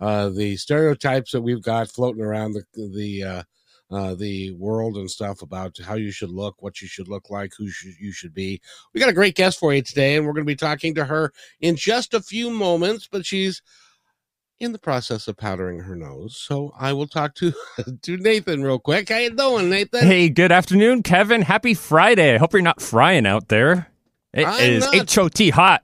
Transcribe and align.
uh, 0.00 0.28
the 0.28 0.56
stereotypes 0.56 1.32
that 1.32 1.42
we've 1.42 1.62
got 1.62 1.90
floating 1.90 2.22
around 2.22 2.52
the 2.52 2.64
the 2.74 3.22
uh, 3.24 3.42
uh, 3.90 4.14
the 4.14 4.50
world 4.52 4.96
and 4.96 5.10
stuff 5.10 5.42
about 5.42 5.76
how 5.84 5.94
you 5.94 6.10
should 6.10 6.30
look, 6.30 6.56
what 6.60 6.82
you 6.82 6.88
should 6.88 7.08
look 7.08 7.30
like, 7.30 7.52
who 7.56 7.68
should, 7.68 7.94
you 8.00 8.12
should 8.12 8.34
be. 8.34 8.60
We 8.92 9.00
got 9.00 9.08
a 9.08 9.14
great 9.14 9.36
guest 9.36 9.58
for 9.60 9.72
you 9.72 9.82
today, 9.82 10.16
and 10.16 10.26
we're 10.26 10.32
going 10.32 10.44
to 10.44 10.50
be 10.50 10.56
talking 10.56 10.94
to 10.96 11.04
her 11.04 11.32
in 11.60 11.76
just 11.76 12.12
a 12.14 12.20
few 12.20 12.50
moments. 12.50 13.08
But 13.10 13.24
she's 13.24 13.62
in 14.58 14.72
the 14.72 14.78
process 14.78 15.28
of 15.28 15.36
powdering 15.36 15.80
her 15.80 15.94
nose, 15.94 16.36
so 16.36 16.72
I 16.78 16.92
will 16.92 17.06
talk 17.06 17.34
to 17.36 17.52
to 18.02 18.16
Nathan 18.16 18.62
real 18.62 18.78
quick. 18.78 19.08
How 19.08 19.18
you 19.18 19.30
doing, 19.30 19.70
Nathan? 19.70 20.06
Hey, 20.06 20.28
good 20.28 20.52
afternoon, 20.52 21.02
Kevin. 21.02 21.42
Happy 21.42 21.74
Friday. 21.74 22.34
I 22.34 22.38
hope 22.38 22.52
you're 22.52 22.62
not 22.62 22.82
frying 22.82 23.26
out 23.26 23.48
there. 23.48 23.90
It 24.32 24.46
I'm 24.46 24.60
is 24.60 24.84
not. 24.92 25.14
HOT 25.14 25.50
hot. 25.50 25.82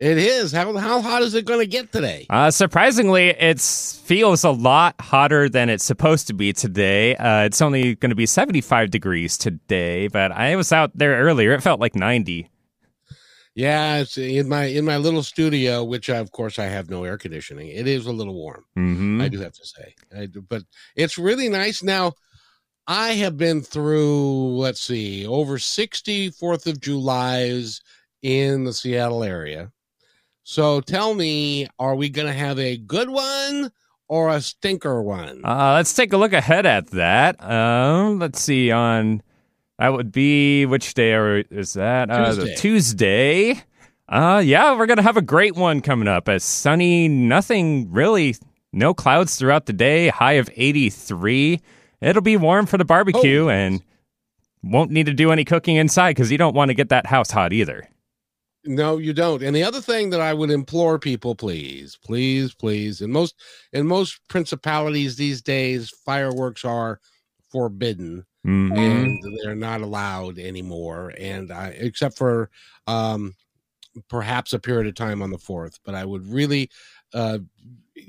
It 0.00 0.16
is. 0.16 0.52
How 0.52 0.76
how 0.76 1.00
hot 1.00 1.22
is 1.22 1.34
it 1.34 1.44
going 1.44 1.58
to 1.58 1.66
get 1.66 1.90
today? 1.90 2.26
Uh, 2.30 2.52
surprisingly, 2.52 3.30
it 3.30 3.60
feels 3.60 4.44
a 4.44 4.50
lot 4.50 4.94
hotter 5.00 5.48
than 5.48 5.68
it's 5.68 5.84
supposed 5.84 6.28
to 6.28 6.34
be 6.34 6.52
today. 6.52 7.16
Uh, 7.16 7.44
it's 7.44 7.60
only 7.60 7.96
going 7.96 8.10
to 8.10 8.16
be 8.16 8.26
75 8.26 8.90
degrees 8.90 9.36
today, 9.36 10.06
but 10.06 10.30
I 10.30 10.54
was 10.54 10.72
out 10.72 10.92
there 10.94 11.18
earlier. 11.20 11.52
It 11.52 11.62
felt 11.62 11.80
like 11.80 11.96
90. 11.96 12.48
Yeah, 13.56 13.96
it's 13.96 14.16
in 14.16 14.48
my 14.48 14.66
in 14.66 14.84
my 14.84 14.98
little 14.98 15.24
studio, 15.24 15.82
which 15.82 16.08
I, 16.08 16.18
of 16.18 16.30
course 16.30 16.60
I 16.60 16.66
have 16.66 16.88
no 16.88 17.02
air 17.02 17.18
conditioning. 17.18 17.66
It 17.66 17.88
is 17.88 18.06
a 18.06 18.12
little 18.12 18.34
warm. 18.34 18.64
hmm 18.74 19.20
I 19.20 19.26
do 19.26 19.40
have 19.40 19.54
to 19.54 19.66
say, 19.66 19.94
I 20.16 20.26
do, 20.26 20.42
but 20.42 20.62
it's 20.94 21.18
really 21.18 21.48
nice. 21.48 21.82
Now, 21.82 22.12
I 22.86 23.14
have 23.14 23.36
been 23.36 23.62
through, 23.62 24.58
let's 24.58 24.80
see, 24.80 25.26
over 25.26 25.58
60 25.58 26.30
Fourth 26.30 26.68
of 26.68 26.80
July's 26.80 27.80
in 28.22 28.62
the 28.62 28.72
Seattle 28.72 29.24
area. 29.24 29.72
So 30.50 30.80
tell 30.80 31.12
me, 31.12 31.68
are 31.78 31.94
we 31.94 32.08
going 32.08 32.26
to 32.26 32.32
have 32.32 32.58
a 32.58 32.78
good 32.78 33.10
one 33.10 33.70
or 34.08 34.30
a 34.30 34.40
stinker 34.40 35.02
one? 35.02 35.42
Uh, 35.44 35.74
let's 35.74 35.92
take 35.92 36.14
a 36.14 36.16
look 36.16 36.32
ahead 36.32 36.64
at 36.64 36.86
that. 36.92 37.38
Um, 37.44 38.18
let's 38.18 38.40
see 38.40 38.70
on 38.70 39.22
that 39.78 39.92
would 39.92 40.10
be 40.10 40.64
which 40.64 40.94
day 40.94 41.12
are, 41.12 41.36
is 41.50 41.74
that? 41.74 42.08
Uh, 42.10 42.32
the 42.32 42.54
Tuesday. 42.54 43.62
Uh, 44.08 44.40
yeah, 44.42 44.74
we're 44.74 44.86
gonna 44.86 45.02
have 45.02 45.18
a 45.18 45.22
great 45.22 45.54
one 45.54 45.82
coming 45.82 46.08
up. 46.08 46.28
A 46.28 46.40
sunny, 46.40 47.08
nothing 47.08 47.92
really, 47.92 48.34
no 48.72 48.94
clouds 48.94 49.36
throughout 49.36 49.66
the 49.66 49.74
day. 49.74 50.08
High 50.08 50.32
of 50.40 50.48
eighty 50.56 50.88
three. 50.88 51.60
It'll 52.00 52.22
be 52.22 52.38
warm 52.38 52.64
for 52.64 52.78
the 52.78 52.86
barbecue 52.86 53.44
Oh. 53.44 53.50
and 53.50 53.82
won't 54.62 54.92
need 54.92 55.04
to 55.06 55.12
do 55.12 55.30
any 55.30 55.44
cooking 55.44 55.76
inside 55.76 56.12
because 56.12 56.32
you 56.32 56.38
don't 56.38 56.54
want 56.54 56.70
to 56.70 56.74
get 56.74 56.88
that 56.88 57.04
house 57.04 57.30
hot 57.30 57.52
either. 57.52 57.86
No, 58.64 58.98
you 58.98 59.12
don't. 59.12 59.42
And 59.42 59.54
the 59.54 59.62
other 59.62 59.80
thing 59.80 60.10
that 60.10 60.20
I 60.20 60.34
would 60.34 60.50
implore 60.50 60.98
people, 60.98 61.34
please, 61.34 61.96
please, 62.04 62.54
please, 62.54 63.00
in 63.00 63.12
most 63.12 63.34
in 63.72 63.86
most 63.86 64.20
principalities 64.28 65.16
these 65.16 65.40
days, 65.42 65.90
fireworks 66.04 66.64
are 66.64 67.00
forbidden. 67.50 68.24
Mhm. 68.46 68.78
and 68.78 69.22
they're 69.42 69.54
not 69.56 69.80
allowed 69.80 70.38
anymore 70.38 71.12
and 71.18 71.50
I, 71.50 71.68
except 71.70 72.16
for 72.16 72.50
um 72.86 73.34
perhaps 74.10 74.52
a 74.54 74.58
period 74.60 74.86
of 74.88 74.94
time 74.96 75.22
on 75.22 75.30
the 75.30 75.38
4th 75.38 75.78
but 75.84 75.94
i 75.94 76.04
would 76.04 76.26
really 76.26 76.70
uh 77.14 77.38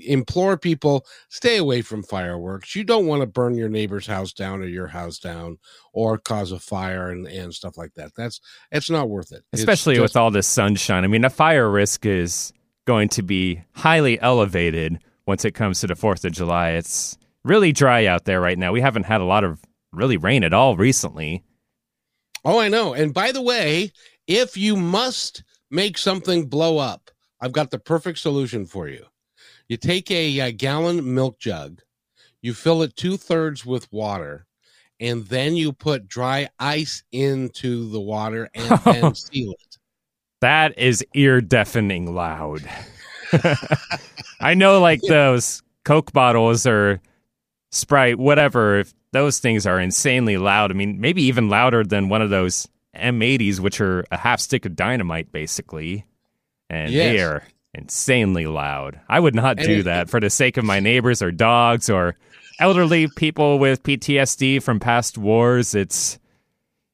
implore 0.06 0.58
people 0.58 1.06
stay 1.30 1.58
away 1.58 1.82
from 1.82 2.04
fireworks 2.04 2.76
you 2.76 2.84
don't 2.84 3.08
want 3.08 3.22
to 3.22 3.26
burn 3.26 3.56
your 3.56 3.70
neighbor's 3.70 4.06
house 4.06 4.34
down 4.34 4.62
or 4.62 4.68
your 4.68 4.88
house 4.88 5.20
down 5.20 5.58
or 5.94 6.18
cause 6.18 6.52
a 6.52 6.60
fire 6.60 7.10
and, 7.10 7.28
and 7.28 7.54
stuff 7.54 7.78
like 7.78 7.94
that 7.96 8.12
that's 8.16 8.40
it's 8.72 8.90
not 8.90 9.10
worth 9.10 9.32
it 9.32 9.44
especially 9.54 9.96
just- 9.96 10.02
with 10.02 10.16
all 10.18 10.32
this 10.32 10.48
sunshine. 10.48 11.04
I 11.04 11.08
mean, 11.08 11.22
the 11.22 11.30
fire 11.30 11.70
risk 11.70 12.06
is 12.06 12.54
going 12.86 13.10
to 13.10 13.22
be 13.24 13.62
highly 13.74 14.20
elevated 14.22 15.00
once 15.26 15.46
it 15.46 15.52
comes 15.52 15.80
to 15.82 15.88
the 15.88 15.94
4th 15.94 16.26
of 16.26 16.32
July. 16.32 16.72
It's 16.72 17.18
really 17.44 17.72
dry 17.72 18.06
out 18.06 18.26
there 18.26 18.42
right 18.42 18.58
now. 18.58 18.72
We 18.72 18.82
haven't 18.82 19.04
had 19.06 19.22
a 19.22 19.26
lot 19.26 19.44
of 19.44 19.60
really 19.92 20.18
rain 20.18 20.44
at 20.44 20.54
all 20.54 20.76
recently. 20.76 21.44
Oh, 22.44 22.60
I 22.60 22.68
know. 22.68 22.94
And 22.94 23.14
by 23.14 23.32
the 23.32 23.42
way, 23.42 23.92
if 24.28 24.58
you 24.58 24.76
must 24.76 25.44
make 25.70 25.98
something 25.98 26.48
blow 26.48 26.78
up, 26.78 27.12
I've 27.42 27.52
got 27.52 27.72
the 27.72 27.80
perfect 27.80 28.20
solution 28.20 28.66
for 28.66 28.88
you. 28.88 29.06
You 29.70 29.78
take 29.78 30.12
a, 30.12 30.42
uh 30.42 30.52
gallon 30.52 31.14
milk 31.14 31.40
jug, 31.40 31.82
you 32.42 32.54
fill 32.54 32.82
it 32.82 32.96
two 32.96 33.18
thirds 33.18 33.66
with 33.66 33.92
water, 33.94 34.48
and 35.00 35.26
then 35.28 35.56
you 35.56 35.72
put 35.72 36.08
dry 36.08 36.50
ice 36.60 37.04
into 37.12 37.90
the 37.90 38.02
water 38.02 38.50
and 38.54 38.80
then 38.84 39.16
seal 39.16 39.52
it. 39.52 39.78
That 40.42 40.78
is 40.78 41.06
ear 41.14 41.40
deafening 41.40 42.14
loud. 42.14 42.62
I 44.42 44.54
know, 44.56 44.80
like 44.80 45.02
those 45.02 45.62
Coke 45.86 46.12
bottles 46.14 46.66
or 46.66 47.02
Sprite, 47.72 48.18
whatever, 48.18 48.80
if 48.80 48.94
those 49.12 49.40
things 49.40 49.68
are 49.68 49.80
insanely 49.80 50.38
loud. 50.38 50.72
I 50.72 50.74
mean, 50.74 51.00
maybe 51.00 51.24
even 51.24 51.50
louder 51.50 51.84
than 51.84 52.10
one 52.10 52.22
of 52.22 52.30
those 52.30 52.68
M80s, 52.96 53.60
which 53.60 53.80
are 53.82 54.06
a 54.12 54.18
half 54.18 54.40
stick 54.40 54.66
of 54.66 54.76
dynamite, 54.76 55.32
basically. 55.32 56.06
And 56.70 56.94
they 56.94 57.20
are 57.20 57.44
insanely 57.74 58.48
loud. 58.48 59.00
I 59.08 59.20
would 59.20 59.36
not 59.36 59.58
do 59.58 59.84
that 59.84 60.10
for 60.10 60.20
the 60.20 60.30
sake 60.30 60.58
of 60.58 60.66
my 60.66 60.80
neighbors 60.80 61.22
or 61.22 61.32
dogs 61.32 61.90
or 61.90 62.16
elderly 62.60 63.08
people 63.08 63.60
with 63.60 63.84
PTSD 63.84 64.62
from 64.62 64.80
past 64.80 65.18
wars. 65.18 65.76
It's, 65.76 66.20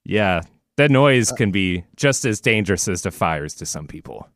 yeah, 0.03 0.41
that 0.77 0.91
noise 0.91 1.31
can 1.31 1.51
be 1.51 1.85
just 1.95 2.25
as 2.25 2.41
dangerous 2.41 2.87
as 2.87 3.03
the 3.03 3.11
fires 3.11 3.55
to 3.55 3.65
some 3.65 3.87
people. 3.87 4.27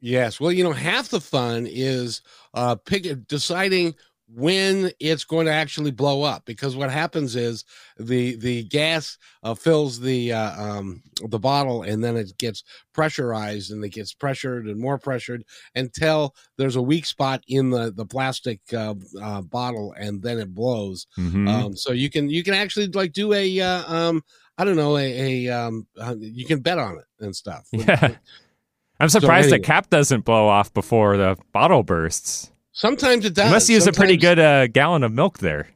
Yes. 0.00 0.38
Well, 0.38 0.52
you 0.52 0.62
know, 0.62 0.72
half 0.72 1.08
the 1.08 1.20
fun 1.20 1.66
is 1.68 2.22
uh 2.54 2.76
pick 2.76 3.26
deciding 3.26 3.94
when 4.34 4.90
it's 5.00 5.24
going 5.24 5.46
to 5.46 5.52
actually 5.52 5.90
blow 5.90 6.22
up 6.22 6.44
because 6.44 6.76
what 6.76 6.90
happens 6.90 7.34
is 7.34 7.64
the 7.98 8.36
the 8.36 8.62
gas 8.64 9.16
uh, 9.42 9.54
fills 9.54 9.98
the 9.98 10.30
uh, 10.32 10.62
um 10.62 11.02
the 11.30 11.38
bottle 11.38 11.82
and 11.82 12.04
then 12.04 12.14
it 12.16 12.30
gets 12.38 12.62
pressurized 12.92 13.70
and 13.70 13.82
it 13.82 13.88
gets 13.88 14.12
pressured 14.12 14.66
and 14.66 14.78
more 14.78 14.98
pressured 14.98 15.42
until 15.76 16.34
there's 16.58 16.76
a 16.76 16.82
weak 16.82 17.06
spot 17.06 17.42
in 17.48 17.70
the 17.70 17.90
the 17.92 18.04
plastic 18.04 18.60
uh, 18.74 18.94
uh 19.22 19.40
bottle 19.40 19.94
and 19.98 20.22
then 20.22 20.38
it 20.38 20.54
blows 20.54 21.06
Mhm. 21.16 21.48
um 21.48 21.76
so 21.76 21.92
you 21.92 22.10
can 22.10 22.28
you 22.28 22.44
can 22.44 22.52
actually 22.54 22.88
like 22.88 23.12
do 23.14 23.32
a 23.32 23.60
uh, 23.60 23.82
um 23.92 24.22
i 24.58 24.64
don't 24.64 24.76
know 24.76 24.98
a, 24.98 25.46
a 25.46 25.52
um 25.54 25.86
uh, 25.98 26.14
you 26.18 26.44
can 26.44 26.60
bet 26.60 26.78
on 26.78 26.98
it 26.98 27.24
and 27.24 27.34
stuff 27.34 27.66
Yeah. 27.72 28.14
I'm 29.00 29.08
surprised 29.08 29.44
anyway. 29.46 29.58
the 29.60 29.64
cap 29.64 29.88
doesn't 29.90 30.24
blow 30.24 30.48
off 30.48 30.74
before 30.74 31.16
the 31.16 31.36
bottle 31.52 31.84
bursts. 31.84 32.50
Sometimes 32.78 33.24
it 33.24 33.34
does 33.34 33.46
You 33.46 33.50
must 33.50 33.68
use 33.68 33.86
a 33.86 33.92
pretty 33.92 34.16
good 34.16 34.38
uh, 34.38 34.66
gallon 34.68 35.02
of 35.02 35.12
milk 35.12 35.38
there. 35.38 35.68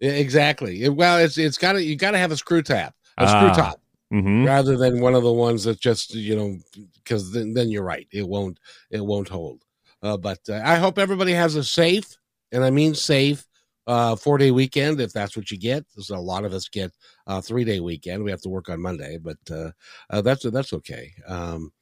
Exactly. 0.00 0.84
It- 0.84 0.94
well, 0.94 1.18
it's 1.18 1.36
it's 1.38 1.58
got 1.58 1.72
to 1.72 1.82
you 1.82 1.96
got 1.96 2.12
to 2.12 2.18
have 2.18 2.30
a 2.32 2.36
screw 2.36 2.62
tap, 2.62 2.94
a 3.18 3.24
Ah. 3.24 3.26
screw 3.26 3.50
top, 3.62 3.80
hmm 4.10 4.44
rather 4.44 4.76
than 4.76 5.00
one 5.00 5.14
of 5.14 5.22
the 5.24 5.32
ones 5.32 5.64
that 5.64 5.80
just 5.80 6.14
you 6.14 6.36
know 6.36 6.56
because 7.02 7.32
then 7.32 7.52
then 7.54 7.68
you're 7.68 7.82
right, 7.82 8.06
it 8.12 8.26
won't 8.26 8.58
it 8.90 9.04
won't 9.04 9.28
hold. 9.28 9.64
Uh, 10.02 10.16
but 10.16 10.38
uh, 10.48 10.62
I 10.64 10.76
hope 10.76 10.98
everybody 10.98 11.32
has 11.32 11.56
a 11.56 11.64
safe, 11.64 12.16
and 12.52 12.62
I 12.64 12.70
mean 12.70 12.94
safe, 12.94 13.44
uh, 13.88 14.14
four 14.14 14.38
day 14.38 14.52
weekend 14.52 15.00
if 15.00 15.12
that's 15.12 15.36
what 15.36 15.50
you 15.50 15.58
get. 15.58 15.84
There's 15.96 16.10
a 16.10 16.18
lot 16.18 16.44
of 16.44 16.52
us 16.52 16.68
get 16.68 16.92
a 17.26 17.42
three 17.42 17.64
day 17.64 17.80
weekend. 17.80 18.22
We 18.22 18.30
have 18.30 18.42
to 18.42 18.48
work 18.48 18.68
on 18.68 18.80
Monday, 18.80 19.18
but 19.18 19.38
uh, 19.50 19.72
uh, 20.10 20.20
that's 20.22 20.48
that's 20.48 20.72
okay. 20.74 21.12
Um, 21.26 21.72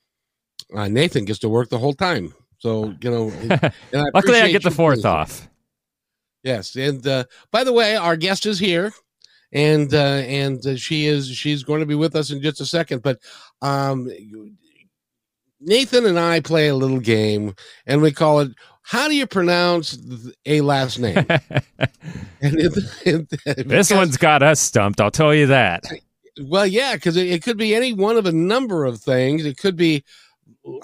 uh, 0.75 0.89
Nathan 0.89 1.27
gets 1.27 1.41
to 1.41 1.51
work 1.51 1.69
the 1.69 1.79
whole 1.79 1.93
time, 1.95 2.33
so 2.59 2.95
you 3.01 3.11
know. 3.11 3.31
and 3.41 3.53
I 3.95 4.05
Luckily, 4.15 4.41
I 4.41 4.51
get 4.53 4.63
the 4.63 4.71
fourth 4.71 5.01
it. 5.01 5.05
off. 5.05 5.49
Yes, 6.43 6.77
and 6.77 7.05
uh, 7.07 7.25
by 7.51 7.65
the 7.65 7.73
way, 7.73 7.97
our 7.97 8.17
guest 8.17 8.47
is 8.47 8.59
here, 8.59 8.93
and 9.53 9.93
uh, 9.93 9.99
and 10.27 10.65
uh, 10.67 10.77
she 10.77 11.07
is 11.07 11.29
she's 11.29 11.65
going 11.65 11.81
to 11.81 11.87
be 11.87 11.95
with 11.97 12.15
us 12.15 12.31
in 12.31 12.41
just 12.41 12.61
a 12.61 12.67
second. 12.67 13.03
But 13.03 13.19
um, 13.63 14.09
Nathan 15.61 16.07
and 16.07 16.19
I 16.19 16.41
play 16.41 16.69
a 16.69 16.75
little 16.75 17.01
game, 17.01 17.55
and 17.87 18.01
we 18.03 18.13
call 18.13 18.41
it 18.41 18.53
"How 18.83 19.09
do 19.09 19.17
you 19.17 19.27
pronounce 19.27 19.99
a 20.45 20.61
last 20.61 20.99
name?" 20.99 21.17
and 21.29 21.51
it, 22.41 22.73
it- 23.05 23.69
this 23.69 23.91
one's 23.91 24.17
got 24.17 24.43
us 24.43 24.61
stumped. 24.61 25.01
I'll 25.01 25.11
tell 25.11 25.35
you 25.35 25.47
that. 25.47 25.85
well, 26.45 26.67
yeah, 26.67 26.95
because 26.95 27.17
it 27.17 27.43
could 27.43 27.57
be 27.57 27.75
any 27.75 27.93
one 27.93 28.17
of 28.17 28.27
a 28.27 28.33
number 28.33 28.85
of 28.85 29.01
things. 29.01 29.45
It 29.45 29.57
could 29.59 29.77
be 29.77 30.05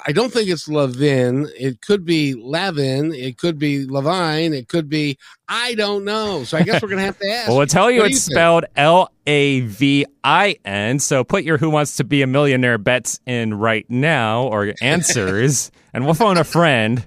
I 0.07 0.13
don't 0.13 0.33
think 0.33 0.49
it's 0.49 0.69
Lavin. 0.69 1.49
It 1.59 1.81
could 1.81 2.05
be 2.05 2.35
Lavin. 2.35 3.13
It 3.13 3.37
could 3.37 3.59
be 3.59 3.85
Levine. 3.87 4.55
It 4.55 4.69
could 4.69 4.89
be 4.89 5.19
I 5.49 5.75
don't 5.75 6.05
know. 6.05 6.45
So 6.45 6.57
I 6.57 6.63
guess 6.63 6.83
we're 6.83 6.89
gonna 6.89 7.03
have 7.03 7.19
to 7.19 7.29
ask. 7.31 7.49
well, 7.49 7.59
we'll 7.59 7.67
tell 7.67 7.91
you 7.91 8.03
it's 8.05 8.13
you 8.29 8.35
spelled 8.35 8.65
L 8.77 9.11
A 9.27 9.61
V 9.61 10.07
I 10.23 10.57
N. 10.65 10.99
So 10.99 11.25
put 11.25 11.45
your 11.45 11.59
Who 11.59 11.71
Wants 11.71 11.97
to 11.97 12.05
Be 12.05 12.23
a 12.23 12.27
Millionaire 12.27 12.79
bets 12.79 13.21
in 13.27 13.55
right 13.55 13.89
now 13.89 14.45
or 14.45 14.73
answers, 14.81 15.71
and 15.95 16.05
we'll 16.05 16.15
phone 16.15 16.39
a 16.39 16.45
friend. 16.45 17.07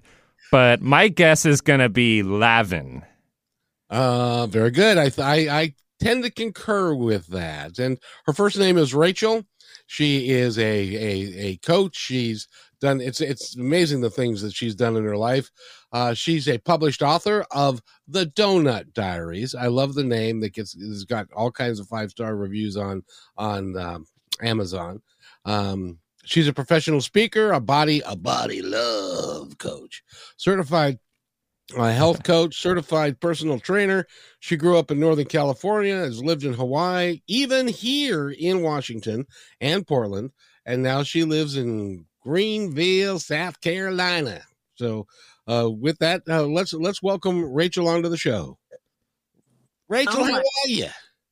But 0.52 0.82
my 0.82 1.08
guess 1.08 1.46
is 1.46 1.62
gonna 1.62 1.90
be 1.90 2.24
Lavin. 2.24 3.04
Uh, 3.90 4.48
very 4.48 4.72
good. 4.72 4.98
I 4.98 5.12
I, 5.18 5.60
I 5.62 5.74
tend 6.00 6.24
to 6.24 6.30
concur 6.30 6.94
with 6.94 7.28
that. 7.28 7.80
And 7.80 7.98
her 8.26 8.34
first 8.34 8.58
name 8.58 8.78
is 8.78 8.94
Rachel. 8.94 9.44
She 9.88 10.30
is 10.32 10.58
a 10.58 10.64
a, 10.64 11.48
a 11.48 11.58
coach. 11.58 11.96
She's 11.96 12.48
done 12.80 13.02
it's 13.02 13.22
it's 13.22 13.56
amazing 13.56 14.02
the 14.02 14.10
things 14.10 14.42
that 14.42 14.54
she's 14.54 14.76
done 14.76 14.96
in 14.96 15.04
her 15.04 15.18
life. 15.18 15.52
Uh, 15.92 16.14
she's 16.14 16.48
a 16.48 16.58
published 16.58 17.02
author 17.02 17.46
of 17.52 17.82
the 18.08 18.26
Donut 18.26 18.94
Diaries. 18.94 19.56
I 19.56 19.68
love 19.68 19.94
the 19.94 20.04
name 20.04 20.40
that 20.42 20.54
gets 20.54 20.74
has 20.74 21.06
got 21.06 21.28
all 21.34 21.52
kinds 21.52 21.80
of 21.80 21.88
five 21.88 22.12
star 22.12 22.36
reviews 22.36 22.78
on 22.78 23.04
on 23.38 23.78
um, 23.78 24.06
Amazon. 24.42 25.02
Um, 25.46 26.00
she's 26.26 26.48
a 26.48 26.54
professional 26.54 27.02
speaker, 27.02 27.52
a 27.52 27.60
body 27.60 28.02
a 28.06 28.16
body 28.16 28.62
love 28.62 29.58
coach, 29.58 30.04
certified 30.38 31.00
a 31.78 31.92
health 31.92 32.24
coach, 32.24 32.62
certified 32.62 33.20
personal 33.20 33.60
trainer. 33.60 34.06
She 34.40 34.56
grew 34.56 34.78
up 34.78 34.92
in 34.92 35.00
Northern 35.00 35.26
California, 35.26 35.96
has 35.96 36.24
lived 36.24 36.44
in 36.44 36.54
Hawaii, 36.54 37.22
even 37.28 37.68
here 37.68 38.30
in 38.30 38.62
Washington 38.62 39.26
and 39.62 39.86
Portland, 39.86 40.32
and 40.66 40.84
now 40.84 41.04
she 41.04 41.24
lives 41.24 41.58
in 41.58 42.06
Greenville, 42.22 43.20
South 43.20 43.60
Carolina. 43.62 44.42
So, 44.76 45.08
uh, 45.48 45.70
with 45.70 45.98
that, 46.00 46.24
uh, 46.28 46.44
let's 46.44 46.74
let's 46.74 47.02
welcome 47.02 47.44
Rachel 47.54 47.88
onto 47.88 48.10
the 48.10 48.18
show. 48.18 48.58
Rachel, 49.88 50.14
oh 50.18 50.24
how 50.24 50.38
are 50.38 50.68
you? 50.68 50.88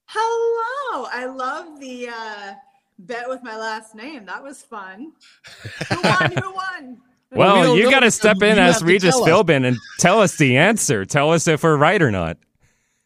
Hello. 0.06 1.07
I 1.12 1.25
love 1.25 1.80
the 1.80 2.09
uh, 2.09 2.53
bet 3.00 3.27
with 3.27 3.41
my 3.44 3.57
last 3.57 3.95
name. 3.95 4.25
That 4.25 4.44
was 4.44 4.62
fun. 4.62 5.13
Who 5.89 6.01
won? 6.03 6.31
Who 6.31 6.53
won? 6.53 7.01
Well, 7.35 7.77
you 7.77 7.89
got 7.89 8.01
to 8.01 8.12
step 8.12 8.41
in 8.41 8.59
as 8.59 8.83
Regis 8.83 9.15
Philbin 9.15 9.65
and 9.65 9.77
tell 10.00 10.21
us 10.21 10.38
the 10.38 10.57
answer. 10.57 11.06
Tell 11.06 11.31
us 11.31 11.47
if 11.47 11.63
we're 11.63 11.77
right 11.77 12.01
or 12.01 12.12
not. 12.12 12.38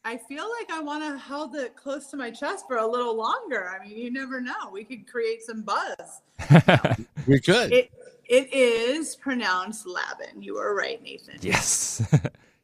I 0.03 0.17
feel 0.17 0.45
like 0.59 0.71
I 0.71 0.79
want 0.79 1.03
to 1.03 1.17
hold 1.17 1.55
it 1.55 1.75
close 1.75 2.07
to 2.11 2.17
my 2.17 2.31
chest 2.31 2.65
for 2.65 2.77
a 2.77 2.87
little 2.87 3.15
longer. 3.15 3.69
I 3.69 3.85
mean, 3.85 3.97
you 3.97 4.09
never 4.09 4.39
know. 4.39 4.69
We 4.71 4.85
could 4.85 5.05
create 5.05 5.41
some 5.41 5.63
buzz. 5.63 6.21
we 7.27 7.41
could. 7.41 7.73
It, 7.73 7.91
it 8.29 8.53
is 8.53 9.17
pronounced 9.17 9.85
Lavin. 9.85 10.41
You 10.41 10.57
are 10.57 10.73
right, 10.73 11.01
Nathan. 11.03 11.39
Yes. 11.41 12.01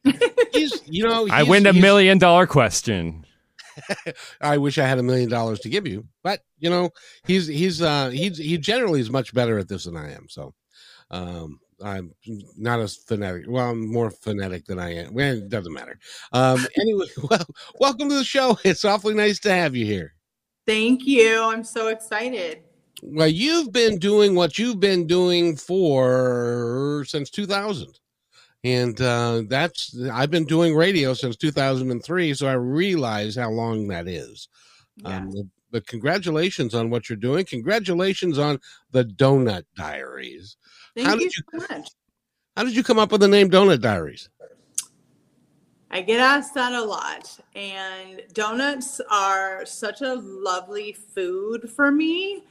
he's, 0.52 0.80
you 0.86 1.04
know, 1.06 1.28
I 1.30 1.42
win 1.42 1.66
a 1.66 1.74
million 1.74 2.16
dollar 2.16 2.46
question. 2.46 3.26
I 4.40 4.56
wish 4.56 4.78
I 4.78 4.86
had 4.86 4.98
a 4.98 5.02
million 5.02 5.28
dollars 5.28 5.60
to 5.60 5.68
give 5.68 5.86
you, 5.86 6.06
but 6.22 6.40
you 6.58 6.70
know, 6.70 6.90
he's 7.26 7.46
he's 7.46 7.82
uh 7.82 8.08
he's 8.10 8.38
he 8.38 8.56
generally 8.56 9.00
is 9.00 9.10
much 9.10 9.34
better 9.34 9.58
at 9.58 9.68
this 9.68 9.84
than 9.84 9.96
I 9.96 10.12
am. 10.12 10.28
So 10.28 10.54
um, 11.10 11.60
I'm 11.82 12.12
not 12.56 12.80
as 12.80 12.96
phonetic. 12.96 13.44
Well, 13.48 13.70
I'm 13.70 13.90
more 13.90 14.10
phonetic 14.10 14.66
than 14.66 14.78
I 14.78 14.94
am. 14.94 15.14
Well, 15.14 15.36
it 15.36 15.48
doesn't 15.48 15.72
matter. 15.72 15.98
Um, 16.32 16.66
anyway, 16.80 17.06
well, 17.30 17.46
welcome 17.80 18.08
to 18.08 18.14
the 18.14 18.24
show. 18.24 18.58
It's 18.64 18.84
awfully 18.84 19.14
nice 19.14 19.38
to 19.40 19.50
have 19.50 19.74
you 19.74 19.84
here. 19.84 20.14
Thank 20.66 21.06
you. 21.06 21.42
I'm 21.42 21.64
so 21.64 21.88
excited. 21.88 22.60
Well, 23.02 23.28
you've 23.28 23.72
been 23.72 23.98
doing 23.98 24.34
what 24.34 24.58
you've 24.58 24.80
been 24.80 25.06
doing 25.06 25.56
for 25.56 27.04
since 27.06 27.28
2000. 27.30 27.98
And 28.62 28.98
uh, 28.98 29.42
that's, 29.46 29.94
I've 30.10 30.30
been 30.30 30.46
doing 30.46 30.74
radio 30.74 31.12
since 31.12 31.36
2003. 31.36 32.32
So 32.32 32.46
I 32.46 32.54
realize 32.54 33.36
how 33.36 33.50
long 33.50 33.88
that 33.88 34.08
is. 34.08 34.48
Yeah. 34.96 35.18
Um, 35.18 35.50
but 35.70 35.86
congratulations 35.86 36.72
on 36.72 36.88
what 36.88 37.10
you're 37.10 37.16
doing. 37.16 37.44
Congratulations 37.44 38.38
on 38.38 38.60
the 38.92 39.04
Donut 39.04 39.64
Diaries. 39.76 40.56
Thank 40.94 41.08
how 41.08 41.14
you, 41.14 41.20
did 41.20 41.32
you 41.36 41.60
so 41.60 41.74
much. 41.74 41.88
How 42.56 42.64
did 42.64 42.76
you 42.76 42.84
come 42.84 42.98
up 42.98 43.10
with 43.10 43.20
the 43.20 43.28
name 43.28 43.50
Donut 43.50 43.80
Diaries? 43.80 44.28
I 45.90 46.02
get 46.02 46.20
asked 46.20 46.54
that 46.54 46.72
a 46.72 46.82
lot. 46.82 47.38
And 47.54 48.22
donuts 48.32 49.00
are 49.10 49.64
such 49.64 50.02
a 50.02 50.14
lovely 50.14 50.92
food 50.92 51.70
for 51.70 51.90
me. 51.90 52.44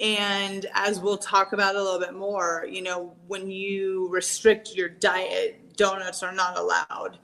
And 0.00 0.66
as 0.74 1.00
we'll 1.00 1.18
talk 1.18 1.52
about 1.52 1.74
a 1.74 1.82
little 1.82 1.98
bit 1.98 2.14
more, 2.14 2.66
you 2.70 2.82
know, 2.82 3.16
when 3.26 3.50
you 3.50 4.08
restrict 4.10 4.74
your 4.74 4.88
diet, 4.88 5.76
donuts 5.76 6.22
are 6.22 6.32
not 6.32 6.56
allowed. 6.56 7.18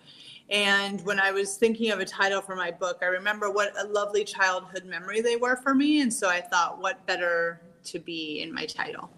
And 0.51 1.05
when 1.07 1.19
I 1.19 1.31
was 1.31 1.57
thinking 1.57 1.91
of 1.91 2.01
a 2.01 2.05
title 2.05 2.41
for 2.41 2.55
my 2.55 2.71
book, 2.71 2.99
I 3.03 3.07
remember 3.07 3.51
what 3.51 3.73
a 3.81 3.87
lovely 3.87 4.25
childhood 4.25 4.85
memory 4.85 5.21
they 5.21 5.37
were 5.37 5.57
for 5.57 5.75
me. 5.75 6.03
And 6.03 6.13
so 6.13 6.29
I 6.29 6.41
thought, 6.41 6.81
what 6.81 7.05
better 7.07 7.61
to 7.85 7.99
be 7.99 8.43
in 8.43 8.53
my 8.53 8.67
title? 8.67 9.11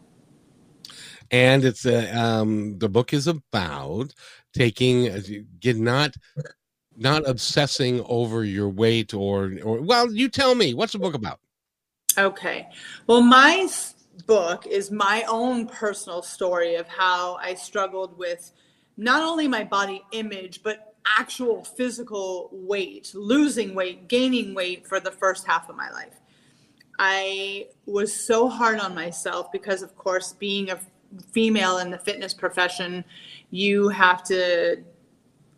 And 1.31 1.65
it's 1.65 1.87
a 1.87 2.17
um 2.17 2.79
the 2.79 2.89
book 2.89 3.13
is 3.13 3.27
about 3.27 4.13
taking 4.53 5.11
uh, 5.11 5.21
get 5.61 5.77
not 5.77 6.15
not 6.97 7.29
obsessing 7.29 8.03
over 8.07 8.45
your 8.45 8.69
weight 8.69 9.13
or 9.15 9.53
or 9.63 9.81
well 9.81 10.11
you 10.13 10.29
tell 10.29 10.55
me 10.55 10.75
what's 10.75 10.93
the 10.93 10.99
book 10.99 11.15
about? 11.15 11.41
Okay. 12.19 12.69
Well 13.07 13.21
my 13.21 13.69
book 14.27 14.67
is 14.67 14.91
my 14.91 15.25
own 15.29 15.67
personal 15.67 16.23
story 16.23 16.77
of 16.77 16.89
how 16.89 17.35
i 17.37 17.53
struggled 17.53 18.17
with 18.17 18.51
not 18.97 19.23
only 19.23 19.47
my 19.47 19.63
body 19.63 20.03
image 20.13 20.63
but 20.63 20.95
actual 21.19 21.63
physical 21.63 22.49
weight 22.53 23.13
losing 23.15 23.75
weight 23.75 24.09
gaining 24.09 24.55
weight 24.55 24.87
for 24.87 25.01
the 25.01 25.11
first 25.11 25.47
half 25.47 25.69
of 25.69 25.77
my 25.77 25.91
life. 25.91 26.21
I 26.99 27.69
was 27.85 28.15
so 28.15 28.49
hard 28.49 28.81
on 28.81 28.95
myself 28.95 29.53
because 29.53 29.83
of 29.83 29.95
course 29.97 30.33
being 30.33 30.71
a 30.71 30.81
female 31.33 31.79
in 31.79 31.91
the 31.91 31.99
fitness 31.99 32.35
profession, 32.35 33.05
you 33.51 33.89
have 33.89 34.23
to 34.25 34.83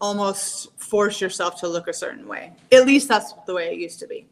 almost 0.01 0.79
force 0.81 1.21
yourself 1.21 1.61
to 1.61 1.69
look 1.69 1.89
a 1.89 1.93
certain 1.93 2.27
way. 2.29 2.53
At 2.73 2.87
least 2.87 3.09
that's 3.09 3.35
the 3.47 3.55
way 3.55 3.73
it 3.73 3.79
used 3.79 3.99
to 4.01 4.07
be. 4.07 4.27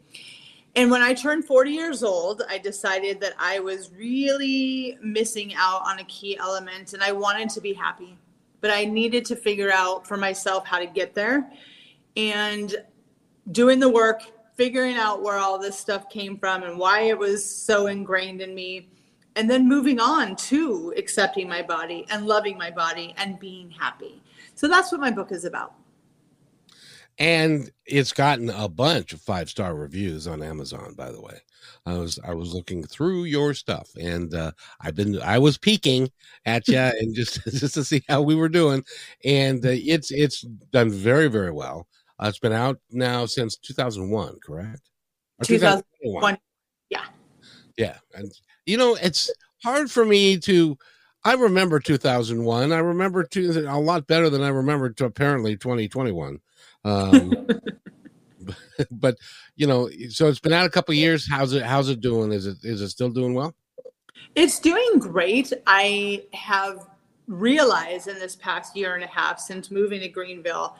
And 0.76 0.90
when 0.90 1.00
I 1.00 1.14
turned 1.14 1.46
40 1.46 1.70
years 1.70 2.02
old, 2.02 2.42
I 2.50 2.58
decided 2.58 3.18
that 3.20 3.32
I 3.38 3.60
was 3.60 3.90
really 3.92 4.98
missing 5.02 5.54
out 5.56 5.80
on 5.86 5.98
a 6.00 6.04
key 6.04 6.36
element 6.38 6.92
and 6.92 7.02
I 7.02 7.12
wanted 7.12 7.48
to 7.50 7.60
be 7.62 7.72
happy. 7.72 8.18
But 8.60 8.70
I 8.70 8.84
needed 8.84 9.24
to 9.26 9.36
figure 9.36 9.72
out 9.72 10.06
for 10.06 10.16
myself 10.16 10.66
how 10.66 10.78
to 10.78 10.86
get 10.86 11.14
there. 11.14 11.50
And 12.16 12.74
doing 13.52 13.78
the 13.78 13.88
work, 13.88 14.22
figuring 14.54 14.96
out 14.96 15.22
where 15.22 15.38
all 15.38 15.58
this 15.58 15.78
stuff 15.78 16.10
came 16.10 16.36
from 16.36 16.62
and 16.62 16.78
why 16.78 17.02
it 17.02 17.18
was 17.18 17.44
so 17.44 17.86
ingrained 17.86 18.42
in 18.42 18.54
me 18.54 18.88
and 19.36 19.48
then 19.48 19.68
moving 19.68 20.00
on 20.00 20.34
to 20.34 20.92
accepting 20.96 21.48
my 21.48 21.62
body 21.62 22.06
and 22.10 22.26
loving 22.26 22.56
my 22.58 22.70
body 22.70 23.14
and 23.18 23.38
being 23.38 23.70
happy. 23.70 24.22
So 24.54 24.66
that's 24.66 24.90
what 24.90 25.00
my 25.00 25.10
book 25.10 25.30
is 25.30 25.44
about. 25.44 25.74
And 27.18 27.70
it's 27.86 28.12
gotten 28.12 28.50
a 28.50 28.68
bunch 28.68 29.12
of 29.12 29.20
five 29.20 29.48
star 29.48 29.74
reviews 29.74 30.26
on 30.26 30.42
Amazon, 30.42 30.94
by 30.96 31.12
the 31.12 31.20
way. 31.20 31.40
I 31.86 31.94
was 31.94 32.18
I 32.24 32.34
was 32.34 32.52
looking 32.52 32.82
through 32.82 33.24
your 33.24 33.54
stuff, 33.54 33.88
and 33.98 34.34
uh, 34.34 34.52
I've 34.80 34.94
been 34.94 35.20
I 35.22 35.38
was 35.38 35.56
peeking 35.56 36.10
at 36.44 36.68
you 36.68 36.78
and 36.78 37.14
just 37.14 37.42
just 37.44 37.74
to 37.74 37.84
see 37.84 38.02
how 38.08 38.22
we 38.22 38.34
were 38.34 38.48
doing, 38.48 38.84
and 39.24 39.64
uh, 39.64 39.70
it's 39.72 40.10
it's 40.10 40.42
done 40.72 40.90
very 40.90 41.28
very 41.28 41.52
well. 41.52 41.86
Uh, 42.18 42.26
it's 42.28 42.38
been 42.38 42.52
out 42.52 42.78
now 42.90 43.26
since 43.26 43.56
2001, 43.56 44.38
correct? 44.44 44.90
Or 45.38 45.44
2001. 45.44 46.38
Yeah. 46.88 47.04
Yeah, 47.76 47.98
and 48.14 48.32
you 48.66 48.76
know, 48.76 48.96
it's 49.00 49.30
hard 49.62 49.90
for 49.90 50.04
me 50.04 50.38
to. 50.40 50.76
I 51.24 51.34
remember 51.34 51.80
2001. 51.80 52.72
I 52.72 52.78
remember 52.78 53.24
two, 53.24 53.66
a 53.68 53.80
lot 53.80 54.06
better 54.06 54.30
than 54.30 54.42
I 54.42 54.48
remember 54.48 54.90
to 54.90 55.06
apparently 55.06 55.56
2021. 55.56 56.38
Um, 56.84 57.48
but 58.90 59.16
you 59.56 59.66
know, 59.66 59.88
so 60.10 60.28
it's 60.28 60.40
been 60.40 60.52
out 60.52 60.66
a 60.66 60.70
couple 60.70 60.94
years. 60.94 61.28
How's 61.28 61.52
it? 61.52 61.62
How's 61.62 61.88
it 61.88 62.00
doing? 62.00 62.32
Is 62.32 62.46
it 62.46 62.58
is 62.62 62.80
it 62.80 62.88
still 62.90 63.10
doing 63.10 63.34
well? 63.34 63.54
It's 64.34 64.58
doing 64.60 64.98
great. 64.98 65.52
I 65.66 66.24
have 66.34 66.86
realized 67.26 68.08
in 68.08 68.18
this 68.18 68.36
past 68.36 68.76
year 68.76 68.94
and 68.94 69.02
a 69.02 69.08
half 69.08 69.40
since 69.40 69.70
moving 69.70 70.00
to 70.00 70.08
Greenville 70.08 70.76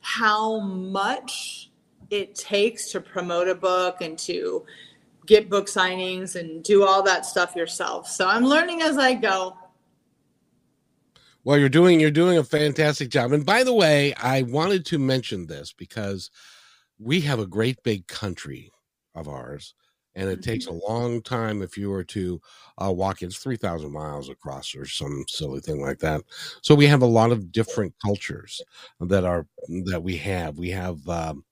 how 0.00 0.60
much 0.60 1.70
it 2.10 2.34
takes 2.34 2.90
to 2.92 3.00
promote 3.00 3.48
a 3.48 3.54
book 3.54 4.00
and 4.00 4.18
to 4.18 4.64
get 5.30 5.48
book 5.48 5.66
signings 5.66 6.34
and 6.34 6.62
do 6.64 6.84
all 6.84 7.04
that 7.04 7.24
stuff 7.24 7.54
yourself. 7.54 8.08
So 8.08 8.26
I'm 8.26 8.44
learning 8.44 8.82
as 8.82 8.98
I 8.98 9.14
go. 9.14 9.56
Well, 11.44 11.56
you're 11.56 11.68
doing 11.68 12.00
you're 12.00 12.10
doing 12.10 12.36
a 12.36 12.44
fantastic 12.44 13.10
job. 13.10 13.32
And 13.32 13.46
by 13.46 13.62
the 13.62 13.72
way, 13.72 14.12
I 14.14 14.42
wanted 14.42 14.84
to 14.86 14.98
mention 14.98 15.46
this 15.46 15.72
because 15.72 16.30
we 16.98 17.20
have 17.20 17.38
a 17.38 17.46
great 17.46 17.82
big 17.84 18.08
country 18.08 18.72
of 19.14 19.28
ours 19.28 19.74
and 20.16 20.28
it 20.28 20.42
takes 20.42 20.66
a 20.66 20.72
long 20.72 21.22
time 21.22 21.62
if 21.62 21.78
you 21.78 21.88
were 21.88 22.04
to 22.04 22.40
uh, 22.82 22.92
walk 22.92 23.22
it's 23.22 23.36
3000 23.36 23.92
miles 23.92 24.28
across 24.28 24.74
or 24.74 24.84
some 24.84 25.24
silly 25.28 25.60
thing 25.60 25.80
like 25.80 25.98
that 25.98 26.22
so 26.62 26.74
we 26.74 26.86
have 26.86 27.02
a 27.02 27.06
lot 27.06 27.30
of 27.30 27.52
different 27.52 27.94
cultures 28.04 28.60
that 29.00 29.24
are 29.24 29.46
that 29.84 30.02
we 30.02 30.16
have 30.16 30.58
we 30.58 30.70
have 30.70 31.08
um, 31.08 31.44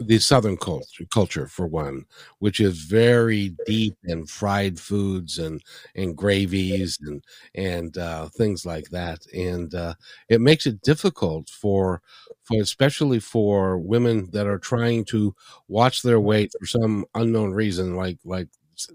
the 0.00 0.18
southern 0.18 0.56
culture, 0.56 1.04
culture 1.12 1.46
for 1.46 1.66
one 1.66 2.04
which 2.38 2.58
is 2.58 2.80
very 2.84 3.54
deep 3.66 3.96
in 4.04 4.26
fried 4.26 4.78
foods 4.78 5.38
and 5.38 5.62
and 5.94 6.16
gravies 6.16 6.98
and 7.02 7.22
and 7.54 7.98
uh, 7.98 8.26
things 8.28 8.64
like 8.64 8.88
that 8.90 9.18
and 9.34 9.74
uh, 9.74 9.94
it 10.28 10.40
makes 10.40 10.66
it 10.66 10.80
difficult 10.82 11.48
for 11.48 12.00
for 12.44 12.60
especially 12.60 13.20
for 13.20 13.78
women 13.78 14.28
that 14.32 14.46
are 14.46 14.58
trying 14.58 15.04
to 15.04 15.34
watch 15.68 16.02
their 16.02 16.20
weight 16.20 16.52
for 16.58 16.66
some 16.66 17.04
unknown 17.14 17.52
reason 17.52 17.94
like 17.94 18.18
like 18.24 18.48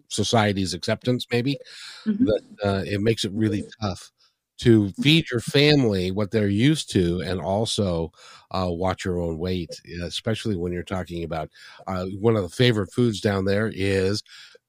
society's 0.09 0.73
acceptance 0.73 1.27
maybe 1.31 1.57
mm-hmm. 2.05 2.25
that 2.25 2.41
uh, 2.63 2.83
it 2.85 3.01
makes 3.01 3.23
it 3.23 3.31
really 3.33 3.63
tough 3.79 4.11
to 4.59 4.89
feed 5.01 5.25
your 5.31 5.41
family 5.41 6.11
what 6.11 6.31
they're 6.31 6.47
used 6.47 6.89
to 6.91 7.21
and 7.21 7.41
also 7.41 8.11
uh, 8.51 8.67
watch 8.69 9.03
your 9.05 9.19
own 9.19 9.37
weight, 9.37 9.81
especially 10.03 10.55
when 10.55 10.71
you're 10.71 10.83
talking 10.83 11.23
about 11.23 11.49
uh, 11.87 12.05
one 12.19 12.35
of 12.35 12.43
the 12.43 12.49
favorite 12.49 12.91
foods 12.91 13.19
down 13.19 13.45
there 13.45 13.71
is 13.73 14.23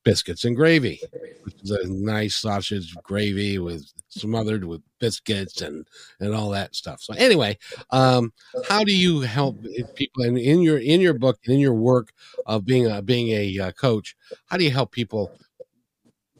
biscuits 0.05 0.45
and 0.45 0.55
gravy, 0.55 1.01
which 1.43 1.55
is 1.63 1.71
a 1.73 1.89
nice 1.89 2.37
sausage 2.37 2.95
gravy 3.03 3.59
with 3.59 3.85
smothered 4.09 4.65
with 4.65 4.81
biscuits 5.01 5.61
and 5.63 5.87
and 6.21 6.33
all 6.33 6.49
that 6.51 6.75
stuff. 6.75 7.01
So 7.03 7.13
anyway, 7.15 7.59
um, 7.91 8.33
how 8.69 8.85
do 8.85 8.97
you 8.97 9.21
help 9.21 9.59
people 9.95 10.23
in, 10.23 10.37
in 10.37 10.63
your 10.63 10.79
in 10.79 11.01
your 11.01 11.15
book 11.15 11.39
in 11.45 11.59
your 11.59 11.75
work 11.75 12.13
of 12.47 12.65
being 12.65 12.87
a 12.87 13.03
being 13.03 13.29
a 13.31 13.67
uh, 13.67 13.73
coach? 13.73 14.17
How 14.47 14.57
do 14.57 14.65
you 14.65 14.71
help 14.71 14.93
people 14.93 15.33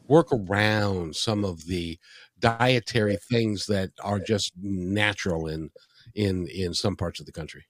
work 0.07 0.27
around 0.31 1.15
some 1.15 1.43
of 1.43 1.65
the 1.65 1.99
dietary 2.39 3.17
things 3.29 3.65
that 3.65 3.91
are 4.03 4.19
just 4.19 4.53
natural 4.61 5.47
in 5.47 5.71
in 6.15 6.47
in 6.47 6.73
some 6.73 6.95
parts 6.95 7.19
of 7.19 7.25
the 7.25 7.31
country? 7.31 7.65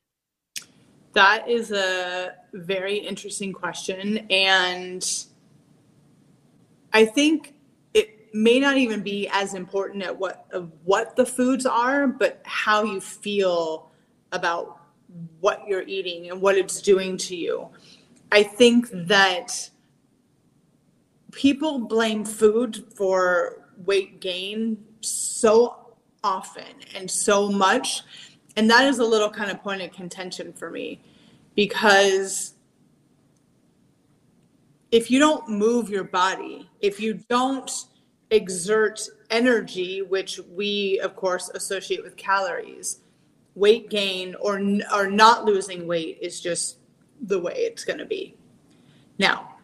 That 1.13 1.49
is 1.49 1.71
a 1.71 2.35
very 2.53 2.97
interesting 2.97 3.53
question 3.53 4.19
and 4.29 5.25
I 6.93 7.05
think 7.05 7.53
it 7.93 8.33
may 8.33 8.59
not 8.59 8.77
even 8.77 9.01
be 9.01 9.27
as 9.31 9.53
important 9.53 10.03
at 10.03 10.17
what 10.17 10.45
of 10.51 10.71
what 10.83 11.15
the 11.15 11.25
foods 11.25 11.65
are, 11.65 12.07
but 12.07 12.41
how 12.43 12.83
you 12.83 13.01
feel 13.01 13.91
about 14.31 14.79
what 15.39 15.61
you're 15.67 15.83
eating 15.83 16.29
and 16.29 16.41
what 16.41 16.57
it's 16.57 16.81
doing 16.81 17.17
to 17.17 17.35
you. 17.35 17.69
I 18.31 18.43
think 18.43 18.89
that 18.91 19.69
people 21.31 21.79
blame 21.79 22.25
food 22.25 22.83
for 22.95 23.66
weight 23.85 24.19
gain 24.19 24.83
so 25.01 25.95
often 26.23 26.65
and 26.95 27.09
so 27.09 27.49
much. 27.49 28.01
And 28.55 28.69
that 28.69 28.85
is 28.85 28.99
a 28.99 29.05
little 29.05 29.29
kind 29.29 29.51
of 29.51 29.61
point 29.61 29.81
of 29.81 29.91
contention 29.91 30.53
for 30.53 30.69
me 30.69 30.99
because 31.55 32.53
if 34.91 35.11
you 35.11 35.19
don't 35.19 35.49
move 35.49 35.89
your 35.89 36.03
body, 36.03 36.69
if 36.81 36.99
you 36.99 37.15
don't 37.29 37.69
exert 38.31 39.01
energy, 39.29 40.01
which 40.01 40.39
we, 40.53 40.99
of 40.99 41.15
course, 41.15 41.49
associate 41.49 42.03
with 42.03 42.15
calories, 42.15 42.99
weight 43.55 43.89
gain 43.89 44.35
or, 44.39 44.61
or 44.93 45.09
not 45.09 45.45
losing 45.45 45.87
weight 45.87 46.17
is 46.21 46.39
just 46.39 46.77
the 47.21 47.39
way 47.39 47.53
it's 47.55 47.83
going 47.83 47.99
to 47.99 48.05
be. 48.05 48.35
Now, 49.17 49.55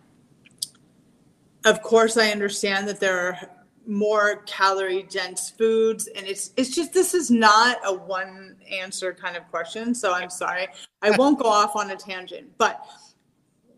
of 1.65 1.82
course, 1.82 2.17
I 2.17 2.32
understand 2.32 2.88
that 2.88 3.00
there 3.00 3.20
are 3.20 3.39
more 3.86 4.38
calorie 4.46 5.04
dense 5.04 5.50
foods. 5.50 6.08
And 6.08 6.25
it's 6.25 6.52
it's 6.58 6.75
just 6.75 6.94
this 6.94 7.13
is 7.13 7.30
not 7.30 7.78
a 7.86 7.94
one 7.94 8.56
answer 8.72 9.13
kind 9.13 9.36
of 9.36 9.48
question. 9.50 9.94
So 9.94 10.13
i'm 10.13 10.30
sorry. 10.30 10.68
I 11.02 11.12
won't 11.18 11.40
go 11.40 11.50
off 11.50 11.75
on 11.75 11.92
a 11.92 11.96
tangent. 11.96 12.52
But 12.58 12.86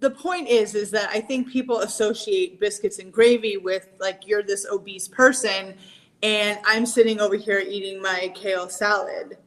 the 0.02 0.12
point 0.12 0.48
is 0.48 0.76
is 0.76 0.92
that 0.92 1.10
i 1.10 1.22
think 1.22 1.50
people 1.50 1.80
associate 1.80 2.60
biscuits 2.60 3.00
and 3.00 3.14
gravy 3.14 3.56
with 3.56 3.88
like 4.00 4.28
you're 4.28 4.44
this 4.44 4.66
obese 4.70 5.08
person 5.08 5.74
and 6.22 6.60
i'm 6.66 6.86
sitting 6.86 7.22
over 7.22 7.36
here 7.36 7.60
eating 7.60 8.02
my 8.02 8.32
kale 8.36 8.70
salad. 8.70 9.38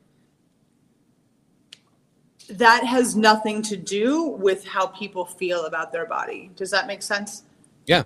That 2.49 2.83
has 2.85 3.15
nothing 3.15 3.61
to 3.63 3.77
do 3.77 4.23
with 4.25 4.65
how 4.65 4.87
people 4.87 5.27
feel 5.27 5.67
about 5.67 5.93
their 5.93 6.07
body. 6.07 6.51
Does 6.57 6.71
that 6.71 6.87
make 6.87 7.03
sense? 7.03 7.43
Yeah 7.85 8.05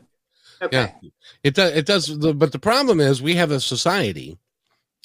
Okay. 0.63 0.93
Yeah, 1.03 1.11
it 1.43 1.55
does. 1.55 1.77
It 1.77 1.87
does. 1.87 2.11
But 2.11 2.53
the 2.53 2.59
problem 2.59 3.01
is, 3.01 3.21
we 3.21 3.35
have 3.35 3.51
a 3.51 3.61
society 3.61 4.39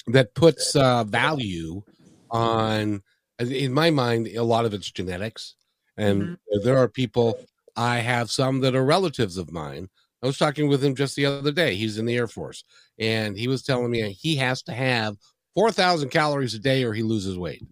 that 0.08 0.36
puts 0.36 0.76
uh, 0.76 1.04
value 1.04 1.82
on. 2.30 3.02
In 3.40 3.74
my 3.74 3.92
mind, 3.92 4.28
a 4.28 4.44
lot 4.44 4.66
of 4.66 4.74
it's 4.74 4.90
genetics, 4.90 5.56
and 5.96 6.22
mm-hmm. 6.22 6.64
there 6.64 6.78
are 6.78 6.88
people. 6.88 7.40
I 7.76 7.98
have 7.98 8.32
some 8.32 8.62
that 8.62 8.76
are 8.76 8.86
relatives 8.86 9.38
of 9.38 9.52
mine. 9.52 9.90
I 10.24 10.28
was 10.28 10.38
talking 10.38 10.68
with 10.68 10.84
him 10.84 10.96
just 10.96 11.16
the 11.16 11.28
other 11.28 11.52
day. 11.52 11.76
He's 11.76 11.98
in 11.98 12.06
the 12.06 12.16
Air 12.16 12.28
Force, 12.28 12.64
and 12.98 13.38
he 13.38 13.48
was 13.48 13.62
telling 13.64 13.92
me 13.92 14.12
he 14.12 14.36
has 14.38 14.62
to 14.64 14.74
have 14.74 15.18
four 15.56 15.72
thousand 15.72 16.10
calories 16.10 16.54
a 16.54 16.60
day 16.60 16.84
or 16.84 16.94
he 16.94 17.04
loses 17.04 17.38
weight. 17.38 17.64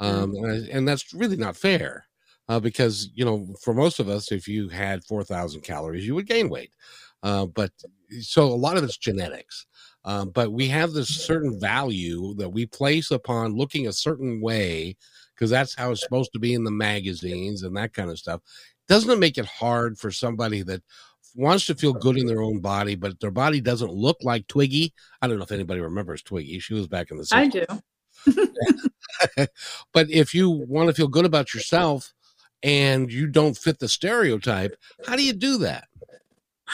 Um, 0.00 0.32
mm-hmm. 0.32 0.44
and, 0.44 0.68
and 0.68 0.88
that's 0.88 1.12
really 1.14 1.36
not 1.36 1.56
fair. 1.56 2.06
Uh, 2.46 2.60
because 2.60 3.08
you 3.14 3.24
know 3.24 3.46
for 3.62 3.72
most 3.72 3.98
of 3.98 4.10
us 4.10 4.30
if 4.30 4.46
you 4.46 4.68
had 4.68 5.02
4000 5.04 5.62
calories 5.62 6.06
you 6.06 6.14
would 6.14 6.26
gain 6.26 6.50
weight 6.50 6.70
uh, 7.24 7.46
but 7.46 7.72
so 8.20 8.44
a 8.44 8.54
lot 8.54 8.76
of 8.76 8.84
it's 8.84 8.98
genetics. 8.98 9.66
Um, 10.04 10.30
but 10.30 10.52
we 10.52 10.68
have 10.68 10.92
this 10.92 11.08
certain 11.08 11.58
value 11.58 12.34
that 12.34 12.50
we 12.50 12.66
place 12.66 13.10
upon 13.10 13.56
looking 13.56 13.86
a 13.86 13.92
certain 13.92 14.40
way 14.42 14.96
because 15.34 15.50
that's 15.50 15.74
how 15.74 15.90
it's 15.90 16.02
supposed 16.02 16.32
to 16.34 16.38
be 16.38 16.52
in 16.52 16.62
the 16.62 16.70
magazines 16.70 17.62
and 17.62 17.76
that 17.76 17.94
kind 17.94 18.10
of 18.10 18.18
stuff. 18.18 18.42
Doesn't 18.86 19.10
it 19.10 19.18
make 19.18 19.38
it 19.38 19.46
hard 19.46 19.98
for 19.98 20.10
somebody 20.10 20.62
that 20.62 20.82
wants 21.34 21.64
to 21.66 21.74
feel 21.74 21.94
good 21.94 22.18
in 22.18 22.26
their 22.26 22.42
own 22.42 22.60
body, 22.60 22.94
but 22.94 23.18
their 23.18 23.30
body 23.30 23.62
doesn't 23.62 23.90
look 23.90 24.18
like 24.22 24.46
Twiggy? 24.46 24.92
I 25.22 25.26
don't 25.26 25.38
know 25.38 25.44
if 25.44 25.52
anybody 25.52 25.80
remembers 25.80 26.22
Twiggy. 26.22 26.58
She 26.58 26.74
was 26.74 26.86
back 26.86 27.10
in 27.10 27.16
the 27.16 27.24
60s. 27.24 27.32
I 27.32 27.46
do. 27.48 27.64
but 29.92 30.10
if 30.10 30.34
you 30.34 30.50
want 30.50 30.88
to 30.88 30.94
feel 30.94 31.08
good 31.08 31.24
about 31.24 31.54
yourself 31.54 32.12
and 32.62 33.10
you 33.10 33.26
don't 33.26 33.56
fit 33.56 33.78
the 33.78 33.88
stereotype, 33.88 34.76
how 35.06 35.16
do 35.16 35.22
you 35.22 35.32
do 35.32 35.58
that? 35.58 35.88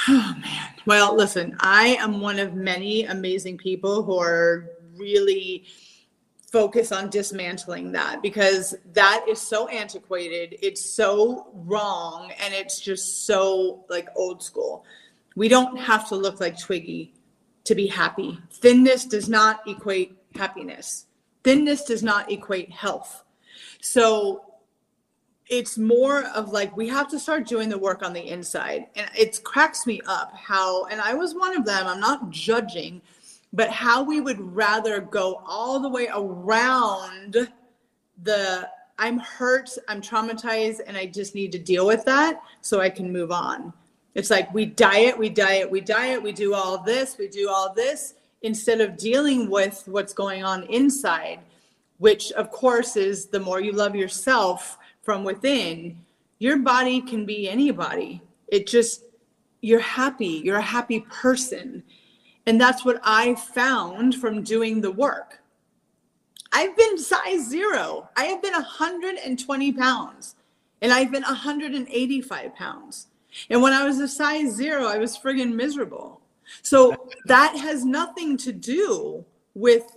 Oh 0.09 0.35
man. 0.41 0.69
Well, 0.87 1.15
listen, 1.17 1.57
I 1.61 1.97
am 2.01 2.21
one 2.21 2.39
of 2.39 2.55
many 2.55 3.05
amazing 3.05 3.59
people 3.59 4.03
who 4.03 4.19
are 4.19 4.71
really 4.97 5.65
focused 6.51 6.93
on 6.93 7.11
dismantling 7.11 7.93
that 7.93 8.23
because 8.23 8.75
that 8.93 9.25
is 9.29 9.41
so 9.41 9.69
antiquated, 9.69 10.59
it's 10.63 10.95
so 10.95 11.49
wrong, 11.55 12.33
and 12.41 12.53
it's 12.53 12.81
just 12.81 13.27
so 13.27 13.85
like 13.89 14.09
old 14.17 14.43
school. 14.43 14.85
We 15.37 15.49
don't 15.49 15.77
have 15.79 16.09
to 16.09 16.17
look 16.17 16.41
like 16.41 16.59
Twiggy 16.59 17.15
to 17.65 17.75
be 17.75 17.87
happy. 17.87 18.39
Thinness 18.53 19.09
does 19.09 19.29
not 19.29 19.61
equate 19.67 20.17
happiness. 20.35 21.07
Thinness 21.45 21.85
does 21.85 22.03
not 22.03 22.31
equate 22.31 22.71
health. 22.71 23.23
So 23.81 24.50
it's 25.51 25.77
more 25.77 26.23
of 26.29 26.53
like 26.53 26.75
we 26.77 26.89
have 26.89 27.09
to 27.09 27.19
start 27.19 27.47
doing 27.47 27.69
the 27.69 27.77
work 27.77 28.05
on 28.05 28.13
the 28.13 28.29
inside. 28.29 28.87
And 28.95 29.11
it 29.19 29.43
cracks 29.43 29.85
me 29.87 30.01
up 30.07 30.33
how 30.35 30.87
and 30.87 31.01
i 31.01 31.13
was 31.13 31.35
one 31.35 31.57
of 31.57 31.67
them 31.67 31.87
i'm 31.87 32.01
not 32.01 32.31
judging 32.31 33.03
but 33.53 33.69
how 33.69 34.03
we 34.03 34.21
would 34.21 34.41
rather 34.55 35.01
go 35.01 35.43
all 35.45 35.81
the 35.81 35.89
way 35.89 36.09
around 36.15 37.49
the 38.23 38.69
i'm 38.99 39.19
hurt 39.19 39.71
i'm 39.89 40.01
traumatized 40.01 40.81
and 40.87 40.97
i 40.97 41.05
just 41.05 41.35
need 41.35 41.51
to 41.53 41.59
deal 41.59 41.87
with 41.87 42.05
that 42.05 42.41
so 42.61 42.81
i 42.81 42.89
can 42.89 43.13
move 43.13 43.33
on. 43.33 43.73
It's 44.15 44.31
like 44.31 44.53
we 44.53 44.67
diet 44.67 45.19
we 45.19 45.29
diet 45.29 45.71
we 45.71 45.81
diet 45.81 46.23
we 46.23 46.33
do 46.33 46.55
all 46.55 46.83
this 46.83 47.17
we 47.19 47.29
do 47.29 47.49
all 47.49 47.73
this 47.75 48.15
instead 48.43 48.81
of 48.81 48.97
dealing 48.97 49.51
with 49.51 49.83
what's 49.87 50.13
going 50.13 50.45
on 50.45 50.65
inside 50.65 51.41
which 51.99 52.33
of 52.33 52.51
course 52.51 52.97
is 52.97 53.27
the 53.27 53.39
more 53.39 53.61
you 53.61 53.73
love 53.73 53.95
yourself 53.95 54.79
from 55.11 55.25
within, 55.25 55.99
your 56.39 56.57
body 56.59 57.01
can 57.01 57.27
be 57.27 57.51
anybody. 57.51 58.23
It 58.47 58.69
just, 58.69 59.03
you're 59.61 59.81
happy, 59.81 60.41
you're 60.45 60.59
a 60.59 60.63
happy 60.63 61.01
person. 61.01 61.83
And 62.47 62.61
that's 62.61 62.85
what 62.85 63.01
I 63.03 63.35
found 63.35 64.15
from 64.15 64.45
doing 64.45 64.81
the 64.81 64.93
work. 64.93 65.43
I've 66.53 66.77
been 66.77 66.97
size 66.97 67.45
zero. 67.49 68.09
I 68.17 68.27
have 68.27 68.41
been 68.41 68.53
120 68.53 69.73
pounds 69.73 70.37
and 70.81 70.93
I've 70.93 71.11
been 71.11 71.25
185 71.25 72.55
pounds. 72.55 73.09
And 73.51 73.61
when 73.61 73.73
I 73.73 73.85
was 73.85 73.99
a 73.99 74.07
size 74.07 74.55
zero, 74.55 74.87
I 74.87 74.99
was 74.99 75.19
friggin' 75.19 75.53
miserable. 75.53 76.21
So 76.63 77.09
that 77.27 77.57
has 77.57 77.85
nothing 77.85 78.37
to 78.37 78.53
do 78.53 79.25
with 79.55 79.97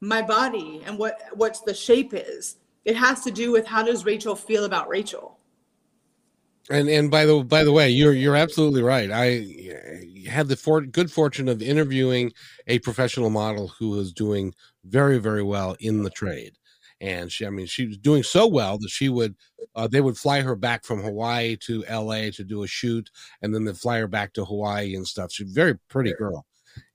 my 0.00 0.20
body 0.20 0.82
and 0.84 0.98
what 0.98 1.20
what's 1.34 1.60
the 1.60 1.74
shape 1.74 2.12
is. 2.12 2.56
It 2.88 2.96
has 2.96 3.20
to 3.24 3.30
do 3.30 3.52
with 3.52 3.66
how 3.66 3.82
does 3.82 4.06
Rachel 4.06 4.34
feel 4.34 4.64
about 4.64 4.88
Rachel. 4.88 5.38
And 6.70 6.88
and 6.88 7.10
by 7.10 7.26
the 7.26 7.44
by 7.44 7.62
the 7.62 7.70
way, 7.70 7.90
you're 7.90 8.14
you're 8.14 8.34
absolutely 8.34 8.80
right. 8.80 9.10
I 9.12 10.26
had 10.26 10.48
the 10.48 10.56
for, 10.56 10.80
good 10.80 11.12
fortune 11.12 11.50
of 11.50 11.60
interviewing 11.60 12.32
a 12.66 12.78
professional 12.78 13.28
model 13.28 13.68
who 13.78 13.90
was 13.90 14.10
doing 14.10 14.54
very 14.84 15.18
very 15.18 15.42
well 15.42 15.76
in 15.80 16.02
the 16.02 16.08
trade, 16.08 16.56
and 16.98 17.30
she 17.30 17.44
I 17.44 17.50
mean 17.50 17.66
she 17.66 17.88
was 17.88 17.98
doing 17.98 18.22
so 18.22 18.46
well 18.46 18.78
that 18.78 18.88
she 18.88 19.10
would 19.10 19.34
uh, 19.74 19.86
they 19.86 20.00
would 20.00 20.16
fly 20.16 20.40
her 20.40 20.56
back 20.56 20.82
from 20.82 21.02
Hawaii 21.02 21.56
to 21.66 21.84
L.A. 21.88 22.30
to 22.30 22.42
do 22.42 22.62
a 22.62 22.66
shoot, 22.66 23.10
and 23.42 23.54
then 23.54 23.66
they 23.66 23.74
fly 23.74 23.98
her 23.98 24.08
back 24.08 24.32
to 24.32 24.46
Hawaii 24.46 24.94
and 24.94 25.06
stuff. 25.06 25.30
She's 25.30 25.50
a 25.50 25.54
very 25.54 25.78
pretty 25.90 26.14
girl, 26.14 26.46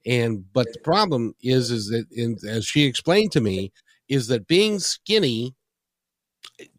and 0.08 0.44
but 0.54 0.66
the 0.74 0.80
problem 0.80 1.36
is 1.44 1.70
is 1.70 1.90
that 1.90 2.08
in, 2.12 2.38
as 2.50 2.66
she 2.66 2.86
explained 2.86 3.32
to 3.34 3.42
me 3.42 3.72
is 4.10 4.26
that 4.28 4.48
being 4.48 4.80
skinny 4.80 5.54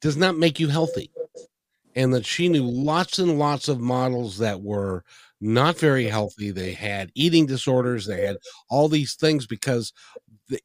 does 0.00 0.16
not 0.16 0.37
make 0.37 0.61
you 0.61 0.68
healthy. 0.68 1.11
And 1.97 2.12
that 2.12 2.26
she 2.26 2.49
knew 2.49 2.64
lots 2.64 3.18
and 3.18 3.38
lots 3.38 3.68
of 3.68 3.78
models 3.78 4.38
that 4.38 4.61
were 4.61 5.04
not 5.40 5.78
very 5.78 6.06
healthy. 6.06 6.50
They 6.50 6.73
had 6.73 7.12
eating 7.14 7.47
disorders, 7.47 8.06
they 8.06 8.26
had 8.26 8.38
all 8.68 8.88
these 8.88 9.14
things 9.14 9.47
because 9.47 9.92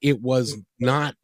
it 0.02 0.22
was 0.22 0.58
not 0.80 1.16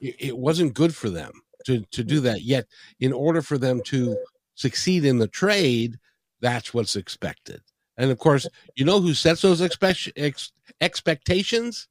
it 0.00 0.36
wasn't 0.36 0.74
good 0.74 0.94
for 0.94 1.08
them 1.08 1.32
to 1.66 1.84
to 1.92 2.02
do 2.02 2.20
that. 2.20 2.42
Yet 2.42 2.66
in 3.00 3.12
order 3.12 3.42
for 3.42 3.58
them 3.58 3.80
to 3.86 4.16
succeed 4.54 5.04
in 5.04 5.18
the 5.18 5.28
trade 5.28 5.98
that's 6.40 6.74
what's 6.74 6.96
expected. 6.96 7.62
And 7.96 8.10
of 8.10 8.18
course 8.18 8.48
you 8.74 8.84
know 8.84 9.00
who 9.00 9.14
sets 9.14 9.42
those 9.42 9.60
expect, 9.60 10.10
ex, 10.16 10.52
expectations? 10.80 11.88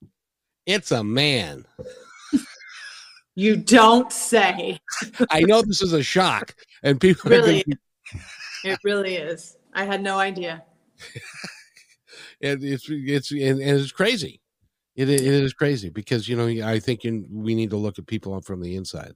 It's 0.66 0.92
a 0.92 1.04
man 1.04 1.66
you 3.36 3.56
don't 3.56 4.12
say. 4.12 4.80
I 5.32 5.42
know 5.42 5.62
this 5.62 5.82
is 5.82 5.94
a 5.94 6.04
shock, 6.04 6.56
and 6.84 7.00
people 7.00 7.32
really, 7.32 7.63
been... 7.66 7.80
it 8.63 8.80
really 8.84 9.16
is. 9.16 9.58
I 9.74 9.86
had 9.86 10.02
no 10.02 10.20
idea. 10.20 10.63
and 12.42 12.63
it's 12.63 12.88
it's 12.90 13.32
and, 13.32 13.62
it's 13.62 13.92
crazy. 13.92 14.42
It, 14.96 15.10
it 15.10 15.22
is 15.22 15.54
crazy 15.54 15.90
because 15.90 16.30
you 16.30 16.36
know 16.36 16.48
I 16.68 16.80
think 16.80 17.04
you, 17.04 17.25
we 17.32 17.56
need 17.56 17.72
to 17.72 17.78
look 17.78 17.98
at 17.98 18.06
people 18.06 18.40
from 18.42 18.62
the 18.62 18.75
inside 18.75 19.16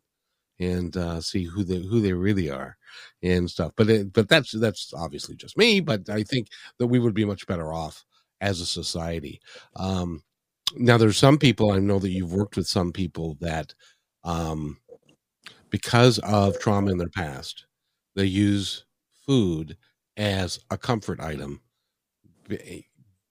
and 0.59 0.95
uh, 0.97 1.21
see 1.21 1.43
who 1.43 1.63
they 1.63 1.81
who 1.81 2.01
they 2.01 2.13
really 2.13 2.49
are 2.49 2.77
and 3.21 3.49
stuff. 3.49 3.73
But 3.75 3.89
it, 3.89 4.13
but 4.13 4.27
that's 4.27 4.51
that's 4.51 4.93
obviously 4.95 5.35
just 5.35 5.57
me. 5.57 5.79
But 5.79 6.09
I 6.09 6.23
think 6.23 6.47
that 6.79 6.87
we 6.87 6.99
would 6.99 7.13
be 7.13 7.25
much 7.25 7.45
better 7.45 7.71
off 7.71 8.03
as 8.41 8.61
a 8.61 8.65
society. 8.65 9.39
Um, 9.75 10.23
now, 10.75 10.97
there's 10.97 11.17
some 11.17 11.37
people 11.37 11.71
I 11.71 11.79
know 11.79 11.99
that 11.99 12.09
you've 12.09 12.33
worked 12.33 12.57
with 12.57 12.67
some 12.67 12.91
people 12.91 13.37
that 13.39 13.73
um, 14.23 14.77
because 15.69 16.19
of 16.19 16.59
trauma 16.59 16.91
in 16.91 16.97
their 16.97 17.09
past, 17.09 17.65
they 18.15 18.25
use 18.25 18.85
food 19.25 19.77
as 20.15 20.59
a 20.71 20.77
comfort 20.77 21.19
item 21.19 21.61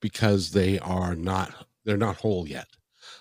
because 0.01 0.51
they 0.51 0.79
are 0.81 1.15
not 1.15 1.53
they're 1.85 1.97
not 1.97 2.17
whole 2.17 2.47
yet. 2.47 2.67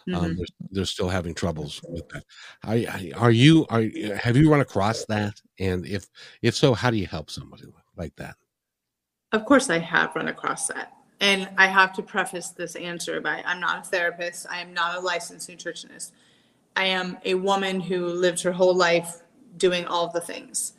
Um, 0.08 0.14
mm-hmm. 0.14 0.26
Um, 0.26 0.36
they're, 0.36 0.46
they're, 0.72 0.86
still 0.86 1.10
having 1.10 1.34
troubles 1.34 1.80
with 1.88 2.08
that. 2.10 2.24
Are, 2.64 3.22
are 3.22 3.32
you 3.32 3.66
are 3.70 3.84
have 4.18 4.36
you 4.36 4.52
run 4.52 4.62
across 4.62 5.06
that? 5.06 5.40
And 5.60 5.86
if 5.86 6.08
if 6.42 6.56
so, 6.56 6.74
how 6.74 6.92
do 6.92 6.98
you 6.98 7.08
help 7.08 7.30
somebody 7.30 7.64
like 7.96 8.16
that? 8.18 8.36
Of 9.32 9.46
course, 9.46 9.70
I 9.70 9.80
have 9.80 10.16
run 10.16 10.28
across 10.28 10.68
that. 10.68 10.94
And 11.22 11.50
I 11.58 11.68
have 11.68 11.94
to 11.94 12.04
preface 12.04 12.50
this 12.50 12.76
answer 12.76 13.22
by 13.22 13.42
I'm 13.46 13.60
not 13.60 13.86
a 13.86 13.90
therapist. 13.90 14.46
I 14.50 14.60
am 14.60 14.74
not 14.74 14.98
a 14.98 15.00
licensed 15.00 15.50
nutritionist. 15.50 16.12
I 16.76 16.86
am 16.86 17.18
a 17.24 17.36
woman 17.36 17.80
who 17.80 18.06
lived 18.06 18.42
her 18.44 18.52
whole 18.52 18.76
life 18.76 19.22
doing 19.58 19.86
all 19.86 20.10
the 20.10 20.22
things. 20.22 20.74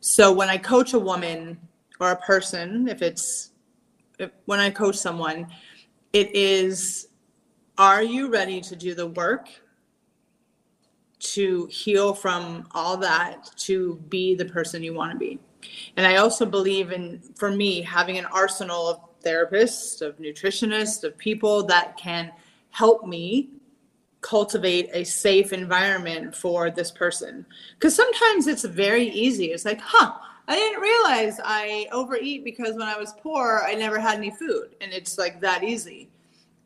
So 0.00 0.32
when 0.32 0.48
I 0.48 0.56
coach 0.56 0.94
a 0.94 0.98
woman 0.98 1.58
or 2.00 2.12
a 2.12 2.16
person, 2.16 2.88
if 2.88 3.02
it's 3.02 3.50
if, 4.18 4.30
when 4.46 4.60
I 4.60 4.70
coach 4.70 4.96
someone, 4.96 5.46
it 6.12 6.34
is 6.34 7.08
are 7.76 8.02
you 8.02 8.28
ready 8.28 8.60
to 8.60 8.74
do 8.74 8.94
the 8.94 9.06
work 9.06 9.48
to 11.20 11.66
heal 11.66 12.14
from 12.14 12.66
all 12.72 12.96
that 12.96 13.50
to 13.56 13.96
be 14.08 14.34
the 14.34 14.44
person 14.44 14.82
you 14.82 14.94
want 14.94 15.12
to 15.12 15.18
be? 15.18 15.38
And 15.96 16.06
I 16.06 16.16
also 16.16 16.46
believe 16.46 16.92
in, 16.92 17.20
for 17.36 17.50
me, 17.50 17.82
having 17.82 18.18
an 18.18 18.26
arsenal 18.26 18.88
of 18.88 19.00
therapists, 19.22 20.02
of 20.02 20.18
nutritionists, 20.18 21.04
of 21.04 21.16
people 21.18 21.64
that 21.64 21.96
can 21.96 22.32
help 22.70 23.06
me 23.06 23.50
cultivate 24.20 24.90
a 24.92 25.04
safe 25.04 25.52
environment 25.52 26.34
for 26.34 26.70
this 26.70 26.90
person. 26.90 27.46
Because 27.74 27.94
sometimes 27.94 28.46
it's 28.46 28.64
very 28.64 29.08
easy. 29.08 29.46
It's 29.46 29.64
like, 29.64 29.80
huh, 29.80 30.12
I 30.48 30.56
didn't 30.56 30.80
realize 30.80 31.40
I 31.44 31.86
overeat 31.92 32.42
because 32.44 32.74
when 32.74 32.88
I 32.88 32.96
was 32.96 33.12
poor, 33.22 33.62
I 33.66 33.74
never 33.74 33.98
had 33.98 34.16
any 34.16 34.30
food. 34.30 34.74
And 34.80 34.92
it's 34.92 35.18
like 35.18 35.40
that 35.40 35.62
easy. 35.62 36.08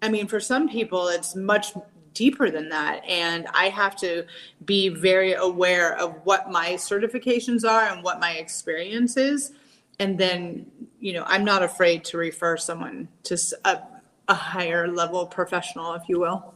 I 0.00 0.08
mean, 0.08 0.26
for 0.26 0.40
some 0.40 0.68
people, 0.68 1.08
it's 1.08 1.36
much 1.36 1.74
deeper 2.14 2.50
than 2.50 2.68
that. 2.68 3.04
And 3.04 3.46
I 3.54 3.68
have 3.68 3.96
to 3.96 4.24
be 4.64 4.88
very 4.88 5.34
aware 5.34 5.98
of 5.98 6.14
what 6.24 6.50
my 6.50 6.74
certifications 6.74 7.68
are 7.68 7.86
and 7.88 8.02
what 8.02 8.20
my 8.20 8.32
experience 8.32 9.16
is. 9.16 9.52
And 9.98 10.18
then, 10.18 10.66
you 11.00 11.12
know, 11.12 11.24
I'm 11.26 11.44
not 11.44 11.62
afraid 11.62 12.04
to 12.06 12.18
refer 12.18 12.56
someone 12.56 13.08
to 13.24 13.38
a, 13.64 13.80
a 14.28 14.34
higher 14.34 14.88
level 14.88 15.26
professional, 15.26 15.94
if 15.94 16.02
you 16.08 16.20
will. 16.20 16.54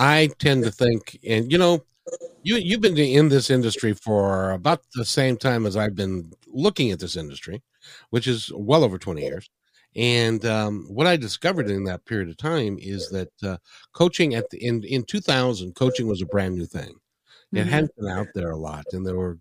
I 0.00 0.30
tend 0.38 0.64
to 0.64 0.70
think, 0.70 1.20
and 1.28 1.52
you 1.52 1.58
know, 1.58 1.84
you 2.42 2.56
you've 2.56 2.80
been 2.80 2.96
in 2.96 3.28
this 3.28 3.50
industry 3.50 3.92
for 3.92 4.52
about 4.52 4.80
the 4.94 5.04
same 5.04 5.36
time 5.36 5.66
as 5.66 5.76
I've 5.76 5.94
been 5.94 6.32
looking 6.48 6.90
at 6.90 6.98
this 6.98 7.16
industry, 7.16 7.62
which 8.08 8.26
is 8.26 8.50
well 8.54 8.82
over 8.82 8.96
twenty 8.96 9.22
years. 9.22 9.50
And 9.94 10.42
um, 10.46 10.86
what 10.88 11.06
I 11.06 11.16
discovered 11.16 11.68
in 11.68 11.84
that 11.84 12.06
period 12.06 12.30
of 12.30 12.38
time 12.38 12.78
is 12.80 13.10
that 13.10 13.30
uh, 13.42 13.58
coaching 13.92 14.34
at 14.34 14.48
the 14.48 14.64
in 14.64 14.82
in 14.84 15.04
2000, 15.04 15.74
coaching 15.74 16.06
was 16.08 16.22
a 16.22 16.26
brand 16.26 16.56
new 16.56 16.66
thing. 16.66 16.94
It 17.52 17.58
mm-hmm. 17.58 17.68
hadn't 17.68 17.96
been 17.96 18.08
out 18.08 18.28
there 18.34 18.52
a 18.52 18.56
lot, 18.56 18.86
and 18.92 19.06
there 19.06 19.16
were 19.16 19.38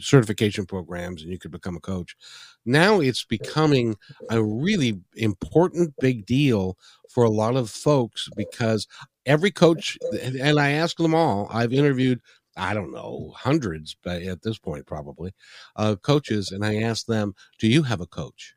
certification 0.00 0.66
programs 0.66 1.22
and 1.22 1.30
you 1.30 1.38
could 1.38 1.52
become 1.52 1.76
a 1.76 1.80
coach. 1.80 2.16
Now 2.64 3.00
it's 3.00 3.24
becoming 3.24 3.96
a 4.30 4.42
really 4.42 5.00
important 5.14 5.94
big 6.00 6.26
deal 6.26 6.76
for 7.08 7.22
a 7.22 7.30
lot 7.30 7.54
of 7.54 7.70
folks 7.70 8.28
because 8.36 8.88
every 9.26 9.50
coach, 9.50 9.98
and 10.22 10.58
I 10.58 10.70
asked 10.72 10.98
them 10.98 11.14
all, 11.14 11.48
I've 11.50 11.72
interviewed, 11.72 12.20
I 12.56 12.72
don't 12.72 12.92
know, 12.92 13.32
hundreds, 13.36 13.96
but 14.02 14.22
at 14.22 14.42
this 14.42 14.58
point, 14.58 14.86
probably, 14.86 15.34
uh, 15.76 15.96
coaches, 15.96 16.52
and 16.52 16.64
I 16.64 16.76
asked 16.82 17.06
them, 17.06 17.34
Do 17.58 17.68
you 17.68 17.82
have 17.82 18.00
a 18.00 18.06
coach? 18.06 18.54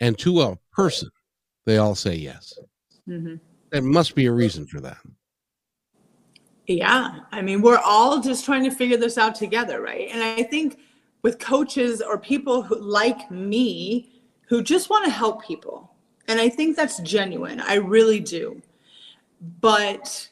And 0.00 0.18
to 0.18 0.40
a 0.40 0.58
person, 0.72 1.10
they 1.64 1.78
all 1.78 1.94
say 1.94 2.14
yes. 2.16 2.58
Mm-hmm. 3.08 3.36
There 3.70 3.82
must 3.82 4.14
be 4.14 4.26
a 4.26 4.32
reason 4.32 4.66
for 4.66 4.80
that. 4.80 4.98
Yeah. 6.66 7.20
I 7.30 7.42
mean, 7.42 7.62
we're 7.62 7.80
all 7.84 8.20
just 8.20 8.44
trying 8.44 8.64
to 8.64 8.70
figure 8.70 8.96
this 8.96 9.18
out 9.18 9.34
together, 9.34 9.80
right? 9.80 10.08
And 10.10 10.22
I 10.22 10.42
think 10.42 10.78
with 11.22 11.38
coaches 11.38 12.00
or 12.00 12.18
people 12.18 12.62
who 12.62 12.80
like 12.80 13.30
me 13.30 14.12
who 14.48 14.62
just 14.62 14.90
want 14.90 15.04
to 15.04 15.10
help 15.10 15.44
people. 15.44 15.94
And 16.28 16.40
I 16.40 16.48
think 16.48 16.76
that's 16.76 16.98
genuine. 16.98 17.60
I 17.60 17.76
really 17.76 18.20
do. 18.20 18.60
But 19.60 20.28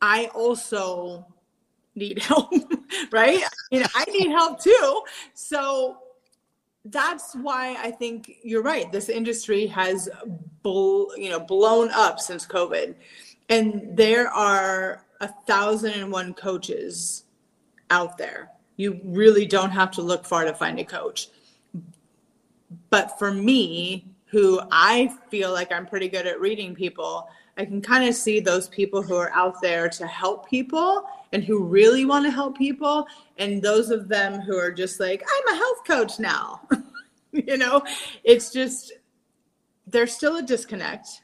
I 0.00 0.26
also 0.34 1.26
need 1.94 2.18
help, 2.22 2.52
right? 3.10 3.42
You 3.70 3.80
know, 3.80 3.86
I 3.94 4.04
need 4.10 4.30
help 4.30 4.60
too. 4.60 5.02
So 5.34 5.98
that's 6.84 7.34
why 7.34 7.76
I 7.82 7.90
think 7.90 8.36
you're 8.42 8.62
right. 8.62 8.90
This 8.92 9.08
industry 9.08 9.66
has, 9.66 10.08
bl- 10.62 11.06
you 11.16 11.30
know, 11.30 11.40
blown 11.40 11.90
up 11.90 12.20
since 12.20 12.46
COVID 12.46 12.94
and 13.48 13.96
there 13.96 14.28
are 14.28 15.04
a 15.20 15.28
thousand 15.46 15.92
and 15.92 16.10
one 16.10 16.34
coaches 16.34 17.24
out 17.90 18.18
there. 18.18 18.50
You 18.76 19.00
really 19.04 19.46
don't 19.46 19.70
have 19.70 19.90
to 19.92 20.02
look 20.02 20.24
far 20.24 20.44
to 20.44 20.52
find 20.52 20.78
a 20.78 20.84
coach. 20.84 21.28
But 22.90 23.18
for 23.18 23.32
me, 23.32 24.06
who 24.26 24.60
I 24.70 25.14
feel 25.30 25.52
like 25.52 25.72
I'm 25.72 25.86
pretty 25.86 26.08
good 26.08 26.26
at 26.26 26.40
reading 26.40 26.74
people, 26.74 27.28
I 27.56 27.64
can 27.64 27.80
kind 27.80 28.08
of 28.08 28.14
see 28.14 28.40
those 28.40 28.68
people 28.68 29.02
who 29.02 29.16
are 29.16 29.32
out 29.32 29.62
there 29.62 29.88
to 29.88 30.06
help 30.06 30.48
people 30.48 31.04
and 31.32 31.42
who 31.42 31.64
really 31.64 32.04
want 32.04 32.24
to 32.26 32.30
help 32.30 32.58
people, 32.58 33.06
and 33.38 33.62
those 33.62 33.90
of 33.90 34.08
them 34.08 34.40
who 34.40 34.56
are 34.56 34.70
just 34.70 35.00
like, 35.00 35.22
I'm 35.22 35.54
a 35.54 35.56
health 35.56 35.84
coach 35.86 36.18
now. 36.18 36.60
you 37.32 37.56
know, 37.56 37.82
it's 38.24 38.52
just, 38.52 38.92
there's 39.86 40.12
still 40.12 40.36
a 40.36 40.42
disconnect 40.42 41.22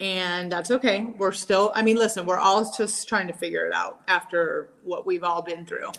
and 0.00 0.50
that's 0.50 0.70
okay. 0.70 1.04
We're 1.18 1.32
still, 1.32 1.72
I 1.74 1.82
mean, 1.82 1.96
listen, 1.96 2.24
we're 2.24 2.38
all 2.38 2.72
just 2.72 3.06
trying 3.06 3.26
to 3.26 3.34
figure 3.34 3.66
it 3.66 3.74
out 3.74 4.00
after 4.08 4.70
what 4.82 5.06
we've 5.06 5.22
all 5.22 5.42
been 5.42 5.66
through. 5.66 5.90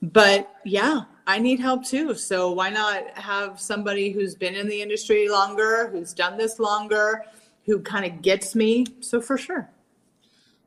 But 0.00 0.50
yeah, 0.64 1.02
I 1.26 1.38
need 1.38 1.60
help 1.60 1.84
too. 1.84 2.14
So 2.14 2.52
why 2.52 2.70
not 2.70 3.10
have 3.16 3.60
somebody 3.60 4.10
who's 4.10 4.34
been 4.34 4.54
in 4.54 4.68
the 4.68 4.82
industry 4.82 5.28
longer, 5.28 5.88
who's 5.90 6.12
done 6.12 6.36
this 6.36 6.58
longer, 6.58 7.24
who 7.64 7.80
kind 7.80 8.04
of 8.04 8.22
gets 8.22 8.54
me? 8.54 8.86
So 9.00 9.20
for 9.20 9.38
sure. 9.38 9.70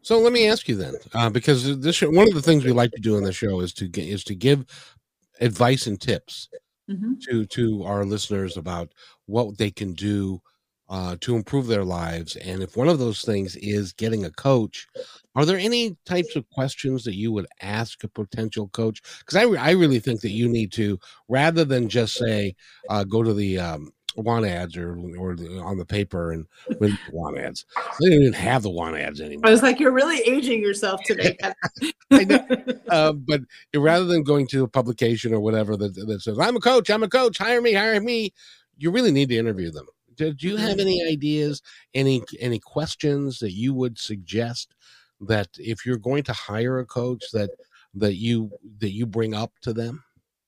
So 0.01 0.19
let 0.19 0.33
me 0.33 0.47
ask 0.47 0.67
you 0.67 0.75
then, 0.75 0.93
uh, 1.13 1.29
because 1.29 1.79
this 1.79 1.95
show, 1.95 2.11
one 2.11 2.27
of 2.27 2.35
the 2.35 2.41
things 2.41 2.63
we 2.63 2.71
like 2.71 2.91
to 2.91 3.01
do 3.01 3.17
on 3.17 3.23
the 3.23 3.33
show 3.33 3.59
is 3.61 3.73
to 3.73 3.87
get, 3.87 4.07
is 4.07 4.23
to 4.25 4.35
give 4.35 4.65
advice 5.41 5.87
and 5.87 5.99
tips 5.99 6.47
mm-hmm. 6.89 7.13
to 7.21 7.45
to 7.47 7.83
our 7.83 8.05
listeners 8.05 8.55
about 8.55 8.93
what 9.25 9.57
they 9.57 9.71
can 9.71 9.93
do 9.93 10.41
uh, 10.89 11.15
to 11.21 11.35
improve 11.35 11.67
their 11.67 11.83
lives. 11.83 12.35
And 12.35 12.61
if 12.61 12.77
one 12.77 12.87
of 12.87 12.99
those 12.99 13.23
things 13.23 13.55
is 13.55 13.93
getting 13.93 14.25
a 14.25 14.31
coach, 14.31 14.87
are 15.35 15.45
there 15.45 15.57
any 15.57 15.97
types 16.05 16.35
of 16.35 16.49
questions 16.49 17.03
that 17.03 17.15
you 17.15 17.31
would 17.31 17.47
ask 17.61 18.03
a 18.03 18.07
potential 18.07 18.67
coach? 18.69 19.01
Because 19.19 19.35
I, 19.35 19.43
re- 19.43 19.57
I 19.57 19.71
really 19.71 19.99
think 19.99 20.21
that 20.21 20.31
you 20.31 20.47
need 20.47 20.71
to, 20.73 20.99
rather 21.27 21.65
than 21.65 21.89
just 21.89 22.15
say, 22.15 22.55
uh, 22.89 23.03
go 23.03 23.23
to 23.23 23.33
the 23.33 23.59
um, 23.59 23.91
want 24.15 24.45
ads 24.45 24.77
or 24.77 24.97
or 25.17 25.35
the, 25.35 25.59
on 25.59 25.77
the 25.77 25.85
paper 25.85 26.31
and 26.31 26.45
with 26.79 26.93
want 27.11 27.37
ads. 27.37 27.65
They 27.99 28.09
don't 28.09 28.21
even 28.21 28.33
have 28.33 28.63
the 28.63 28.69
want 28.69 28.97
ads 28.97 29.21
anymore. 29.21 29.47
I 29.47 29.51
was 29.51 29.63
like, 29.63 29.79
you're 29.79 29.91
really 29.91 30.19
aging 30.19 30.61
yourself 30.61 31.01
today. 31.03 31.37
uh, 32.89 33.13
but 33.27 33.41
rather 33.75 34.05
than 34.05 34.23
going 34.23 34.47
to 34.47 34.63
a 34.63 34.67
publication 34.67 35.33
or 35.33 35.39
whatever 35.39 35.75
that, 35.77 35.93
that 35.95 36.21
says, 36.21 36.39
I'm 36.39 36.55
a 36.55 36.61
coach, 36.61 36.89
I'm 36.89 37.03
a 37.03 37.09
coach, 37.09 37.37
hire 37.37 37.61
me, 37.61 37.73
hire 37.73 37.99
me, 37.99 38.33
you 38.77 38.91
really 38.91 39.11
need 39.11 39.29
to 39.29 39.37
interview 39.37 39.71
them. 39.71 39.87
Do, 40.15 40.33
do 40.33 40.47
you 40.47 40.55
have 40.55 40.79
any 40.79 41.05
ideas, 41.05 41.61
any 41.93 42.23
any 42.39 42.59
questions 42.59 43.39
that 43.39 43.51
you 43.51 43.73
would 43.73 43.99
suggest 43.99 44.73
that 45.21 45.49
if 45.57 45.85
you're 45.85 45.97
going 45.97 46.23
to 46.23 46.33
hire 46.33 46.79
a 46.79 46.85
coach 46.85 47.23
that 47.33 47.49
that 47.93 48.15
you 48.15 48.51
that 48.79 48.91
you 48.91 49.05
bring 49.05 49.33
up 49.33 49.51
to 49.61 49.73
them? 49.73 50.03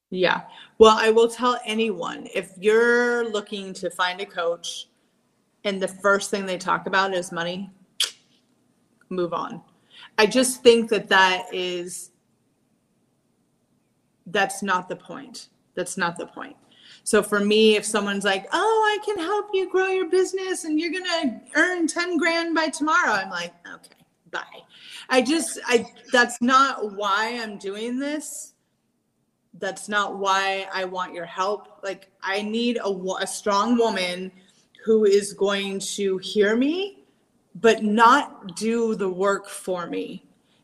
Yeah. 0.10 0.44
Well, 0.78 0.98
I 0.98 1.10
will 1.10 1.28
tell 1.28 1.60
anyone 1.66 2.28
if 2.34 2.52
you're 2.58 3.30
looking 3.30 3.74
to 3.76 3.90
find 3.90 4.22
a 4.22 4.26
coach 4.26 4.88
and 5.64 5.82
the 5.82 5.88
first 5.88 6.32
thing 6.32 6.46
they 6.46 6.58
talk 6.58 6.88
about 6.88 7.14
is 7.14 7.32
money, 7.32 7.70
move 9.10 9.34
on. 9.34 9.62
I 10.18 10.26
just 10.26 10.64
think 10.64 10.90
that 10.90 11.10
that 11.10 11.48
is 11.54 12.12
that's 14.28 14.62
not 14.62 14.90
the 14.90 14.96
point. 14.96 15.50
That's 15.76 15.98
not 15.98 16.18
the 16.18 16.28
point. 16.28 16.56
So 17.04 17.22
for 17.24 17.40
me, 17.40 17.76
if 17.76 17.86
someone's 17.86 18.26
like, 18.26 18.48
"Oh, 18.52 18.98
I 19.00 19.06
can 19.06 19.18
help 19.18 19.50
you 19.54 19.70
grow 19.70 19.88
your 19.88 20.10
business 20.10 20.64
and 20.64 20.80
you're 20.80 20.92
going 20.92 21.06
to 21.06 21.42
earn 21.56 21.88
10 21.88 22.18
grand 22.18 22.56
by 22.56 22.70
tomorrow." 22.70 23.12
I'm 23.12 23.30
like, 23.30 23.54
"Okay, 23.74 23.97
bye." 24.32 24.64
I 25.10 25.22
just 25.22 25.60
I 25.66 25.86
that's 26.12 26.42
not 26.42 26.96
why 26.96 27.40
I'm 27.42 27.58
doing 27.58 28.00
this 28.00 28.54
that's 29.60 29.90
not 29.90 30.18
why 30.18 30.68
I 30.74 30.86
want 30.86 31.14
your 31.14 31.26
help. 31.26 31.80
Like, 31.84 32.10
I 32.22 32.42
need 32.42 32.78
a, 32.78 32.90
a 32.90 33.28
strong 33.28 33.78
woman 33.78 34.32
who 34.86 35.06
is 35.06 35.34
going 35.34 35.80
to 35.80 36.18
hear 36.20 36.56
me, 36.56 37.04
but 37.56 37.84
not 37.84 38.56
do 38.56 38.96
the 38.96 39.10
work 39.10 39.48
for 39.48 39.88
me. 39.88 40.24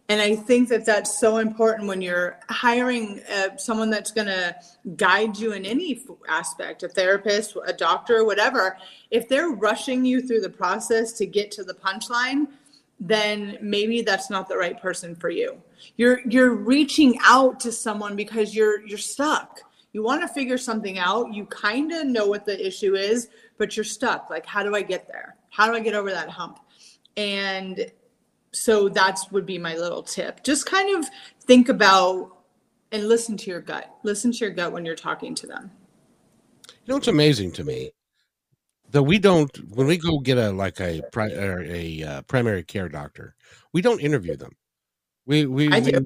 And 0.09 0.21
I 0.21 0.35
think 0.35 0.69
that 0.69 0.85
that's 0.85 1.17
so 1.17 1.37
important 1.37 1.87
when 1.87 2.01
you're 2.01 2.37
hiring 2.49 3.21
uh, 3.33 3.55
someone 3.57 3.89
that's 3.89 4.11
going 4.11 4.27
to 4.27 4.55
guide 4.95 5.37
you 5.37 5.53
in 5.53 5.65
any 5.65 6.05
aspect 6.27 6.83
a 6.83 6.89
therapist, 6.89 7.57
a 7.65 7.73
doctor, 7.73 8.25
whatever. 8.25 8.77
If 9.11 9.29
they're 9.29 9.49
rushing 9.49 10.05
you 10.05 10.21
through 10.21 10.41
the 10.41 10.49
process 10.49 11.13
to 11.13 11.25
get 11.25 11.51
to 11.51 11.63
the 11.63 11.73
punchline, 11.73 12.47
then 13.05 13.57
maybe 13.61 14.01
that's 14.01 14.29
not 14.29 14.47
the 14.47 14.57
right 14.57 14.81
person 14.81 15.13
for 15.13 15.29
you. 15.29 15.61
You're 15.97 16.21
you're 16.25 16.55
reaching 16.55 17.19
out 17.21 17.59
to 17.61 17.71
someone 17.71 18.15
because 18.15 18.55
you're 18.55 18.85
you're 18.87 18.97
stuck. 18.97 19.59
You 19.91 20.03
want 20.03 20.21
to 20.21 20.27
figure 20.29 20.57
something 20.57 20.97
out. 20.97 21.33
You 21.33 21.45
kind 21.47 21.91
of 21.91 22.07
know 22.07 22.25
what 22.25 22.45
the 22.45 22.65
issue 22.65 22.95
is, 22.95 23.27
but 23.57 23.75
you're 23.75 23.83
stuck. 23.83 24.29
Like 24.29 24.45
how 24.45 24.63
do 24.63 24.73
I 24.73 24.81
get 24.81 25.05
there? 25.07 25.35
How 25.49 25.67
do 25.67 25.75
I 25.75 25.81
get 25.81 25.95
over 25.95 26.11
that 26.11 26.29
hump? 26.29 26.59
And 27.17 27.91
so 28.53 28.87
that's 28.87 29.29
would 29.31 29.45
be 29.45 29.57
my 29.57 29.75
little 29.75 30.01
tip. 30.01 30.41
Just 30.41 30.65
kind 30.65 30.97
of 30.97 31.09
think 31.41 31.67
about 31.67 32.37
and 32.93 33.09
listen 33.09 33.35
to 33.35 33.49
your 33.49 33.59
gut. 33.59 33.93
Listen 34.03 34.31
to 34.31 34.37
your 34.37 34.51
gut 34.51 34.71
when 34.71 34.85
you're 34.85 34.95
talking 34.95 35.35
to 35.35 35.47
them. 35.47 35.71
You 36.67 36.73
know 36.87 36.95
what's 36.95 37.09
amazing 37.09 37.51
to 37.53 37.65
me 37.65 37.91
that 38.93 39.03
we 39.03 39.19
don't 39.19 39.51
when 39.75 39.87
we 39.87 39.97
go 39.97 40.19
get 40.19 40.37
a 40.37 40.51
like 40.51 40.79
a 40.79 41.01
a 41.17 42.03
uh, 42.03 42.21
primary 42.23 42.63
care 42.63 42.87
doctor, 42.87 43.35
we 43.73 43.81
don't 43.81 43.99
interview 43.99 44.37
them. 44.37 44.55
We 45.25 45.45
we, 45.45 45.69
I 45.69 45.79
do. 45.79 45.91
We, 45.91 46.05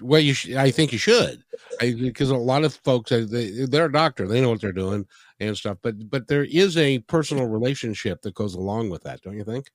well, 0.00 0.20
you 0.20 0.34
sh- 0.34 0.54
I 0.54 0.70
think 0.70 0.92
you 0.92 0.98
should, 0.98 1.42
because 1.80 2.30
a 2.30 2.36
lot 2.36 2.64
of 2.64 2.74
folks 2.74 3.10
uh, 3.10 3.26
they, 3.28 3.66
they're 3.66 3.86
a 3.86 3.92
doctor, 3.92 4.28
they 4.28 4.40
know 4.40 4.50
what 4.50 4.60
they're 4.60 4.72
doing 4.72 5.06
and 5.40 5.56
stuff. 5.56 5.78
But 5.82 6.10
but 6.10 6.28
there 6.28 6.44
is 6.44 6.76
a 6.76 6.98
personal 7.00 7.46
relationship 7.46 8.22
that 8.22 8.34
goes 8.34 8.54
along 8.54 8.90
with 8.90 9.02
that, 9.04 9.22
don't 9.22 9.36
you 9.36 9.44
think? 9.44 9.70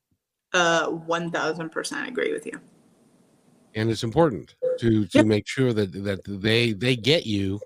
Uh, 0.54 0.88
one 0.88 1.32
thousand 1.32 1.70
percent 1.70 2.08
agree 2.08 2.32
with 2.32 2.46
you. 2.46 2.60
And 3.76 3.90
it's 3.90 4.04
important 4.04 4.56
to 4.80 5.06
to 5.08 5.18
yep. 5.20 5.26
make 5.26 5.48
sure 5.48 5.74
that 5.74 5.92
that 6.04 6.22
they 6.26 6.74
they 6.74 6.96
get 6.96 7.26
you 7.26 7.60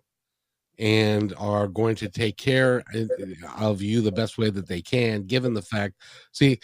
and 0.79 1.33
are 1.37 1.67
going 1.67 1.95
to 1.95 2.09
take 2.09 2.37
care 2.37 2.83
uh, 2.95 3.05
of 3.57 3.81
you 3.81 4.01
the 4.01 4.11
best 4.11 4.37
way 4.37 4.49
that 4.49 4.67
they 4.67 4.81
can, 4.81 5.23
given 5.23 5.53
the 5.53 5.61
fact. 5.61 5.95
See, 6.31 6.59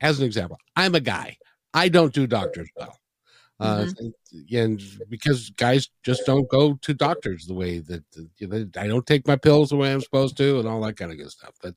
as 0.00 0.18
an 0.18 0.26
example, 0.26 0.58
I'm 0.74 0.94
a 0.94 1.00
guy. 1.00 1.36
I 1.74 1.88
don't 1.88 2.12
do 2.12 2.26
doctors 2.26 2.68
well. 2.76 2.98
Uh, 3.58 3.86
mm-hmm. 3.86 4.54
and 4.54 4.82
because 5.08 5.48
guys 5.50 5.88
just 6.02 6.26
don't 6.26 6.48
go 6.50 6.74
to 6.82 6.92
doctors 6.92 7.46
the 7.46 7.54
way 7.54 7.78
that 7.78 8.04
you 8.36 8.46
know, 8.46 8.66
I 8.76 8.86
don't 8.86 9.06
take 9.06 9.26
my 9.26 9.36
pills 9.36 9.70
the 9.70 9.76
way 9.76 9.92
I'm 9.92 10.02
supposed 10.02 10.36
to, 10.36 10.58
and 10.58 10.68
all 10.68 10.82
that 10.82 10.98
kind 10.98 11.10
of 11.10 11.16
good 11.16 11.30
stuff. 11.30 11.54
But 11.62 11.74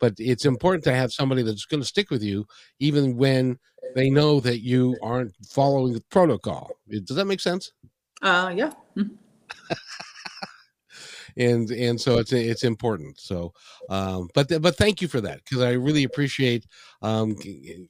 but 0.00 0.14
it's 0.16 0.46
important 0.46 0.84
to 0.84 0.94
have 0.94 1.12
somebody 1.12 1.42
that's 1.42 1.66
going 1.66 1.82
to 1.82 1.86
stick 1.86 2.10
with 2.10 2.22
you, 2.22 2.46
even 2.78 3.18
when 3.18 3.58
they 3.94 4.08
know 4.08 4.40
that 4.40 4.60
you 4.60 4.96
aren't 5.02 5.34
following 5.46 5.92
the 5.92 6.02
protocol. 6.10 6.70
Does 6.88 7.16
that 7.16 7.26
make 7.26 7.40
sense? 7.40 7.72
Uh, 8.22 8.52
yeah. 8.56 8.72
Mm-hmm. 8.96 9.14
And 11.38 11.70
and 11.70 12.00
so 12.00 12.18
it's 12.18 12.32
it's 12.32 12.64
important. 12.64 13.18
So, 13.18 13.52
um, 13.88 14.28
but 14.34 14.48
but 14.60 14.76
thank 14.76 15.00
you 15.00 15.08
for 15.08 15.20
that 15.20 15.44
because 15.44 15.62
I 15.62 15.72
really 15.72 16.04
appreciate 16.04 16.66
um, 17.00 17.36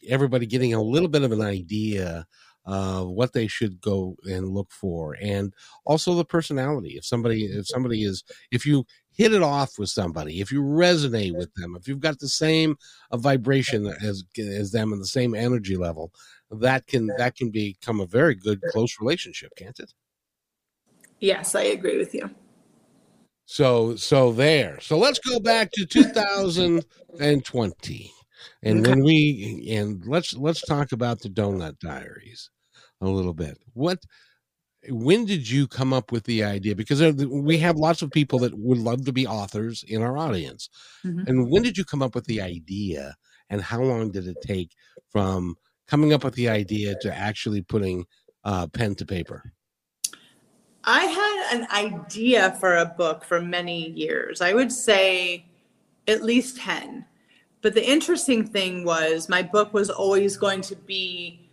everybody 0.08 0.46
getting 0.46 0.74
a 0.74 0.82
little 0.82 1.08
bit 1.08 1.22
of 1.22 1.32
an 1.32 1.40
idea 1.40 2.26
uh, 2.66 3.02
what 3.02 3.32
they 3.32 3.46
should 3.46 3.80
go 3.80 4.14
and 4.30 4.50
look 4.50 4.70
for, 4.70 5.16
and 5.22 5.54
also 5.86 6.14
the 6.14 6.24
personality. 6.24 6.90
If 6.90 7.06
somebody, 7.06 7.46
if 7.46 7.66
somebody 7.66 8.04
is, 8.04 8.22
if 8.50 8.66
you 8.66 8.84
hit 9.10 9.32
it 9.32 9.42
off 9.42 9.78
with 9.78 9.88
somebody, 9.88 10.40
if 10.40 10.52
you 10.52 10.62
resonate 10.62 11.34
with 11.34 11.52
them, 11.54 11.74
if 11.76 11.88
you've 11.88 12.00
got 12.00 12.18
the 12.18 12.28
same 12.28 12.76
uh, 13.10 13.16
vibration 13.16 13.86
as 14.02 14.22
as 14.38 14.70
them 14.70 14.92
and 14.92 15.00
the 15.00 15.06
same 15.06 15.34
energy 15.34 15.76
level, 15.76 16.12
that 16.50 16.86
can 16.86 17.06
that 17.16 17.34
can 17.36 17.50
become 17.50 18.00
a 18.00 18.06
very 18.06 18.34
good 18.34 18.60
close 18.72 18.96
relationship, 19.00 19.50
can't 19.56 19.80
it? 19.80 19.94
Yes, 21.20 21.54
I 21.54 21.62
agree 21.62 21.96
with 21.96 22.14
you. 22.14 22.30
So 23.50 23.96
so 23.96 24.30
there. 24.30 24.78
So 24.78 24.98
let's 24.98 25.18
go 25.18 25.40
back 25.40 25.72
to 25.72 25.86
2020. 25.86 28.12
And 28.62 28.80
okay. 28.80 28.90
when 28.90 29.02
we 29.02 29.66
and 29.72 30.04
let's 30.06 30.34
let's 30.34 30.60
talk 30.60 30.92
about 30.92 31.20
the 31.20 31.30
Donut 31.30 31.78
Diaries 31.78 32.50
a 33.00 33.08
little 33.08 33.32
bit. 33.32 33.56
What 33.72 34.00
when 34.90 35.24
did 35.24 35.48
you 35.48 35.66
come 35.66 35.94
up 35.94 36.12
with 36.12 36.24
the 36.24 36.44
idea 36.44 36.76
because 36.76 37.00
we 37.24 37.56
have 37.56 37.76
lots 37.76 38.02
of 38.02 38.10
people 38.10 38.38
that 38.40 38.52
would 38.58 38.76
love 38.76 39.06
to 39.06 39.14
be 39.14 39.26
authors 39.26 39.82
in 39.88 40.02
our 40.02 40.18
audience. 40.18 40.68
Mm-hmm. 41.02 41.26
And 41.26 41.50
when 41.50 41.62
did 41.62 41.78
you 41.78 41.86
come 41.86 42.02
up 42.02 42.14
with 42.14 42.26
the 42.26 42.42
idea 42.42 43.16
and 43.48 43.62
how 43.62 43.80
long 43.80 44.10
did 44.10 44.28
it 44.28 44.42
take 44.42 44.74
from 45.08 45.56
coming 45.86 46.12
up 46.12 46.22
with 46.22 46.34
the 46.34 46.50
idea 46.50 46.96
to 47.00 47.16
actually 47.16 47.62
putting 47.62 48.04
uh, 48.44 48.66
pen 48.66 48.94
to 48.96 49.06
paper? 49.06 49.54
I 50.84 51.04
had 51.04 51.58
an 51.58 51.66
idea 51.70 52.56
for 52.60 52.76
a 52.76 52.86
book 52.86 53.24
for 53.24 53.40
many 53.40 53.90
years. 53.90 54.40
I 54.40 54.54
would 54.54 54.72
say 54.72 55.44
at 56.06 56.22
least 56.22 56.56
10. 56.58 57.04
But 57.60 57.74
the 57.74 57.86
interesting 57.86 58.46
thing 58.46 58.84
was 58.84 59.28
my 59.28 59.42
book 59.42 59.74
was 59.74 59.90
always 59.90 60.36
going 60.36 60.62
to 60.62 60.76
be 60.76 61.48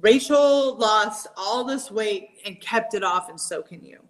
Rachel 0.00 0.76
lost 0.76 1.28
all 1.34 1.64
this 1.64 1.90
weight 1.90 2.30
and 2.44 2.60
kept 2.60 2.92
it 2.92 3.02
off, 3.02 3.30
and 3.30 3.40
so 3.40 3.62
can 3.62 3.82
you. 3.82 4.00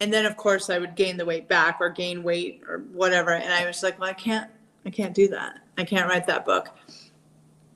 And 0.00 0.12
then, 0.12 0.26
of 0.26 0.36
course, 0.36 0.68
I 0.68 0.78
would 0.78 0.94
gain 0.94 1.16
the 1.16 1.24
weight 1.24 1.48
back 1.48 1.78
or 1.80 1.88
gain 1.88 2.22
weight 2.22 2.62
or 2.68 2.80
whatever. 2.92 3.30
And 3.30 3.50
I 3.50 3.66
was 3.66 3.82
like, 3.82 3.98
well, 3.98 4.10
I 4.10 4.12
can't, 4.12 4.50
I 4.84 4.90
can't 4.90 5.14
do 5.14 5.26
that. 5.28 5.60
I 5.78 5.84
can't 5.84 6.06
write 6.06 6.26
that 6.26 6.44
book. 6.44 6.68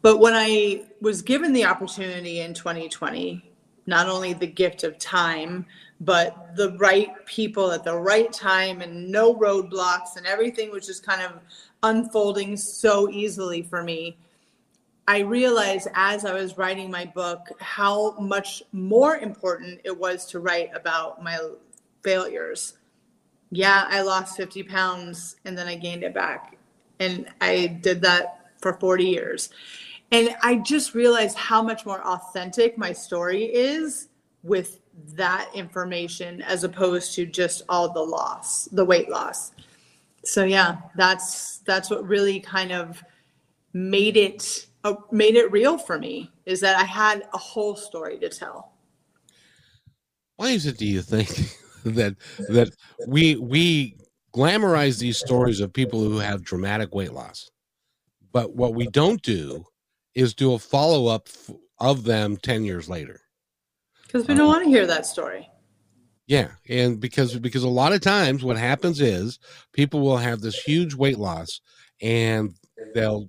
But 0.02 0.18
when 0.18 0.34
I 0.34 0.84
was 1.00 1.22
given 1.22 1.54
the 1.54 1.64
opportunity 1.64 2.40
in 2.40 2.52
2020, 2.52 3.49
not 3.86 4.08
only 4.08 4.32
the 4.32 4.46
gift 4.46 4.84
of 4.84 4.98
time, 4.98 5.66
but 6.00 6.56
the 6.56 6.72
right 6.78 7.24
people 7.26 7.70
at 7.72 7.84
the 7.84 7.96
right 7.96 8.32
time 8.32 8.80
and 8.80 9.10
no 9.10 9.34
roadblocks 9.34 10.16
and 10.16 10.26
everything 10.26 10.70
was 10.70 10.86
just 10.86 11.04
kind 11.04 11.20
of 11.22 11.40
unfolding 11.82 12.56
so 12.56 13.10
easily 13.10 13.62
for 13.62 13.82
me. 13.82 14.16
I 15.06 15.20
realized 15.20 15.88
as 15.94 16.24
I 16.24 16.32
was 16.32 16.56
writing 16.56 16.90
my 16.90 17.04
book 17.04 17.48
how 17.60 18.12
much 18.18 18.62
more 18.72 19.16
important 19.16 19.80
it 19.84 19.96
was 19.96 20.24
to 20.26 20.40
write 20.40 20.70
about 20.74 21.22
my 21.22 21.38
failures. 22.02 22.74
Yeah, 23.50 23.86
I 23.88 24.02
lost 24.02 24.36
50 24.36 24.62
pounds 24.62 25.36
and 25.44 25.58
then 25.58 25.66
I 25.66 25.74
gained 25.74 26.04
it 26.04 26.14
back. 26.14 26.56
And 27.00 27.26
I 27.40 27.78
did 27.80 28.02
that 28.02 28.52
for 28.60 28.74
40 28.74 29.04
years. 29.04 29.50
And 30.12 30.34
I 30.42 30.56
just 30.56 30.94
realized 30.94 31.36
how 31.36 31.62
much 31.62 31.86
more 31.86 32.04
authentic 32.04 32.76
my 32.76 32.92
story 32.92 33.44
is 33.44 34.08
with 34.42 34.80
that 35.14 35.50
information 35.54 36.42
as 36.42 36.64
opposed 36.64 37.14
to 37.14 37.26
just 37.26 37.62
all 37.68 37.92
the 37.92 38.02
loss, 38.02 38.64
the 38.66 38.84
weight 38.84 39.08
loss. 39.08 39.52
So 40.24 40.44
yeah, 40.44 40.78
that's 40.96 41.58
that's 41.58 41.90
what 41.90 42.06
really 42.06 42.40
kind 42.40 42.72
of 42.72 43.02
made 43.72 44.16
it 44.16 44.66
uh, 44.84 44.94
made 45.10 45.36
it 45.36 45.50
real 45.52 45.78
for 45.78 45.98
me 45.98 46.30
is 46.44 46.60
that 46.60 46.76
I 46.76 46.84
had 46.84 47.28
a 47.32 47.38
whole 47.38 47.76
story 47.76 48.18
to 48.18 48.28
tell. 48.28 48.72
Why 50.36 50.50
is 50.50 50.66
it 50.66 50.78
do 50.78 50.86
you 50.86 51.02
think 51.02 51.28
that 51.84 52.16
that 52.48 52.70
we 53.06 53.36
we 53.36 53.96
glamorize 54.34 54.98
these 54.98 55.18
stories 55.18 55.60
of 55.60 55.72
people 55.72 56.00
who 56.00 56.18
have 56.18 56.42
dramatic 56.42 56.94
weight 56.94 57.12
loss? 57.12 57.50
But 58.32 58.54
what 58.54 58.74
we 58.74 58.86
don't 58.86 59.22
do 59.22 59.64
is 60.14 60.34
do 60.34 60.54
a 60.54 60.58
follow 60.58 61.06
up 61.06 61.28
of 61.78 62.04
them 62.04 62.36
10 62.36 62.64
years 62.64 62.88
later. 62.88 63.20
Because 64.06 64.26
we 64.26 64.34
don't 64.34 64.42
um, 64.42 64.48
want 64.48 64.64
to 64.64 64.70
hear 64.70 64.86
that 64.86 65.06
story. 65.06 65.48
Yeah, 66.26 66.50
and 66.68 67.00
because 67.00 67.36
because 67.38 67.64
a 67.64 67.68
lot 67.68 67.92
of 67.92 68.00
times 68.00 68.44
what 68.44 68.56
happens 68.56 69.00
is 69.00 69.40
people 69.72 70.00
will 70.00 70.16
have 70.16 70.40
this 70.40 70.60
huge 70.60 70.94
weight 70.94 71.18
loss 71.18 71.60
and 72.00 72.54
they'll 72.94 73.28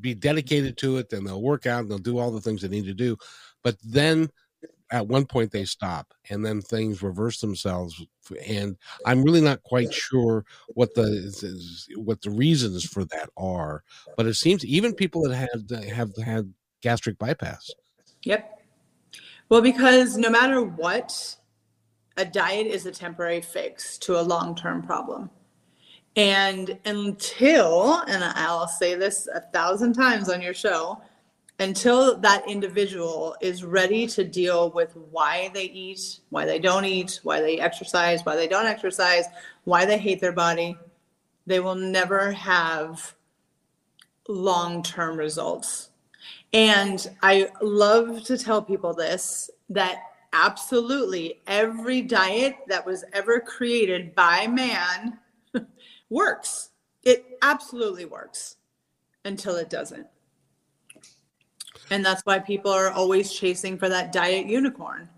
be 0.00 0.14
dedicated 0.14 0.78
to 0.78 0.96
it 0.96 1.12
and 1.12 1.26
they'll 1.26 1.42
work 1.42 1.66
out 1.66 1.80
and 1.80 1.90
they'll 1.90 1.98
do 1.98 2.18
all 2.18 2.30
the 2.30 2.40
things 2.40 2.62
they 2.62 2.68
need 2.68 2.86
to 2.86 2.94
do, 2.94 3.16
but 3.62 3.76
then 3.84 4.30
at 4.90 5.06
one 5.06 5.24
point 5.24 5.52
they 5.52 5.64
stop 5.64 6.12
and 6.30 6.44
then 6.44 6.60
things 6.60 7.02
reverse 7.02 7.40
themselves 7.40 8.04
and 8.46 8.76
i'm 9.06 9.22
really 9.22 9.40
not 9.40 9.62
quite 9.62 9.92
sure 9.92 10.44
what 10.68 10.94
the 10.94 11.90
what 11.96 12.20
the 12.22 12.30
reasons 12.30 12.84
for 12.84 13.04
that 13.04 13.28
are 13.36 13.82
but 14.16 14.26
it 14.26 14.34
seems 14.34 14.64
even 14.64 14.94
people 14.94 15.22
that 15.22 15.34
had 15.34 15.88
have 15.88 16.14
had 16.16 16.52
gastric 16.80 17.18
bypass. 17.18 17.70
Yep. 18.24 18.62
Well 19.48 19.60
because 19.60 20.16
no 20.16 20.30
matter 20.30 20.62
what 20.62 21.36
a 22.16 22.24
diet 22.24 22.66
is 22.66 22.86
a 22.86 22.90
temporary 22.90 23.40
fix 23.40 23.98
to 23.98 24.18
a 24.18 24.22
long-term 24.22 24.82
problem. 24.82 25.30
And 26.16 26.78
until 26.86 28.02
and 28.08 28.24
i'll 28.24 28.68
say 28.68 28.94
this 28.94 29.28
a 29.32 29.40
thousand 29.40 29.92
times 29.92 30.28
on 30.28 30.42
your 30.42 30.54
show 30.54 31.00
until 31.60 32.16
that 32.16 32.48
individual 32.48 33.36
is 33.42 33.64
ready 33.64 34.06
to 34.06 34.24
deal 34.24 34.70
with 34.70 34.96
why 34.96 35.50
they 35.52 35.64
eat, 35.64 36.20
why 36.30 36.46
they 36.46 36.58
don't 36.58 36.86
eat, 36.86 37.20
why 37.22 37.40
they 37.40 37.60
exercise, 37.60 38.24
why 38.24 38.34
they 38.34 38.48
don't 38.48 38.66
exercise, 38.66 39.26
why 39.64 39.84
they 39.84 39.98
hate 39.98 40.22
their 40.22 40.32
body, 40.32 40.76
they 41.46 41.60
will 41.60 41.74
never 41.74 42.32
have 42.32 43.14
long 44.26 44.82
term 44.82 45.18
results. 45.18 45.90
And 46.54 47.06
I 47.22 47.50
love 47.60 48.24
to 48.24 48.38
tell 48.38 48.62
people 48.62 48.94
this 48.94 49.50
that 49.68 49.98
absolutely 50.32 51.42
every 51.46 52.00
diet 52.00 52.56
that 52.68 52.86
was 52.86 53.04
ever 53.12 53.38
created 53.38 54.14
by 54.14 54.46
man 54.46 55.18
works. 56.08 56.70
It 57.02 57.38
absolutely 57.42 58.06
works 58.06 58.56
until 59.26 59.56
it 59.56 59.68
doesn't. 59.68 60.06
And 61.90 62.04
that's 62.04 62.22
why 62.24 62.38
people 62.38 62.70
are 62.70 62.90
always 62.90 63.32
chasing 63.32 63.76
for 63.76 63.88
that 63.88 64.12
diet 64.12 64.46
unicorn. 64.46 65.08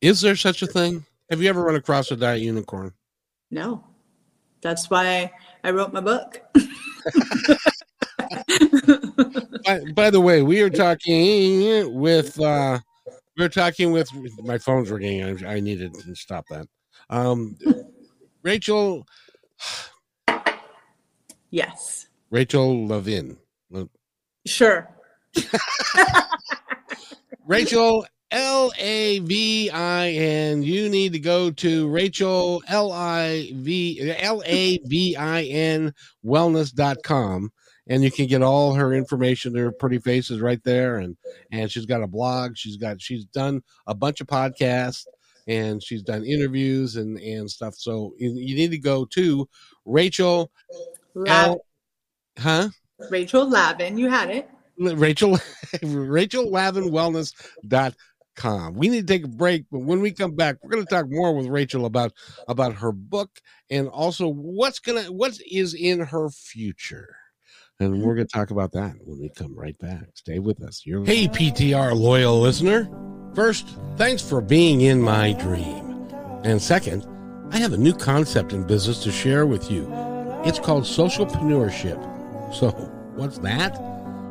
Is 0.00 0.20
there 0.20 0.36
such 0.36 0.62
a 0.62 0.66
thing? 0.66 1.04
Have 1.30 1.40
you 1.40 1.48
ever 1.48 1.62
run 1.62 1.74
across 1.76 2.10
a 2.10 2.16
diet 2.16 2.42
unicorn? 2.42 2.92
No. 3.50 3.82
That's 4.60 4.90
why 4.90 5.32
I 5.64 5.70
wrote 5.70 5.92
my 5.92 6.00
book. 6.00 6.42
by, 9.64 9.80
by, 9.94 10.10
the 10.10 10.20
way, 10.20 10.42
we 10.42 10.60
are 10.60 10.70
talking 10.70 11.94
with 11.94 12.38
uh 12.40 12.78
we're 13.38 13.48
talking 13.48 13.92
with 13.92 14.08
my 14.42 14.58
phone's 14.58 14.90
ringing. 14.90 15.44
I, 15.44 15.54
I 15.54 15.60
needed 15.60 15.94
to 15.94 16.14
stop 16.14 16.46
that. 16.50 16.66
Um 17.10 17.56
Rachel 18.42 19.06
Yes. 21.50 22.08
Rachel 22.30 22.86
Levin. 22.86 23.38
Sure. 24.46 24.95
Rachel 27.46 28.06
L 28.30 28.72
A 28.78 29.20
V 29.20 29.70
I 29.70 30.10
N. 30.10 30.62
You 30.62 30.88
need 30.88 31.12
to 31.12 31.18
go 31.18 31.50
to 31.50 31.88
Rachel 31.88 32.62
L 32.68 32.92
I 32.92 33.50
V 33.54 34.14
L 34.18 34.42
A 34.44 34.78
V 34.78 35.16
I 35.16 35.42
N 35.42 35.94
wellness.com 36.24 37.52
and 37.88 38.02
you 38.02 38.10
can 38.10 38.26
get 38.26 38.42
all 38.42 38.74
her 38.74 38.92
information. 38.92 39.54
Her 39.54 39.70
pretty 39.70 39.98
faces 39.98 40.40
right 40.40 40.62
there. 40.64 40.98
And 40.98 41.16
and 41.52 41.70
she's 41.70 41.86
got 41.86 42.02
a 42.02 42.06
blog. 42.06 42.56
She's 42.56 42.76
got 42.76 43.00
she's 43.00 43.24
done 43.26 43.62
a 43.86 43.94
bunch 43.94 44.20
of 44.20 44.26
podcasts 44.26 45.06
and 45.46 45.82
she's 45.82 46.02
done 46.02 46.24
interviews 46.24 46.96
and 46.96 47.18
and 47.18 47.50
stuff. 47.50 47.74
So 47.76 48.14
you, 48.18 48.32
you 48.34 48.56
need 48.56 48.72
to 48.72 48.78
go 48.78 49.04
to 49.06 49.48
Rachel 49.84 50.50
L, 51.26 51.64
huh? 52.38 52.68
Rachel 53.10 53.48
Lavin. 53.48 53.98
You 53.98 54.08
had 54.08 54.30
it. 54.30 54.50
Rachel 54.78 55.38
Rachel 55.82 56.50
Lavin 56.50 56.90
Wellness 56.90 57.32
com. 58.36 58.74
We 58.74 58.88
need 58.88 59.06
to 59.06 59.12
take 59.12 59.24
a 59.24 59.28
break, 59.28 59.64
but 59.72 59.80
when 59.80 60.00
we 60.00 60.12
come 60.12 60.36
back, 60.36 60.56
we're 60.62 60.70
going 60.70 60.84
to 60.84 60.94
talk 60.94 61.06
more 61.08 61.34
with 61.34 61.46
Rachel 61.46 61.86
about 61.86 62.12
about 62.46 62.74
her 62.74 62.92
book 62.92 63.40
and 63.70 63.88
also 63.88 64.28
what's 64.28 64.78
gonna 64.78 65.04
what 65.04 65.38
is 65.50 65.74
in 65.74 66.00
her 66.00 66.28
future. 66.30 67.16
And 67.78 68.02
we're 68.02 68.14
going 68.14 68.26
to 68.26 68.32
talk 68.32 68.50
about 68.50 68.72
that 68.72 68.94
when 69.04 69.20
we 69.20 69.28
come 69.28 69.54
right 69.54 69.78
back. 69.78 70.04
Stay 70.14 70.38
with 70.38 70.62
us. 70.62 70.82
You're 70.86 71.04
hey, 71.04 71.28
PTR 71.28 71.94
loyal 71.94 72.40
listener. 72.40 72.88
First, 73.34 73.76
thanks 73.96 74.22
for 74.26 74.40
being 74.40 74.80
in 74.80 75.02
my 75.02 75.34
dream. 75.34 76.08
And 76.42 76.62
second, 76.62 77.06
I 77.50 77.58
have 77.58 77.74
a 77.74 77.76
new 77.76 77.92
concept 77.92 78.54
in 78.54 78.66
business 78.66 79.02
to 79.02 79.12
share 79.12 79.44
with 79.44 79.70
you. 79.70 79.90
It's 80.46 80.58
called 80.58 80.84
socialpreneurship. 80.84 82.54
So, 82.54 82.70
what's 83.14 83.38
that? 83.40 83.76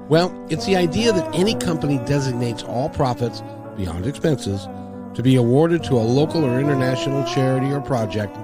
Well, 0.07 0.31
it's 0.49 0.65
the 0.65 0.75
idea 0.75 1.11
that 1.11 1.33
any 1.33 1.55
company 1.55 1.97
designates 2.05 2.61
all 2.63 2.89
profits 2.89 3.41
beyond 3.75 4.05
expenses 4.05 4.67
to 5.15 5.23
be 5.23 5.35
awarded 5.35 5.83
to 5.85 5.93
a 5.95 6.05
local 6.05 6.45
or 6.45 6.59
international 6.59 7.23
charity 7.25 7.71
or 7.71 7.81
project 7.81 8.37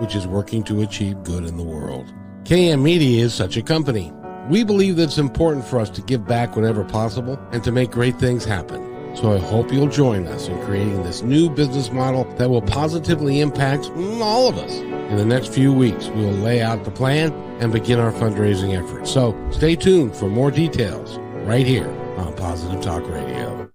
which 0.00 0.16
is 0.16 0.26
working 0.26 0.64
to 0.64 0.82
achieve 0.82 1.22
good 1.22 1.44
in 1.44 1.56
the 1.56 1.62
world. 1.62 2.12
KM 2.44 2.82
Media 2.82 3.24
is 3.24 3.34
such 3.34 3.56
a 3.56 3.62
company. 3.62 4.12
We 4.48 4.64
believe 4.64 4.96
that 4.96 5.04
it's 5.04 5.18
important 5.18 5.64
for 5.64 5.78
us 5.78 5.90
to 5.90 6.02
give 6.02 6.26
back 6.26 6.56
whenever 6.56 6.82
possible 6.82 7.38
and 7.52 7.62
to 7.62 7.70
make 7.70 7.90
great 7.90 8.18
things 8.18 8.44
happen. 8.44 8.91
So 9.14 9.32
I 9.32 9.38
hope 9.38 9.72
you'll 9.72 9.88
join 9.88 10.26
us 10.26 10.48
in 10.48 10.58
creating 10.62 11.02
this 11.02 11.22
new 11.22 11.50
business 11.50 11.90
model 11.90 12.24
that 12.36 12.48
will 12.48 12.62
positively 12.62 13.40
impact 13.40 13.90
all 14.20 14.48
of 14.48 14.58
us. 14.58 14.72
In 14.80 15.16
the 15.16 15.24
next 15.24 15.52
few 15.52 15.72
weeks, 15.72 16.08
we 16.08 16.24
will 16.24 16.32
lay 16.32 16.62
out 16.62 16.84
the 16.84 16.90
plan 16.90 17.32
and 17.60 17.72
begin 17.72 18.00
our 18.00 18.12
fundraising 18.12 18.76
efforts. 18.76 19.10
So 19.10 19.36
stay 19.50 19.76
tuned 19.76 20.16
for 20.16 20.28
more 20.28 20.50
details 20.50 21.18
right 21.46 21.66
here 21.66 21.88
on 22.16 22.34
Positive 22.36 22.80
Talk 22.80 23.06
Radio. 23.08 23.70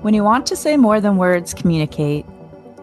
When 0.00 0.12
you 0.12 0.22
want 0.22 0.46
to 0.48 0.56
say 0.56 0.76
more 0.76 1.00
than 1.00 1.16
words 1.16 1.54
communicate, 1.54 2.26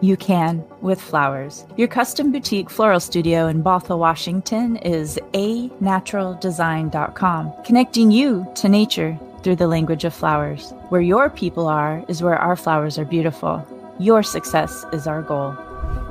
you 0.02 0.16
can 0.16 0.64
with 0.80 1.00
flowers. 1.00 1.64
Your 1.76 1.88
custom 1.88 2.32
boutique 2.32 2.68
floral 2.68 3.00
studio 3.00 3.46
in 3.46 3.62
Bothell, 3.62 3.98
Washington 3.98 4.76
is 4.76 5.18
a 5.32 5.68
naturaldesign.com, 5.80 7.52
connecting 7.64 8.10
you 8.10 8.46
to 8.56 8.68
nature 8.68 9.18
through 9.42 9.56
the 9.56 9.68
language 9.68 10.04
of 10.04 10.12
flowers. 10.12 10.74
Where 10.88 11.00
your 11.00 11.30
people 11.30 11.68
are 11.68 12.04
is 12.08 12.22
where 12.22 12.36
our 12.36 12.56
flowers 12.56 12.98
are 12.98 13.04
beautiful. 13.04 13.64
Your 13.98 14.22
success 14.22 14.84
is 14.92 15.06
our 15.06 15.22
goal. 15.22 15.56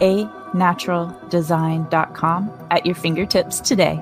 A 0.02 0.26
naturaldesign.com 0.54 2.68
at 2.72 2.86
your 2.86 2.96
fingertips 2.96 3.60
today. 3.60 4.02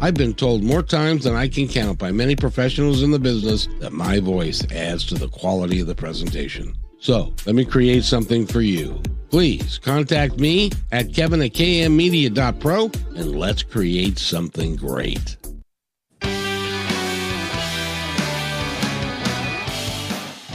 I've 0.00 0.14
been 0.14 0.34
told 0.34 0.62
more 0.62 0.82
times 0.82 1.24
than 1.24 1.34
I 1.34 1.48
can 1.48 1.66
count 1.66 1.98
by 1.98 2.12
many 2.12 2.36
professionals 2.36 3.02
in 3.02 3.10
the 3.10 3.18
business 3.18 3.68
that 3.80 3.92
my 3.92 4.20
voice 4.20 4.64
adds 4.70 5.04
to 5.06 5.14
the 5.14 5.28
quality 5.28 5.80
of 5.80 5.88
the 5.88 5.94
presentation. 5.94 6.76
So 7.00 7.34
let 7.46 7.56
me 7.56 7.64
create 7.64 8.04
something 8.04 8.46
for 8.46 8.60
you. 8.60 9.02
please 9.30 9.78
contact 9.78 10.38
me 10.38 10.70
at 10.92 11.12
kevin 11.12 11.42
at 11.42 11.52
kmmedia.pro 11.52 12.90
and 13.16 13.38
let's 13.38 13.62
create 13.62 14.18
something 14.18 14.76
great. 14.76 15.36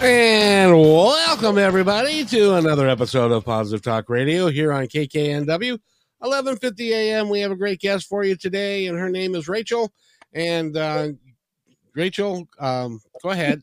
And 0.01 0.73
welcome 0.73 1.57
everybody 1.57 2.25
to 2.25 2.55
another 2.55 2.87
episode 2.89 3.31
of 3.31 3.45
Positive 3.45 3.81
Talk 3.81 4.09
Radio 4.09 4.47
here 4.47 4.73
on 4.73 4.85
KKNW. 4.87 5.79
11:50 6.23 6.91
a.m. 6.91 7.29
We 7.29 7.41
have 7.41 7.51
a 7.51 7.55
great 7.55 7.79
guest 7.79 8.07
for 8.07 8.23
you 8.23 8.35
today, 8.35 8.87
and 8.87 8.97
her 8.97 9.09
name 9.09 9.35
is 9.35 9.47
Rachel. 9.47 9.93
And 10.33 10.75
uh, 10.77 11.09
Rachel, 11.95 12.47
um, 12.59 12.99
go 13.21 13.29
ahead. 13.29 13.61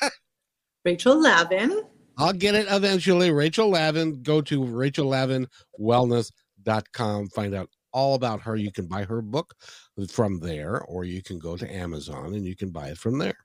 Rachel 0.84 1.20
Lavin. 1.20 1.84
I'll 2.18 2.32
get 2.32 2.54
it 2.54 2.66
eventually. 2.70 3.30
Rachel 3.30 3.68
Lavin. 3.70 4.22
Go 4.22 4.40
to 4.42 4.60
rachellavinwellness.com. 4.60 7.28
Find 7.28 7.54
out 7.54 7.70
all 7.92 8.14
about 8.14 8.40
her. 8.42 8.56
You 8.56 8.72
can 8.72 8.86
buy 8.86 9.04
her 9.04 9.22
book 9.22 9.54
from 10.10 10.40
there, 10.40 10.80
or 10.82 11.04
you 11.04 11.22
can 11.22 11.38
go 11.38 11.56
to 11.56 11.72
Amazon 11.72 12.34
and 12.34 12.44
you 12.44 12.56
can 12.56 12.70
buy 12.70 12.88
it 12.88 12.98
from 12.98 13.18
there. 13.18 13.38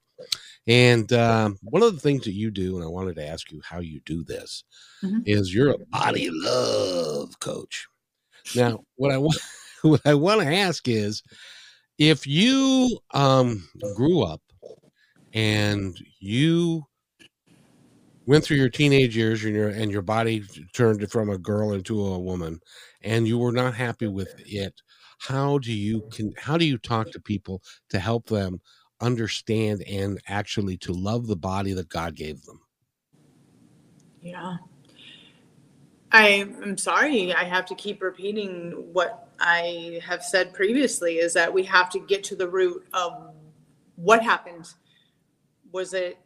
And 0.68 1.12
um, 1.14 1.58
one 1.64 1.84
of 1.84 1.94
the 1.94 2.00
things 2.00 2.24
that 2.26 2.34
you 2.34 2.52
do, 2.52 2.76
and 2.76 2.84
I 2.84 2.88
wanted 2.88 3.16
to 3.16 3.28
ask 3.28 3.52
you 3.52 3.62
how 3.64 3.80
you 3.80 4.02
do 4.06 4.24
this, 4.24 4.64
mm-hmm. 5.04 5.20
is 5.26 5.54
you're 5.54 5.72
a 5.72 5.86
body 5.90 6.30
love 6.32 7.40
coach. 7.40 7.88
Now, 8.56 8.80
what 8.96 9.12
I 9.12 9.18
want, 9.18 9.40
what 9.82 10.02
I 10.06 10.14
want 10.14 10.42
to 10.42 10.48
ask 10.48 10.88
is, 10.88 11.24
if 11.98 12.26
you 12.26 13.00
um, 13.14 13.68
grew 13.96 14.24
up 14.24 14.42
and 15.34 15.96
you 16.20 16.84
went 18.26 18.44
through 18.44 18.58
your 18.58 18.70
teenage 18.70 19.16
years 19.16 19.44
and 19.44 19.56
your 19.56 19.70
and 19.70 19.92
your 19.92 20.02
body 20.02 20.44
turned 20.74 21.10
from 21.12 21.30
a 21.30 21.38
girl 21.38 21.74
into 21.74 22.00
a 22.06 22.20
woman 22.20 22.60
and 23.02 23.28
you 23.28 23.38
were 23.38 23.52
not 23.52 23.74
happy 23.74 24.08
with 24.08 24.34
it 24.38 24.82
how 25.22 25.60
do 25.60 25.72
you 25.72 26.02
can 26.12 26.34
how 26.38 26.58
do 26.58 26.66
you 26.66 26.78
talk 26.78 27.12
to 27.12 27.22
people 27.22 27.62
to 27.90 28.00
help 28.00 28.26
them 28.26 28.60
understand 29.02 29.84
and 29.84 30.20
actually 30.28 30.78
to 30.78 30.94
love 30.94 31.28
the 31.28 31.36
body 31.36 31.74
that 31.74 31.90
god 31.90 32.16
gave 32.16 32.42
them? 32.44 32.60
Yeah 34.22 34.58
i 36.12 36.28
am 36.28 36.78
sorry 36.78 37.34
i 37.34 37.44
have 37.44 37.66
to 37.66 37.76
keep 37.76 38.02
repeating 38.02 38.72
what 38.94 39.30
i 39.40 40.00
have 40.04 40.24
said 40.24 40.54
previously 40.54 41.18
is 41.18 41.34
that 41.34 41.52
we 41.54 41.64
have 41.64 41.90
to 41.90 42.00
get 42.00 42.24
to 42.24 42.36
the 42.36 42.48
root 42.48 42.86
of 42.94 43.34
what 43.96 44.24
happened 44.24 44.74
was 45.72 45.94
it 45.94 46.18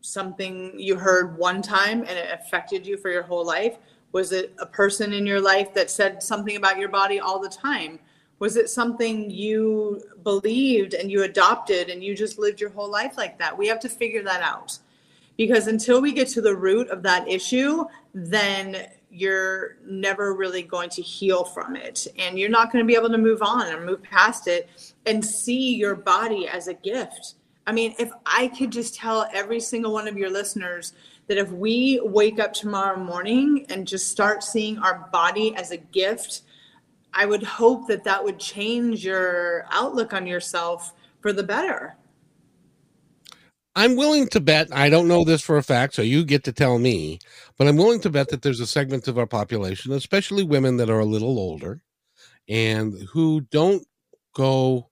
something 0.00 0.78
you 0.78 0.96
heard 0.96 1.36
one 1.36 1.62
time 1.62 2.00
and 2.00 2.10
it 2.10 2.28
affected 2.32 2.86
you 2.86 2.96
for 2.96 3.10
your 3.10 3.22
whole 3.22 3.44
life? 3.44 3.78
Was 4.12 4.32
it 4.32 4.54
a 4.58 4.66
person 4.66 5.12
in 5.12 5.26
your 5.26 5.40
life 5.40 5.74
that 5.74 5.90
said 5.90 6.22
something 6.22 6.56
about 6.56 6.78
your 6.78 6.88
body 6.88 7.20
all 7.20 7.38
the 7.38 7.48
time? 7.48 7.98
Was 8.38 8.56
it 8.56 8.70
something 8.70 9.30
you 9.30 10.00
believed 10.22 10.94
and 10.94 11.10
you 11.10 11.24
adopted 11.24 11.90
and 11.90 12.02
you 12.02 12.14
just 12.14 12.38
lived 12.38 12.60
your 12.60 12.70
whole 12.70 12.90
life 12.90 13.16
like 13.16 13.38
that? 13.38 13.56
We 13.56 13.66
have 13.66 13.80
to 13.80 13.88
figure 13.88 14.22
that 14.22 14.42
out. 14.42 14.78
Because 15.36 15.66
until 15.66 16.00
we 16.00 16.12
get 16.12 16.28
to 16.28 16.40
the 16.40 16.56
root 16.56 16.88
of 16.88 17.02
that 17.02 17.28
issue, 17.28 17.84
then 18.14 18.88
you're 19.10 19.76
never 19.84 20.34
really 20.34 20.62
going 20.62 20.90
to 20.90 21.02
heal 21.02 21.44
from 21.44 21.76
it. 21.76 22.06
And 22.18 22.38
you're 22.38 22.50
not 22.50 22.70
going 22.70 22.84
to 22.84 22.86
be 22.86 22.94
able 22.94 23.10
to 23.10 23.18
move 23.18 23.42
on 23.42 23.68
and 23.68 23.86
move 23.86 24.02
past 24.02 24.46
it 24.48 24.94
and 25.06 25.24
see 25.24 25.74
your 25.74 25.94
body 25.94 26.46
as 26.46 26.68
a 26.68 26.74
gift 26.74 27.34
I 27.68 27.72
mean, 27.72 27.94
if 27.98 28.10
I 28.24 28.48
could 28.48 28.72
just 28.72 28.94
tell 28.94 29.28
every 29.30 29.60
single 29.60 29.92
one 29.92 30.08
of 30.08 30.16
your 30.16 30.30
listeners 30.30 30.94
that 31.26 31.36
if 31.36 31.52
we 31.52 32.00
wake 32.02 32.40
up 32.40 32.54
tomorrow 32.54 32.98
morning 32.98 33.66
and 33.68 33.86
just 33.86 34.08
start 34.08 34.42
seeing 34.42 34.78
our 34.78 35.06
body 35.12 35.54
as 35.54 35.70
a 35.70 35.76
gift, 35.76 36.44
I 37.12 37.26
would 37.26 37.42
hope 37.42 37.86
that 37.88 38.04
that 38.04 38.24
would 38.24 38.38
change 38.38 39.04
your 39.04 39.66
outlook 39.70 40.14
on 40.14 40.26
yourself 40.26 40.94
for 41.20 41.34
the 41.34 41.42
better. 41.42 41.94
I'm 43.78 43.94
willing 43.94 44.26
to 44.30 44.40
bet, 44.40 44.68
I 44.72 44.90
don't 44.90 45.06
know 45.06 45.22
this 45.22 45.40
for 45.40 45.56
a 45.56 45.62
fact, 45.62 45.94
so 45.94 46.02
you 46.02 46.24
get 46.24 46.42
to 46.44 46.52
tell 46.52 46.80
me, 46.80 47.20
but 47.56 47.68
I'm 47.68 47.76
willing 47.76 48.00
to 48.00 48.10
bet 48.10 48.28
that 48.30 48.42
there's 48.42 48.58
a 48.58 48.66
segment 48.66 49.06
of 49.06 49.18
our 49.18 49.26
population, 49.26 49.92
especially 49.92 50.42
women 50.42 50.78
that 50.78 50.90
are 50.90 50.98
a 50.98 51.04
little 51.04 51.38
older 51.38 51.80
and 52.48 53.00
who 53.12 53.40
don't 53.40 53.86
go 54.34 54.90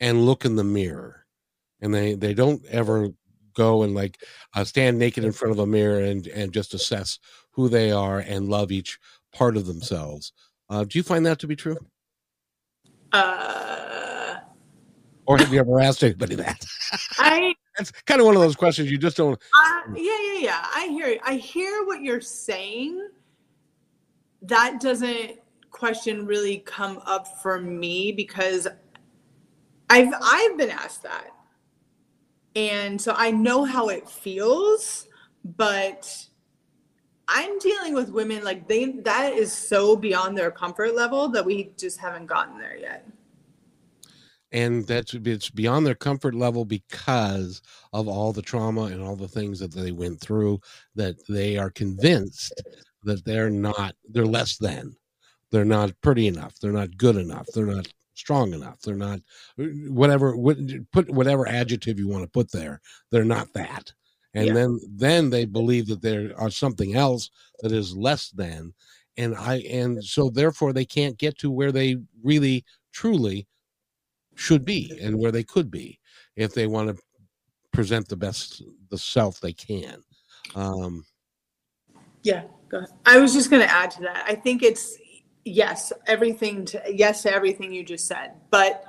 and 0.00 0.24
look 0.24 0.46
in 0.46 0.56
the 0.56 0.64
mirror 0.64 1.26
and 1.82 1.92
they 1.92 2.14
they 2.14 2.32
don't 2.32 2.64
ever 2.70 3.08
go 3.54 3.82
and 3.82 3.94
like 3.94 4.22
uh, 4.54 4.64
stand 4.64 4.98
naked 4.98 5.24
in 5.24 5.32
front 5.32 5.52
of 5.52 5.58
a 5.58 5.66
mirror 5.66 6.00
and 6.00 6.26
and 6.28 6.54
just 6.54 6.72
assess 6.72 7.18
who 7.50 7.68
they 7.68 7.90
are 7.90 8.20
and 8.20 8.48
love 8.48 8.72
each 8.72 8.98
part 9.34 9.58
of 9.58 9.66
themselves. 9.66 10.32
Uh, 10.70 10.84
do 10.84 10.98
you 10.98 11.02
find 11.02 11.26
that 11.26 11.38
to 11.38 11.46
be 11.46 11.56
true? 11.56 11.76
Uh, 13.12 14.36
or 15.26 15.36
have 15.36 15.52
you 15.52 15.60
ever 15.60 15.80
asked 15.80 16.02
anybody 16.02 16.34
that? 16.36 16.64
I. 17.18 17.54
That's 17.76 17.90
kind 17.90 18.20
of 18.20 18.26
one 18.26 18.36
of 18.36 18.42
those 18.42 18.56
questions 18.56 18.90
you 18.90 18.98
just 18.98 19.16
don't. 19.16 19.40
Uh, 19.54 19.80
yeah, 19.96 20.16
yeah, 20.34 20.38
yeah. 20.38 20.66
I 20.74 20.86
hear. 20.88 21.18
I 21.24 21.34
hear 21.34 21.84
what 21.84 22.02
you're 22.02 22.20
saying. 22.20 23.08
That 24.42 24.80
doesn't 24.80 25.38
question 25.70 26.26
really 26.26 26.58
come 26.58 27.00
up 27.06 27.40
for 27.40 27.58
me 27.60 28.12
because 28.12 28.68
I've 29.88 30.12
I've 30.20 30.58
been 30.58 30.70
asked 30.70 31.02
that 31.04 31.30
and 32.54 33.00
so 33.00 33.14
I 33.16 33.30
know 33.30 33.64
how 33.64 33.88
it 33.88 34.08
feels, 34.08 35.06
but 35.44 36.26
I'm 37.28 37.58
dealing 37.58 37.94
with 37.94 38.10
women 38.10 38.44
like 38.44 38.68
they 38.68 38.92
that 39.02 39.32
is 39.32 39.52
so 39.52 39.96
beyond 39.96 40.36
their 40.36 40.50
comfort 40.50 40.94
level 40.94 41.28
that 41.28 41.44
we 41.44 41.72
just 41.76 41.98
haven't 41.98 42.26
gotten 42.26 42.58
there 42.58 42.76
yet. 42.76 43.06
And 44.52 44.86
that's 44.86 45.14
it's 45.14 45.50
beyond 45.50 45.86
their 45.86 45.94
comfort 45.94 46.34
level 46.34 46.64
because 46.64 47.62
of 47.92 48.06
all 48.06 48.32
the 48.32 48.42
trauma 48.42 48.82
and 48.82 49.02
all 49.02 49.16
the 49.16 49.28
things 49.28 49.58
that 49.60 49.72
they 49.72 49.92
went 49.92 50.20
through 50.20 50.60
that 50.94 51.16
they 51.26 51.56
are 51.56 51.70
convinced 51.70 52.62
that 53.04 53.24
they're 53.24 53.50
not 53.50 53.94
they're 54.08 54.26
less 54.26 54.58
than. 54.58 54.94
They're 55.50 55.64
not 55.64 55.92
pretty 56.02 56.26
enough. 56.26 56.58
They're 56.60 56.72
not 56.72 56.96
good 56.96 57.16
enough. 57.16 57.46
They're 57.54 57.66
not 57.66 57.88
strong 58.14 58.52
enough. 58.52 58.80
They're 58.80 58.94
not 58.94 59.20
uh, 59.58 59.64
whatever 59.88 60.36
put 60.92 61.10
whatever 61.10 61.48
adjective 61.48 61.98
you 61.98 62.08
want 62.08 62.24
to 62.24 62.30
put 62.30 62.52
there. 62.52 62.80
They're 63.10 63.24
not 63.24 63.52
that. 63.54 63.92
And 64.34 64.46
yeah. 64.46 64.52
then 64.54 64.80
then 64.88 65.30
they 65.30 65.44
believe 65.44 65.86
that 65.88 66.02
there 66.02 66.32
are 66.38 66.50
something 66.50 66.94
else 66.94 67.30
that 67.60 67.72
is 67.72 67.96
less 67.96 68.30
than 68.30 68.74
and 69.16 69.34
I 69.34 69.56
and 69.70 70.02
so 70.02 70.30
therefore 70.30 70.72
they 70.72 70.84
can't 70.84 71.18
get 71.18 71.38
to 71.38 71.50
where 71.50 71.72
they 71.72 71.96
really 72.22 72.64
truly 72.92 73.46
should 74.34 74.64
be 74.64 74.98
and 75.02 75.18
where 75.18 75.32
they 75.32 75.44
could 75.44 75.70
be 75.70 75.98
if 76.36 76.54
they 76.54 76.66
want 76.66 76.88
to 76.88 77.02
present 77.72 78.08
the 78.08 78.16
best 78.16 78.62
the 78.90 78.98
self 78.98 79.40
they 79.40 79.52
can. 79.52 80.02
Um 80.54 81.04
yeah, 82.22 82.44
go 82.68 82.78
ahead. 82.78 82.90
I 83.04 83.18
was 83.18 83.32
just 83.32 83.50
going 83.50 83.62
to 83.62 83.70
add 83.70 83.90
to 83.92 84.02
that. 84.02 84.24
I 84.28 84.34
think 84.34 84.62
it's 84.62 84.96
yes, 85.44 85.92
everything 86.06 86.64
to 86.66 86.82
yes 86.88 87.22
to 87.22 87.32
everything 87.32 87.72
you 87.72 87.84
just 87.84 88.06
said. 88.06 88.32
But 88.50 88.84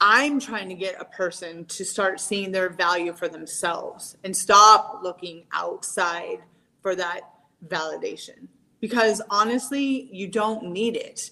I'm 0.00 0.40
trying 0.40 0.68
to 0.68 0.74
get 0.74 1.00
a 1.00 1.04
person 1.04 1.64
to 1.66 1.84
start 1.84 2.20
seeing 2.20 2.52
their 2.52 2.68
value 2.68 3.12
for 3.12 3.28
themselves 3.28 4.16
and 4.24 4.36
stop 4.36 5.00
looking 5.02 5.44
outside 5.52 6.40
for 6.82 6.94
that 6.96 7.22
validation. 7.68 8.48
Because 8.80 9.22
honestly, 9.30 10.08
you 10.12 10.28
don't 10.28 10.64
need 10.64 10.96
it. 10.96 11.30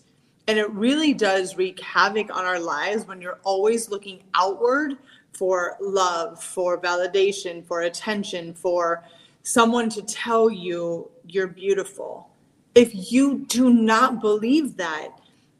And 0.48 0.58
it 0.58 0.70
really 0.70 1.14
does 1.14 1.56
wreak 1.56 1.80
havoc 1.80 2.34
on 2.34 2.44
our 2.44 2.58
lives 2.58 3.06
when 3.06 3.20
you're 3.20 3.38
always 3.44 3.88
looking 3.88 4.22
outward 4.34 4.98
for 5.32 5.76
love, 5.80 6.42
for 6.42 6.80
validation, 6.80 7.64
for 7.64 7.82
attention, 7.82 8.52
for 8.52 9.04
someone 9.44 9.88
to 9.90 10.02
tell 10.02 10.50
you 10.50 11.10
you're 11.26 11.46
beautiful 11.46 12.32
if 12.74 13.12
you 13.12 13.44
do 13.48 13.72
not 13.72 14.20
believe 14.20 14.76
that, 14.76 15.08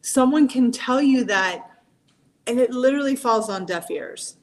someone 0.01 0.49
can 0.49 0.73
tell 0.73 1.01
you 1.03 1.25
that 1.25 1.71
and 2.47 2.59
it 2.59 2.71
literally 2.71 3.14
falls 3.14 3.49
on 3.49 3.66
deaf 3.66 3.90
ears. 3.90 4.37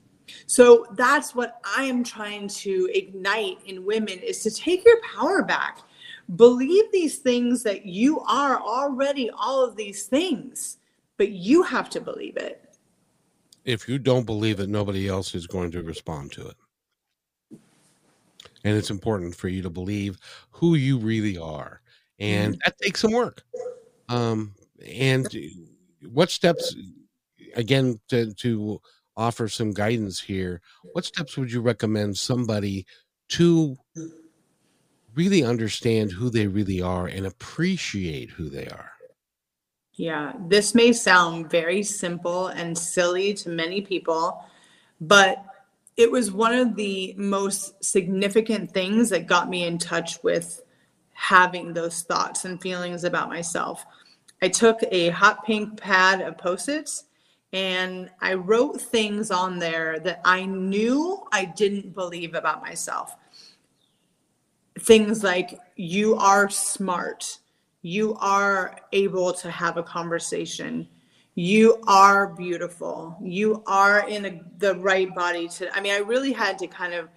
So 0.46 0.86
that's 0.94 1.34
what 1.34 1.60
I 1.66 1.84
am 1.84 2.04
trying 2.04 2.48
to 2.48 2.90
ignite 2.94 3.58
in 3.66 3.84
women 3.84 4.20
is 4.20 4.44
to 4.44 4.52
take 4.52 4.86
your 4.86 5.02
power 5.02 5.44
back. 5.44 5.80
Believe 6.36 6.92
these 6.92 7.18
things 7.18 7.64
that 7.64 7.86
you 7.86 8.20
are 8.22 8.60
already 8.62 9.30
all 9.32 9.66
of 9.66 9.76
these 9.76 10.04
things, 10.04 10.78
but 11.18 11.30
you 11.32 11.64
have 11.64 11.90
to 11.92 12.02
believe 12.02 12.38
it. 12.38 12.76
If 13.66 13.90
you 13.90 14.00
don't 14.00 14.26
believe 14.26 14.60
it, 14.60 14.70
nobody 14.70 15.08
else 15.08 15.36
is 15.36 15.48
going 15.48 15.72
to 15.72 15.84
respond 15.84 16.32
to 16.34 16.50
it. 16.50 16.56
And 18.64 18.76
it's 18.76 18.90
important 18.90 19.36
for 19.36 19.48
you 19.48 19.62
to 19.62 19.70
believe 19.70 20.18
who 20.52 20.76
you 20.76 20.98
really 20.98 21.38
are 21.38 21.82
and 22.20 22.54
mm-hmm. 22.54 22.62
that 22.66 22.78
takes 22.78 23.02
some 23.02 23.12
work. 23.12 23.44
Um, 24.10 24.54
and 24.86 25.28
what 26.12 26.30
steps, 26.30 26.76
again, 27.56 28.00
to, 28.10 28.34
to 28.34 28.82
offer 29.16 29.48
some 29.48 29.72
guidance 29.72 30.20
here, 30.20 30.62
what 30.94 31.06
steps 31.06 31.38
would 31.38 31.52
you 31.52 31.62
recommend 31.62 32.18
somebody 32.18 32.86
to 33.30 33.78
really 35.16 35.44
understand 35.44 36.12
who 36.12 36.30
they 36.30 36.48
really 36.48 36.82
are 36.82 37.08
and 37.08 37.26
appreciate 37.26 38.30
who 38.30 38.50
they 38.50 38.68
are. 38.68 38.92
Yeah, 39.94 40.34
this 40.48 40.74
may 40.74 40.94
sound 40.94 41.50
very 41.50 41.84
simple 41.84 42.48
and 42.48 42.78
silly 42.78 43.34
to 43.36 43.50
many 43.50 43.82
people, 43.82 44.46
but 45.02 45.44
it 45.98 46.10
was 46.10 46.32
one 46.32 46.54
of 46.54 46.78
the 46.78 47.14
most 47.18 47.84
significant 47.84 48.72
things 48.72 49.10
that 49.10 49.28
got 49.28 49.50
me 49.50 49.66
in 49.66 49.78
touch 49.78 50.24
with 50.24 50.62
having 51.12 51.74
those 51.74 52.04
thoughts 52.04 52.46
and 52.46 52.62
feelings 52.62 53.04
about 53.04 53.28
myself. 53.28 53.86
I 54.42 54.48
took 54.48 54.80
a 54.90 55.10
hot 55.10 55.44
pink 55.44 55.78
pad 55.78 56.22
of 56.22 56.38
post 56.38 56.70
its 56.70 57.04
and 57.52 58.10
I 58.22 58.36
wrote 58.36 58.80
things 58.80 59.32
on 59.32 59.60
there 59.60 60.00
that 60.00 60.22
I 60.24 60.46
knew 60.46 61.28
I 61.32 61.46
didn't 61.46 61.96
believe 61.96 62.36
about 62.36 62.62
myself. 62.62 63.16
Things 64.80 65.24
like, 65.24 65.60
you 65.76 66.16
are 66.16 66.50
smart, 66.50 67.38
you 67.82 68.16
are 68.16 68.78
able 68.92 69.34
to 69.34 69.52
have 69.52 69.78
a 69.78 69.84
conversation, 69.84 70.88
you 71.36 71.82
are 71.88 72.28
beautiful, 72.28 73.18
you 73.22 73.64
are 73.66 74.08
in 74.08 74.26
a, 74.26 74.42
the 74.58 74.76
right 74.76 75.14
body 75.16 75.48
to. 75.48 75.76
I 75.76 75.82
mean, 75.82 75.94
I 75.94 76.00
really 76.00 76.34
had 76.34 76.58
to 76.60 76.68
kind 76.68 76.94
of 76.94 77.10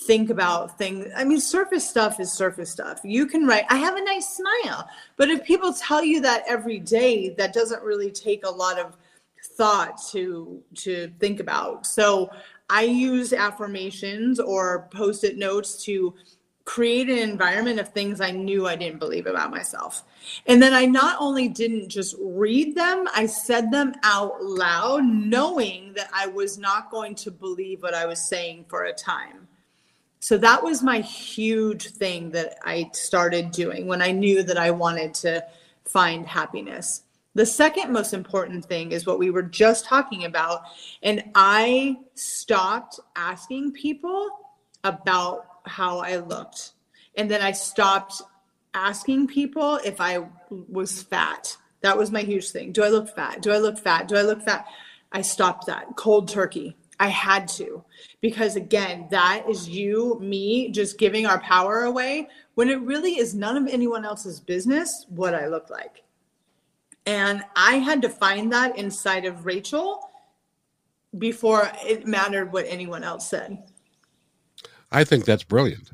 think 0.00 0.30
about 0.30 0.76
things. 0.78 1.06
I 1.16 1.24
mean, 1.24 1.40
surface 1.40 1.88
stuff 1.88 2.20
is 2.20 2.32
surface 2.32 2.70
stuff. 2.70 3.00
You 3.02 3.26
can 3.26 3.46
write, 3.46 3.64
I 3.70 3.76
have 3.76 3.96
a 3.96 4.04
nice 4.04 4.36
smile. 4.36 4.88
But 5.16 5.30
if 5.30 5.44
people 5.44 5.72
tell 5.72 6.04
you 6.04 6.20
that 6.22 6.44
every 6.46 6.78
day, 6.78 7.30
that 7.38 7.54
doesn't 7.54 7.82
really 7.82 8.10
take 8.10 8.44
a 8.44 8.50
lot 8.50 8.78
of 8.78 8.96
thought 9.56 10.00
to 10.10 10.62
to 10.74 11.10
think 11.18 11.40
about. 11.40 11.86
So 11.86 12.30
I 12.68 12.82
use 12.82 13.32
affirmations 13.32 14.40
or 14.40 14.88
post-it 14.92 15.38
notes 15.38 15.82
to 15.84 16.14
create 16.66 17.08
an 17.08 17.18
environment 17.18 17.78
of 17.78 17.88
things 17.88 18.20
I 18.20 18.32
knew 18.32 18.66
I 18.66 18.74
didn't 18.74 18.98
believe 18.98 19.26
about 19.26 19.52
myself. 19.52 20.02
And 20.46 20.60
then 20.60 20.74
I 20.74 20.84
not 20.84 21.16
only 21.20 21.48
didn't 21.48 21.88
just 21.88 22.16
read 22.20 22.74
them, 22.74 23.08
I 23.14 23.26
said 23.26 23.70
them 23.70 23.94
out 24.02 24.42
loud, 24.42 25.04
knowing 25.04 25.92
that 25.94 26.10
I 26.12 26.26
was 26.26 26.58
not 26.58 26.90
going 26.90 27.14
to 27.14 27.30
believe 27.30 27.82
what 27.82 27.94
I 27.94 28.04
was 28.04 28.20
saying 28.20 28.66
for 28.68 28.84
a 28.84 28.92
time. 28.92 29.46
So 30.18 30.36
that 30.38 30.60
was 30.60 30.82
my 30.82 31.00
huge 31.00 31.90
thing 31.90 32.30
that 32.32 32.58
I 32.64 32.90
started 32.92 33.52
doing 33.52 33.86
when 33.86 34.02
I 34.02 34.10
knew 34.10 34.42
that 34.42 34.58
I 34.58 34.72
wanted 34.72 35.14
to 35.14 35.44
find 35.84 36.26
happiness. 36.26 37.02
The 37.36 37.46
second 37.46 37.92
most 37.92 38.12
important 38.12 38.64
thing 38.64 38.90
is 38.90 39.06
what 39.06 39.20
we 39.20 39.30
were 39.30 39.42
just 39.42 39.84
talking 39.84 40.24
about. 40.24 40.62
And 41.04 41.22
I 41.36 41.98
stopped 42.14 42.98
asking 43.14 43.72
people 43.72 44.28
about 44.82 45.55
how 45.66 45.98
I 45.98 46.16
looked. 46.16 46.72
And 47.16 47.30
then 47.30 47.40
I 47.40 47.52
stopped 47.52 48.22
asking 48.74 49.26
people 49.26 49.76
if 49.84 50.00
I 50.00 50.26
was 50.50 51.02
fat. 51.02 51.56
That 51.80 51.96
was 51.96 52.10
my 52.10 52.22
huge 52.22 52.50
thing. 52.50 52.72
Do 52.72 52.84
I 52.84 52.88
look 52.88 53.14
fat? 53.14 53.42
Do 53.42 53.52
I 53.52 53.58
look 53.58 53.78
fat? 53.78 54.08
Do 54.08 54.16
I 54.16 54.22
look 54.22 54.42
fat? 54.42 54.66
I 55.12 55.22
stopped 55.22 55.66
that 55.66 55.96
cold 55.96 56.28
turkey. 56.28 56.76
I 56.98 57.08
had 57.08 57.46
to 57.48 57.84
because 58.20 58.56
again, 58.56 59.06
that 59.10 59.44
is 59.48 59.68
you, 59.68 60.18
me 60.20 60.70
just 60.70 60.98
giving 60.98 61.26
our 61.26 61.40
power 61.40 61.84
away 61.84 62.28
when 62.54 62.70
it 62.70 62.80
really 62.80 63.18
is 63.18 63.34
none 63.34 63.56
of 63.56 63.66
anyone 63.68 64.04
else's 64.04 64.40
business 64.40 65.04
what 65.08 65.34
I 65.34 65.46
look 65.46 65.68
like. 65.68 66.02
And 67.04 67.44
I 67.54 67.76
had 67.76 68.02
to 68.02 68.08
find 68.08 68.52
that 68.52 68.76
inside 68.78 69.26
of 69.26 69.46
Rachel 69.46 70.10
before 71.18 71.70
it 71.84 72.06
mattered 72.06 72.52
what 72.52 72.66
anyone 72.68 73.04
else 73.04 73.28
said. 73.28 73.62
I 74.92 75.04
think 75.04 75.24
that's 75.24 75.44
brilliant 75.44 75.90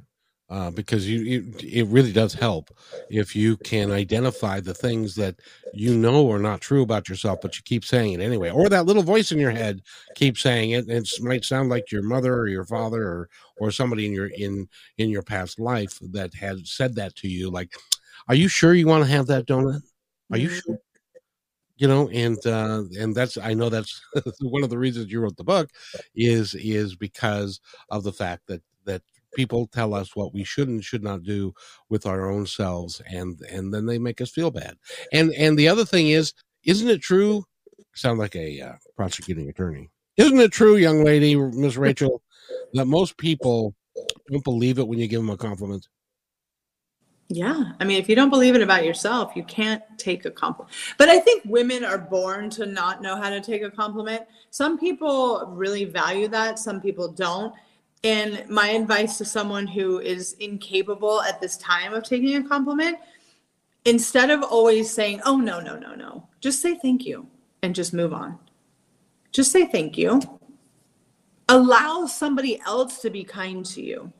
uh, 0.52 0.70
because 0.70 1.08
you, 1.08 1.20
you, 1.20 1.54
it 1.62 1.86
really 1.86 2.12
does 2.12 2.34
help 2.34 2.70
if 3.08 3.34
you 3.34 3.56
can 3.56 3.90
identify 3.90 4.60
the 4.60 4.74
things 4.74 5.14
that 5.14 5.36
you 5.72 5.96
know 5.96 6.30
are 6.30 6.38
not 6.38 6.60
true 6.60 6.82
about 6.82 7.08
yourself, 7.08 7.40
but 7.40 7.56
you 7.56 7.62
keep 7.64 7.84
saying 7.84 8.12
it 8.12 8.20
anyway, 8.20 8.50
or 8.50 8.68
that 8.68 8.84
little 8.84 9.02
voice 9.02 9.32
in 9.32 9.38
your 9.38 9.50
head 9.50 9.80
keeps 10.14 10.42
saying 10.42 10.72
it. 10.72 10.88
It 10.88 11.08
might 11.20 11.44
sound 11.44 11.70
like 11.70 11.90
your 11.90 12.02
mother 12.02 12.34
or 12.34 12.48
your 12.48 12.66
father 12.66 13.02
or 13.02 13.28
or 13.56 13.70
somebody 13.70 14.04
in 14.04 14.12
your 14.12 14.26
in 14.26 14.68
in 14.98 15.08
your 15.08 15.22
past 15.22 15.58
life 15.58 15.98
that 16.12 16.34
has 16.34 16.70
said 16.70 16.94
that 16.96 17.16
to 17.16 17.28
you. 17.28 17.50
Like, 17.50 17.72
are 18.28 18.34
you 18.34 18.48
sure 18.48 18.74
you 18.74 18.86
want 18.86 19.04
to 19.04 19.10
have 19.10 19.26
that 19.28 19.46
donut? 19.46 19.80
Are 20.30 20.38
you 20.38 20.50
sure? 20.50 20.78
you 21.76 21.88
know 21.88 22.08
and 22.10 22.46
uh 22.46 22.82
and 23.00 23.14
that's 23.14 23.38
i 23.38 23.54
know 23.54 23.70
that's 23.70 24.02
one 24.42 24.62
of 24.62 24.68
the 24.68 24.76
reasons 24.76 25.10
you 25.10 25.18
wrote 25.20 25.36
the 25.38 25.42
book 25.42 25.70
is 26.14 26.54
is 26.54 26.94
because 26.94 27.60
of 27.90 28.04
the 28.04 28.12
fact 28.12 28.42
that 28.46 28.60
that 28.84 29.02
people 29.34 29.66
tell 29.66 29.94
us 29.94 30.14
what 30.14 30.34
we 30.34 30.44
should 30.44 30.68
and 30.68 30.84
should 30.84 31.02
not 31.02 31.22
do 31.22 31.54
with 31.88 32.06
our 32.06 32.30
own 32.30 32.46
selves 32.46 33.00
and 33.10 33.40
and 33.50 33.72
then 33.72 33.86
they 33.86 33.98
make 33.98 34.20
us 34.20 34.30
feel 34.30 34.50
bad 34.50 34.76
and 35.12 35.32
and 35.32 35.58
the 35.58 35.68
other 35.68 35.84
thing 35.84 36.08
is 36.08 36.32
isn't 36.64 36.88
it 36.88 37.00
true 37.00 37.44
sound 37.94 38.18
like 38.18 38.36
a 38.36 38.60
uh, 38.60 38.72
prosecuting 38.96 39.48
attorney 39.48 39.90
isn't 40.16 40.38
it 40.38 40.52
true 40.52 40.76
young 40.76 41.02
lady 41.04 41.34
miss 41.34 41.76
rachel 41.88 42.22
that 42.74 42.86
most 42.86 43.16
people 43.16 43.74
don't 44.30 44.44
believe 44.44 44.78
it 44.78 44.86
when 44.86 44.98
you 44.98 45.08
give 45.08 45.20
them 45.20 45.30
a 45.30 45.36
compliment 45.36 45.88
yeah. 47.34 47.72
I 47.80 47.84
mean, 47.84 47.98
if 47.98 48.10
you 48.10 48.14
don't 48.14 48.28
believe 48.28 48.54
it 48.56 48.60
about 48.60 48.84
yourself, 48.84 49.32
you 49.34 49.42
can't 49.44 49.82
take 49.96 50.26
a 50.26 50.30
compliment. 50.30 50.74
But 50.98 51.08
I 51.08 51.18
think 51.18 51.42
women 51.46 51.82
are 51.82 51.96
born 51.96 52.50
to 52.50 52.66
not 52.66 53.00
know 53.00 53.16
how 53.16 53.30
to 53.30 53.40
take 53.40 53.62
a 53.62 53.70
compliment. 53.70 54.24
Some 54.50 54.78
people 54.78 55.46
really 55.48 55.86
value 55.86 56.28
that, 56.28 56.58
some 56.58 56.78
people 56.78 57.08
don't. 57.08 57.54
And 58.04 58.48
my 58.48 58.70
advice 58.70 59.18
to 59.18 59.24
someone 59.24 59.66
who 59.66 60.00
is 60.00 60.32
incapable 60.34 61.22
at 61.22 61.40
this 61.40 61.56
time 61.56 61.94
of 61.94 62.02
taking 62.02 62.36
a 62.36 62.48
compliment, 62.48 62.98
instead 63.84 64.30
of 64.30 64.42
always 64.42 64.90
saying, 64.90 65.20
oh, 65.24 65.36
no, 65.36 65.60
no, 65.60 65.78
no, 65.78 65.94
no, 65.94 66.28
just 66.40 66.60
say 66.60 66.74
thank 66.74 67.04
you 67.04 67.26
and 67.62 67.74
just 67.74 67.92
move 67.92 68.12
on. 68.12 68.38
Just 69.30 69.52
say 69.52 69.66
thank 69.66 69.96
you. 69.96 70.20
Allow 71.48 72.06
somebody 72.06 72.60
else 72.66 73.00
to 73.02 73.10
be 73.10 73.24
kind 73.24 73.64
to 73.66 73.82
you. 73.82 74.12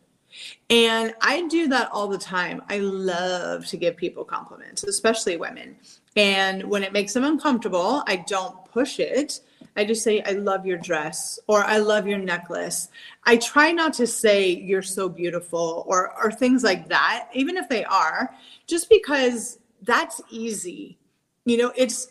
And 0.71 1.15
I 1.21 1.47
do 1.49 1.69
that 1.69 1.91
all 1.93 2.09
the 2.09 2.19
time. 2.19 2.63
I 2.69 2.79
love 2.79 3.67
to 3.67 3.77
give 3.77 3.97
people 3.97 4.25
compliments, 4.25 4.83
especially 4.85 5.37
women. 5.37 5.77
And 6.17 6.65
when 6.65 6.83
it 6.83 6.93
makes 6.93 7.13
them 7.13 7.25
uncomfortable, 7.25 8.03
I 8.07 8.17
don't 8.27 8.65
push 8.67 8.99
it. 8.99 9.41
I 9.77 9.85
just 9.85 10.03
say, 10.03 10.23
I 10.23 10.33
love 10.33 10.67
your 10.67 10.79
dress 10.79 11.39
or 11.47 11.65
I 11.65 11.79
love 11.79 12.07
your 12.07 12.19
necklace. 12.19 12.89
I 13.25 13.37
try 13.37 13.73
not 13.73 13.95
to 13.95 14.07
say 14.07 14.51
you're 14.51 14.83
so 14.83 15.09
beautiful 15.09 15.85
or, 15.87 16.13
or 16.23 16.31
things 16.31 16.63
like 16.63 16.89
that, 16.89 17.29
even 17.33 17.57
if 17.57 17.69
they 17.69 17.85
are, 17.85 18.35
just 18.67 18.91
because 18.91 19.59
that's 19.83 20.21
easy. 20.31 20.99
You 21.45 21.57
know, 21.57 21.73
it's 21.75 22.09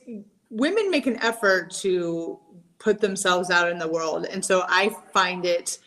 women 0.49 0.89
make 0.89 1.05
an 1.05 1.17
effort 1.17 1.71
to 1.81 2.39
put 2.79 2.99
themselves 2.99 3.51
out 3.51 3.69
in 3.69 3.77
the 3.77 3.87
world. 3.87 4.25
And 4.25 4.43
so 4.43 4.63
I 4.67 4.89
find 5.13 5.45
it 5.45 5.77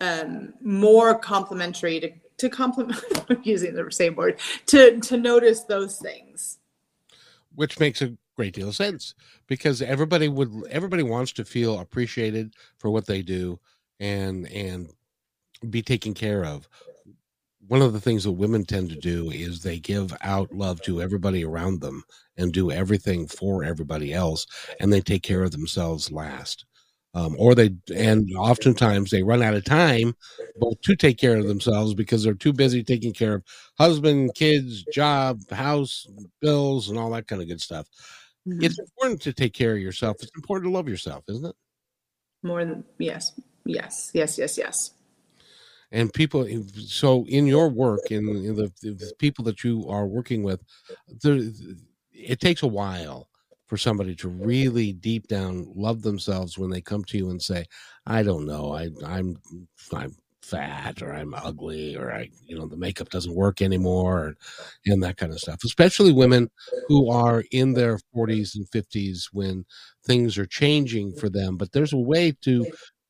um, 0.00 0.54
more 0.62 1.18
complimentary 1.18 2.00
to, 2.00 2.10
to 2.38 2.48
compliment, 2.48 3.04
using 3.42 3.74
the 3.74 3.90
same 3.92 4.16
word, 4.16 4.38
to, 4.66 4.98
to 5.00 5.16
notice 5.18 5.64
those 5.64 5.98
things. 5.98 6.58
Which 7.54 7.78
makes 7.78 8.00
a 8.00 8.16
great 8.40 8.54
deal 8.54 8.68
of 8.68 8.76
sense 8.76 9.14
because 9.48 9.82
everybody 9.82 10.28
would 10.28 10.50
everybody 10.70 11.02
wants 11.02 11.32
to 11.32 11.44
feel 11.44 11.78
appreciated 11.78 12.54
for 12.78 12.90
what 12.90 13.06
they 13.06 13.22
do 13.22 13.58
and 14.00 14.48
and 14.48 14.90
be 15.70 15.82
taken 15.82 16.14
care 16.14 16.44
of. 16.44 16.68
One 17.68 17.82
of 17.82 17.92
the 17.92 18.00
things 18.00 18.24
that 18.24 18.32
women 18.32 18.64
tend 18.64 18.90
to 18.90 18.96
do 18.96 19.30
is 19.30 19.60
they 19.62 19.78
give 19.78 20.16
out 20.22 20.52
love 20.52 20.80
to 20.82 21.00
everybody 21.02 21.44
around 21.44 21.80
them 21.80 22.02
and 22.36 22.52
do 22.52 22.70
everything 22.70 23.26
for 23.28 23.62
everybody 23.64 24.12
else 24.12 24.46
and 24.80 24.92
they 24.92 25.00
take 25.00 25.22
care 25.22 25.42
of 25.44 25.52
themselves 25.52 26.10
last. 26.10 26.64
Um, 27.14 27.34
or 27.38 27.54
they 27.56 27.70
and 27.94 28.28
oftentimes 28.36 29.10
they 29.10 29.24
run 29.24 29.42
out 29.42 29.54
of 29.54 29.64
time 29.64 30.14
both 30.60 30.80
to 30.82 30.94
take 30.94 31.18
care 31.18 31.36
of 31.36 31.48
themselves 31.48 31.92
because 31.92 32.22
they're 32.22 32.34
too 32.34 32.52
busy 32.52 32.84
taking 32.84 33.12
care 33.12 33.34
of 33.34 33.42
husband 33.78 34.30
kids 34.36 34.84
job 34.92 35.40
house 35.50 36.06
bills 36.40 36.88
and 36.88 36.98
all 36.98 37.10
that 37.10 37.26
kind 37.26 37.42
of 37.42 37.48
good 37.48 37.60
stuff 37.60 37.88
mm-hmm. 38.46 38.62
it's 38.62 38.78
important 38.78 39.20
to 39.22 39.32
take 39.32 39.52
care 39.52 39.72
of 39.74 39.80
yourself. 39.80 40.16
It's 40.20 40.32
important 40.36 40.70
to 40.70 40.74
love 40.74 40.88
yourself 40.88 41.24
isn't 41.28 41.46
it? 41.46 41.56
More 42.42 42.64
than 42.64 42.84
yes 42.98 43.32
yes 43.64 44.10
yes 44.14 44.38
yes 44.38 44.58
yes. 44.58 44.90
And 45.92 46.12
people 46.12 46.46
so 46.86 47.26
in 47.26 47.46
your 47.46 47.68
work 47.68 48.10
in, 48.10 48.28
in 48.28 48.54
the, 48.54 48.72
the, 48.82 49.12
people 49.18 49.44
that 49.46 49.64
you 49.64 49.88
are 49.88 50.06
working 50.06 50.42
with 50.42 50.62
there, 51.22 51.40
it 52.12 52.40
takes 52.40 52.62
a 52.62 52.68
while 52.68 53.28
for 53.66 53.76
somebody 53.76 54.14
to 54.16 54.28
really 54.28 54.92
deep 54.92 55.26
down 55.28 55.70
love 55.74 56.02
themselves 56.02 56.58
when 56.58 56.70
they 56.70 56.80
come 56.80 57.04
to 57.04 57.18
you 57.18 57.30
and 57.30 57.42
say, 57.42 57.66
"I 58.06 58.22
don't 58.22 58.46
know, 58.46 58.72
I, 58.72 58.90
I'm 59.04 59.36
I'm 59.92 60.14
fat 60.50 61.02
or 61.02 61.12
I'm 61.12 61.34
ugly 61.34 61.96
or 61.96 62.12
I 62.12 62.30
you 62.46 62.58
know 62.58 62.66
the 62.66 62.76
makeup 62.76 63.10
doesn't 63.10 63.34
work 63.34 63.62
anymore 63.62 64.26
and, 64.26 64.36
and 64.86 65.02
that 65.02 65.16
kind 65.16 65.32
of 65.32 65.40
stuff." 65.40 65.60
Especially 65.64 66.12
women 66.12 66.50
who 66.88 67.10
are 67.10 67.44
in 67.52 67.74
their 67.74 67.98
40s 68.14 68.56
and 68.56 68.70
50s 68.70 69.28
when 69.32 69.64
things 70.04 70.38
are 70.38 70.46
changing 70.46 71.14
for 71.14 71.28
them, 71.28 71.56
but 71.56 71.72
there's 71.72 71.92
a 71.92 71.98
way 71.98 72.32
to 72.42 72.66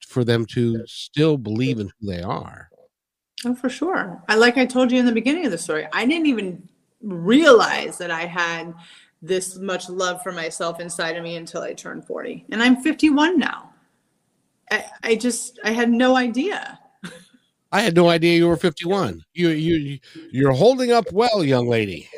for 0.06 0.24
them 0.24 0.44
to 0.44 0.84
still 0.86 1.36
believe 1.36 1.78
in 1.78 1.90
who 2.00 2.06
they 2.06 2.22
are. 2.22 2.68
Oh, 3.44 3.54
for 3.54 3.68
sure. 3.68 4.22
I 4.28 4.34
like 4.34 4.58
I 4.58 4.66
told 4.66 4.92
you 4.92 4.98
in 4.98 5.06
the 5.06 5.12
beginning 5.12 5.46
of 5.46 5.52
the 5.52 5.58
story, 5.58 5.86
I 5.92 6.04
didn't 6.04 6.26
even 6.26 6.68
realize 7.00 7.96
that 7.98 8.10
I 8.10 8.26
had 8.26 8.74
this 9.22 9.56
much 9.56 9.88
love 9.88 10.22
for 10.22 10.32
myself 10.32 10.80
inside 10.80 11.16
of 11.16 11.22
me 11.22 11.36
until 11.36 11.62
I 11.62 11.72
turned 11.74 12.06
40. 12.06 12.46
And 12.50 12.62
I'm 12.62 12.76
51 12.76 13.38
now. 13.38 13.72
I, 14.70 14.84
I 15.02 15.14
just 15.14 15.58
I 15.64 15.70
had 15.70 15.90
no 15.90 16.16
idea. 16.16 16.78
I 17.72 17.82
had 17.82 17.94
no 17.94 18.08
idea 18.08 18.36
you 18.36 18.48
were 18.48 18.56
51. 18.56 19.22
You 19.34 19.48
you 19.50 19.98
you're 20.30 20.52
holding 20.52 20.92
up 20.92 21.06
well, 21.12 21.44
young 21.44 21.68
lady. 21.68 22.08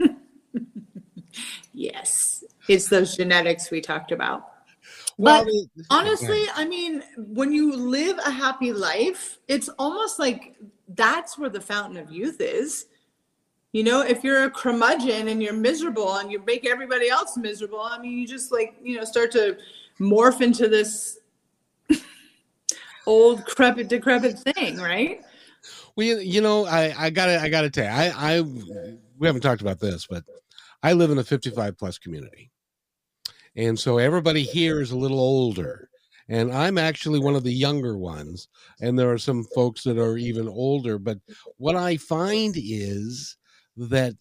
yes. 1.72 2.44
It's 2.68 2.88
those 2.88 3.16
genetics 3.16 3.70
we 3.70 3.80
talked 3.80 4.12
about. 4.12 4.50
Well, 5.16 5.44
but 5.44 5.84
honestly, 5.90 6.44
I 6.54 6.64
mean, 6.64 7.02
when 7.16 7.52
you 7.52 7.74
live 7.74 8.18
a 8.24 8.30
happy 8.30 8.72
life, 8.72 9.38
it's 9.48 9.68
almost 9.70 10.18
like 10.18 10.56
that's 10.94 11.36
where 11.36 11.50
the 11.50 11.60
fountain 11.60 11.96
of 11.96 12.12
youth 12.12 12.40
is. 12.40 12.86
You 13.72 13.82
know, 13.84 14.00
if 14.02 14.22
you're 14.22 14.44
a 14.44 14.50
curmudgeon 14.50 15.28
and 15.28 15.42
you're 15.42 15.52
miserable 15.52 16.16
and 16.16 16.30
you 16.30 16.42
make 16.46 16.66
everybody 16.66 17.08
else 17.08 17.36
miserable, 17.36 17.80
I 17.80 17.98
mean, 17.98 18.16
you 18.16 18.26
just 18.26 18.52
like, 18.52 18.76
you 18.82 18.96
know, 18.96 19.04
start 19.04 19.32
to 19.32 19.58
morph 20.00 20.40
into 20.40 20.68
this 20.68 21.18
old, 23.08 23.44
crepit, 23.46 23.88
decrepit 23.88 24.38
thing, 24.38 24.76
right? 24.76 25.22
Well, 25.96 26.20
you 26.20 26.40
know, 26.40 26.66
I, 26.66 26.94
I 26.96 27.10
gotta, 27.10 27.40
I 27.40 27.48
gotta 27.48 27.70
tell 27.70 27.84
you, 27.84 27.90
I, 27.90 28.36
I, 28.36 28.40
we 29.18 29.26
haven't 29.26 29.42
talked 29.42 29.62
about 29.62 29.80
this, 29.80 30.06
but 30.08 30.22
I 30.82 30.92
live 30.92 31.10
in 31.10 31.18
a 31.18 31.24
55 31.24 31.76
plus 31.76 31.98
community. 31.98 32.50
And 33.56 33.76
so 33.78 33.98
everybody 33.98 34.42
here 34.42 34.80
is 34.80 34.92
a 34.92 34.98
little 34.98 35.18
older. 35.18 35.88
And 36.28 36.52
I'm 36.52 36.76
actually 36.76 37.18
one 37.18 37.34
of 37.34 37.42
the 37.42 37.52
younger 37.52 37.96
ones. 37.96 38.48
And 38.80 38.98
there 38.98 39.10
are 39.10 39.18
some 39.18 39.44
folks 39.54 39.82
that 39.84 39.98
are 39.98 40.18
even 40.18 40.46
older. 40.46 40.98
But 40.98 41.18
what 41.56 41.74
I 41.74 41.96
find 41.96 42.54
is 42.56 43.36
that 43.78 44.14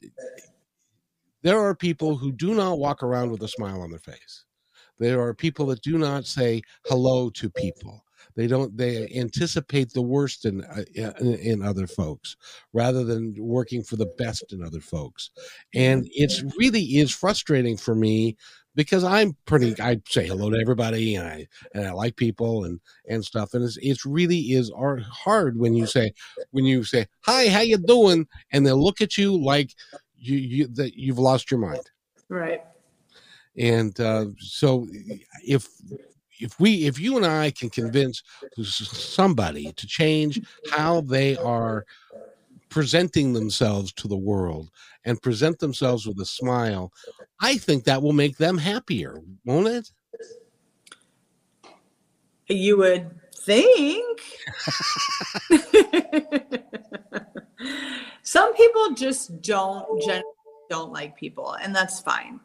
there 1.43 1.59
are 1.59 1.75
people 1.75 2.15
who 2.15 2.31
do 2.31 2.55
not 2.55 2.79
walk 2.79 3.03
around 3.03 3.29
with 3.31 3.43
a 3.43 3.47
smile 3.47 3.81
on 3.81 3.91
their 3.91 3.99
face. 3.99 4.45
There 4.97 5.21
are 5.21 5.33
people 5.33 5.67
that 5.67 5.81
do 5.81 5.97
not 5.97 6.25
say 6.25 6.63
hello 6.85 7.29
to 7.31 7.49
people. 7.49 8.03
They 8.37 8.45
don't. 8.45 8.77
They 8.77 9.09
anticipate 9.15 9.91
the 9.91 10.03
worst 10.03 10.45
in 10.45 10.63
uh, 10.63 10.83
in, 10.93 11.33
in 11.35 11.61
other 11.63 11.87
folks 11.87 12.37
rather 12.71 13.03
than 13.03 13.33
working 13.37 13.83
for 13.83 13.95
the 13.95 14.13
best 14.19 14.53
in 14.53 14.63
other 14.63 14.79
folks, 14.79 15.31
and 15.73 16.07
it's 16.11 16.43
really 16.59 16.83
is 16.83 17.11
frustrating 17.11 17.77
for 17.77 17.95
me 17.95 18.37
because 18.75 19.03
I'm 19.03 19.35
pretty. 19.47 19.75
I 19.81 19.99
say 20.07 20.27
hello 20.27 20.51
to 20.51 20.59
everybody, 20.59 21.15
and 21.15 21.27
I 21.27 21.47
and 21.73 21.87
I 21.87 21.93
like 21.93 22.15
people 22.15 22.65
and 22.65 22.79
and 23.09 23.25
stuff. 23.25 23.55
And 23.55 23.63
it's 23.63 23.77
it's 23.81 24.05
really 24.05 24.37
is 24.37 24.71
hard 24.77 25.57
when 25.57 25.73
you 25.73 25.87
say 25.87 26.13
when 26.51 26.63
you 26.63 26.83
say 26.83 27.07
hi, 27.21 27.49
how 27.49 27.61
you 27.61 27.79
doing, 27.79 28.27
and 28.51 28.67
they 28.67 28.71
look 28.71 29.01
at 29.01 29.17
you 29.17 29.35
like 29.35 29.73
you 30.15 30.37
you 30.37 30.67
that 30.75 30.95
you've 30.95 31.17
lost 31.17 31.49
your 31.49 31.59
mind. 31.59 31.89
Right. 32.29 32.61
And 33.57 33.99
uh, 33.99 34.27
so 34.37 34.87
if 35.43 35.67
if 36.39 36.59
we 36.59 36.85
if 36.85 36.99
you 36.99 37.17
and 37.17 37.25
I 37.25 37.51
can 37.51 37.69
convince 37.69 38.23
somebody 38.63 39.71
to 39.73 39.87
change 39.87 40.41
how 40.71 41.01
they 41.01 41.37
are 41.37 41.85
presenting 42.69 43.33
themselves 43.33 43.91
to 43.93 44.07
the 44.07 44.17
world 44.17 44.69
and 45.05 45.21
present 45.21 45.59
themselves 45.59 46.05
with 46.05 46.19
a 46.19 46.25
smile, 46.25 46.91
I 47.39 47.57
think 47.57 47.85
that 47.85 48.01
will 48.01 48.13
make 48.13 48.37
them 48.37 48.57
happier, 48.57 49.21
won't 49.45 49.67
it? 49.67 49.91
You 52.47 52.77
would 52.77 53.11
think. 53.33 54.21
Some 58.23 58.53
people 58.55 58.93
just 58.93 59.41
don't 59.41 60.01
generally 60.01 60.23
don't 60.69 60.91
like 60.91 61.15
people, 61.15 61.53
and 61.53 61.73
that's 61.75 61.99
fine. 61.99 62.39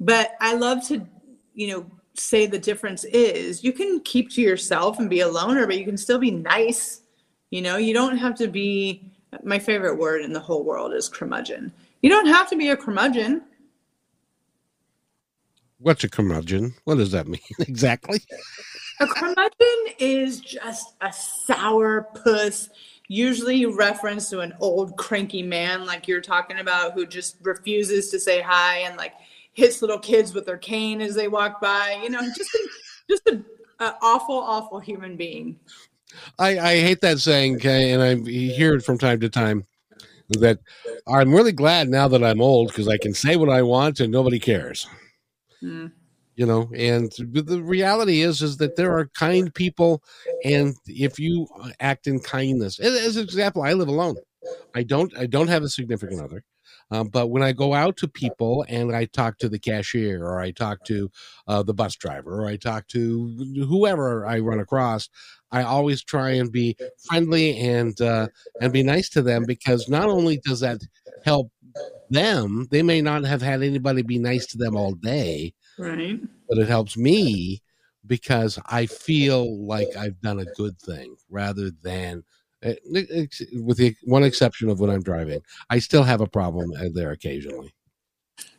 But 0.00 0.32
I 0.40 0.54
love 0.54 0.86
to, 0.88 1.06
you 1.54 1.68
know, 1.68 1.86
say 2.18 2.46
the 2.46 2.58
difference 2.58 3.04
is 3.04 3.64
you 3.64 3.72
can 3.72 4.00
keep 4.00 4.30
to 4.32 4.42
yourself 4.42 4.98
and 4.98 5.10
be 5.10 5.20
a 5.20 5.28
loner, 5.28 5.66
but 5.66 5.78
you 5.78 5.84
can 5.84 5.96
still 5.96 6.18
be 6.18 6.30
nice. 6.30 7.02
You 7.50 7.62
know, 7.62 7.76
you 7.76 7.94
don't 7.94 8.16
have 8.16 8.34
to 8.36 8.48
be 8.48 9.12
my 9.42 9.58
favorite 9.58 9.96
word 9.96 10.22
in 10.22 10.32
the 10.32 10.40
whole 10.40 10.64
world 10.64 10.92
is 10.92 11.08
curmudgeon. 11.08 11.72
You 12.02 12.10
don't 12.10 12.26
have 12.26 12.48
to 12.50 12.56
be 12.56 12.70
a 12.70 12.76
curmudgeon. 12.76 13.42
What's 15.78 16.04
a 16.04 16.08
curmudgeon? 16.08 16.74
What 16.84 16.96
does 16.96 17.12
that 17.12 17.28
mean 17.28 17.40
exactly? 17.60 18.20
A 19.00 19.06
curmudgeon 19.06 19.94
is 19.98 20.40
just 20.40 20.94
a 21.00 21.12
sour 21.12 22.08
puss, 22.22 22.70
usually 23.08 23.66
reference 23.66 24.30
to 24.30 24.40
an 24.40 24.54
old 24.60 24.96
cranky 24.96 25.42
man 25.42 25.84
like 25.84 26.08
you're 26.08 26.20
talking 26.20 26.58
about 26.58 26.92
who 26.94 27.06
just 27.06 27.36
refuses 27.42 28.10
to 28.10 28.18
say 28.18 28.40
hi 28.40 28.78
and 28.78 28.96
like 28.96 29.12
hits 29.56 29.80
little 29.80 29.98
kids 29.98 30.34
with 30.34 30.44
their 30.44 30.58
cane 30.58 31.00
as 31.00 31.14
they 31.14 31.28
walk 31.28 31.60
by. 31.60 31.98
You 32.02 32.10
know, 32.10 32.20
just 32.36 32.54
a, 32.54 32.68
just 33.10 33.26
a, 33.28 33.42
a 33.84 33.94
awful, 34.02 34.36
awful 34.36 34.78
human 34.78 35.16
being. 35.16 35.58
I, 36.38 36.58
I 36.58 36.80
hate 36.80 37.00
that 37.00 37.18
saying, 37.18 37.58
Kay, 37.58 37.92
and 37.92 38.02
I 38.02 38.16
hear 38.30 38.74
it 38.74 38.84
from 38.84 38.98
time 38.98 39.18
to 39.20 39.28
time. 39.28 39.66
That 40.40 40.58
I'm 41.06 41.32
really 41.32 41.52
glad 41.52 41.88
now 41.88 42.08
that 42.08 42.24
I'm 42.24 42.40
old 42.40 42.68
because 42.68 42.88
I 42.88 42.98
can 42.98 43.14
say 43.14 43.36
what 43.36 43.48
I 43.48 43.62
want 43.62 44.00
and 44.00 44.12
nobody 44.12 44.40
cares. 44.40 44.88
Mm. 45.62 45.92
You 46.34 46.46
know, 46.46 46.68
and 46.74 47.12
the 47.12 47.62
reality 47.62 48.22
is 48.22 48.42
is 48.42 48.56
that 48.56 48.74
there 48.74 48.92
are 48.92 49.06
kind 49.14 49.54
people, 49.54 50.02
and 50.44 50.74
if 50.86 51.20
you 51.20 51.46
act 51.78 52.08
in 52.08 52.18
kindness, 52.18 52.80
as 52.80 53.16
an 53.16 53.22
example, 53.22 53.62
I 53.62 53.72
live 53.74 53.86
alone. 53.86 54.16
I 54.74 54.82
don't 54.82 55.16
I 55.16 55.26
don't 55.26 55.48
have 55.48 55.62
a 55.62 55.68
significant 55.68 56.20
other. 56.20 56.42
Um, 56.90 57.08
but 57.08 57.28
when 57.28 57.42
I 57.42 57.52
go 57.52 57.74
out 57.74 57.96
to 57.98 58.08
people 58.08 58.64
and 58.68 58.94
I 58.94 59.06
talk 59.06 59.38
to 59.38 59.48
the 59.48 59.58
cashier 59.58 60.24
or 60.24 60.40
I 60.40 60.52
talk 60.52 60.84
to 60.84 61.10
uh, 61.48 61.62
the 61.62 61.74
bus 61.74 61.96
driver 61.96 62.42
or 62.42 62.46
I 62.46 62.56
talk 62.56 62.86
to 62.88 63.66
whoever 63.68 64.24
I 64.24 64.38
run 64.38 64.60
across, 64.60 65.08
I 65.50 65.62
always 65.62 66.02
try 66.02 66.30
and 66.30 66.50
be 66.50 66.76
friendly 67.08 67.58
and 67.58 68.00
uh, 68.00 68.28
and 68.60 68.72
be 68.72 68.82
nice 68.82 69.08
to 69.10 69.22
them 69.22 69.44
because 69.46 69.88
not 69.88 70.08
only 70.08 70.38
does 70.44 70.60
that 70.60 70.80
help 71.24 71.50
them, 72.10 72.68
they 72.70 72.82
may 72.82 73.02
not 73.02 73.24
have 73.24 73.42
had 73.42 73.62
anybody 73.62 74.02
be 74.02 74.18
nice 74.18 74.46
to 74.46 74.58
them 74.58 74.76
all 74.76 74.92
day, 74.92 75.54
right? 75.78 76.20
But 76.48 76.58
it 76.58 76.68
helps 76.68 76.96
me 76.96 77.62
because 78.06 78.58
I 78.66 78.86
feel 78.86 79.66
like 79.66 79.88
I've 79.96 80.20
done 80.20 80.38
a 80.38 80.52
good 80.56 80.78
thing 80.78 81.16
rather 81.28 81.70
than 81.82 82.22
with 83.52 83.76
the 83.76 83.94
one 84.04 84.22
exception 84.22 84.68
of 84.68 84.80
when 84.80 84.90
I'm 84.90 85.02
driving. 85.02 85.40
I 85.70 85.78
still 85.78 86.02
have 86.02 86.20
a 86.20 86.26
problem 86.26 86.72
there 86.92 87.12
occasionally. 87.12 87.74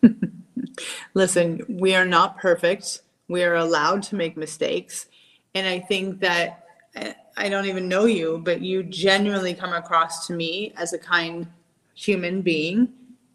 Listen, 1.13 1.61
we 1.67 1.95
are 1.95 2.05
not 2.05 2.37
perfect. 2.37 3.01
We 3.27 3.43
are 3.43 3.55
allowed 3.55 4.03
to 4.03 4.15
make 4.15 4.37
mistakes. 4.37 5.07
And 5.55 5.67
I 5.67 5.79
think 5.79 6.19
that 6.19 6.65
uh, 6.95 7.13
I 7.35 7.49
don't 7.49 7.65
even 7.65 7.87
know 7.87 8.05
you, 8.05 8.41
but 8.43 8.61
you 8.61 8.83
genuinely 8.83 9.53
come 9.53 9.73
across 9.73 10.27
to 10.27 10.33
me 10.33 10.73
as 10.77 10.93
a 10.93 10.97
kind 10.97 11.47
human 11.95 12.41
being. 12.41 12.89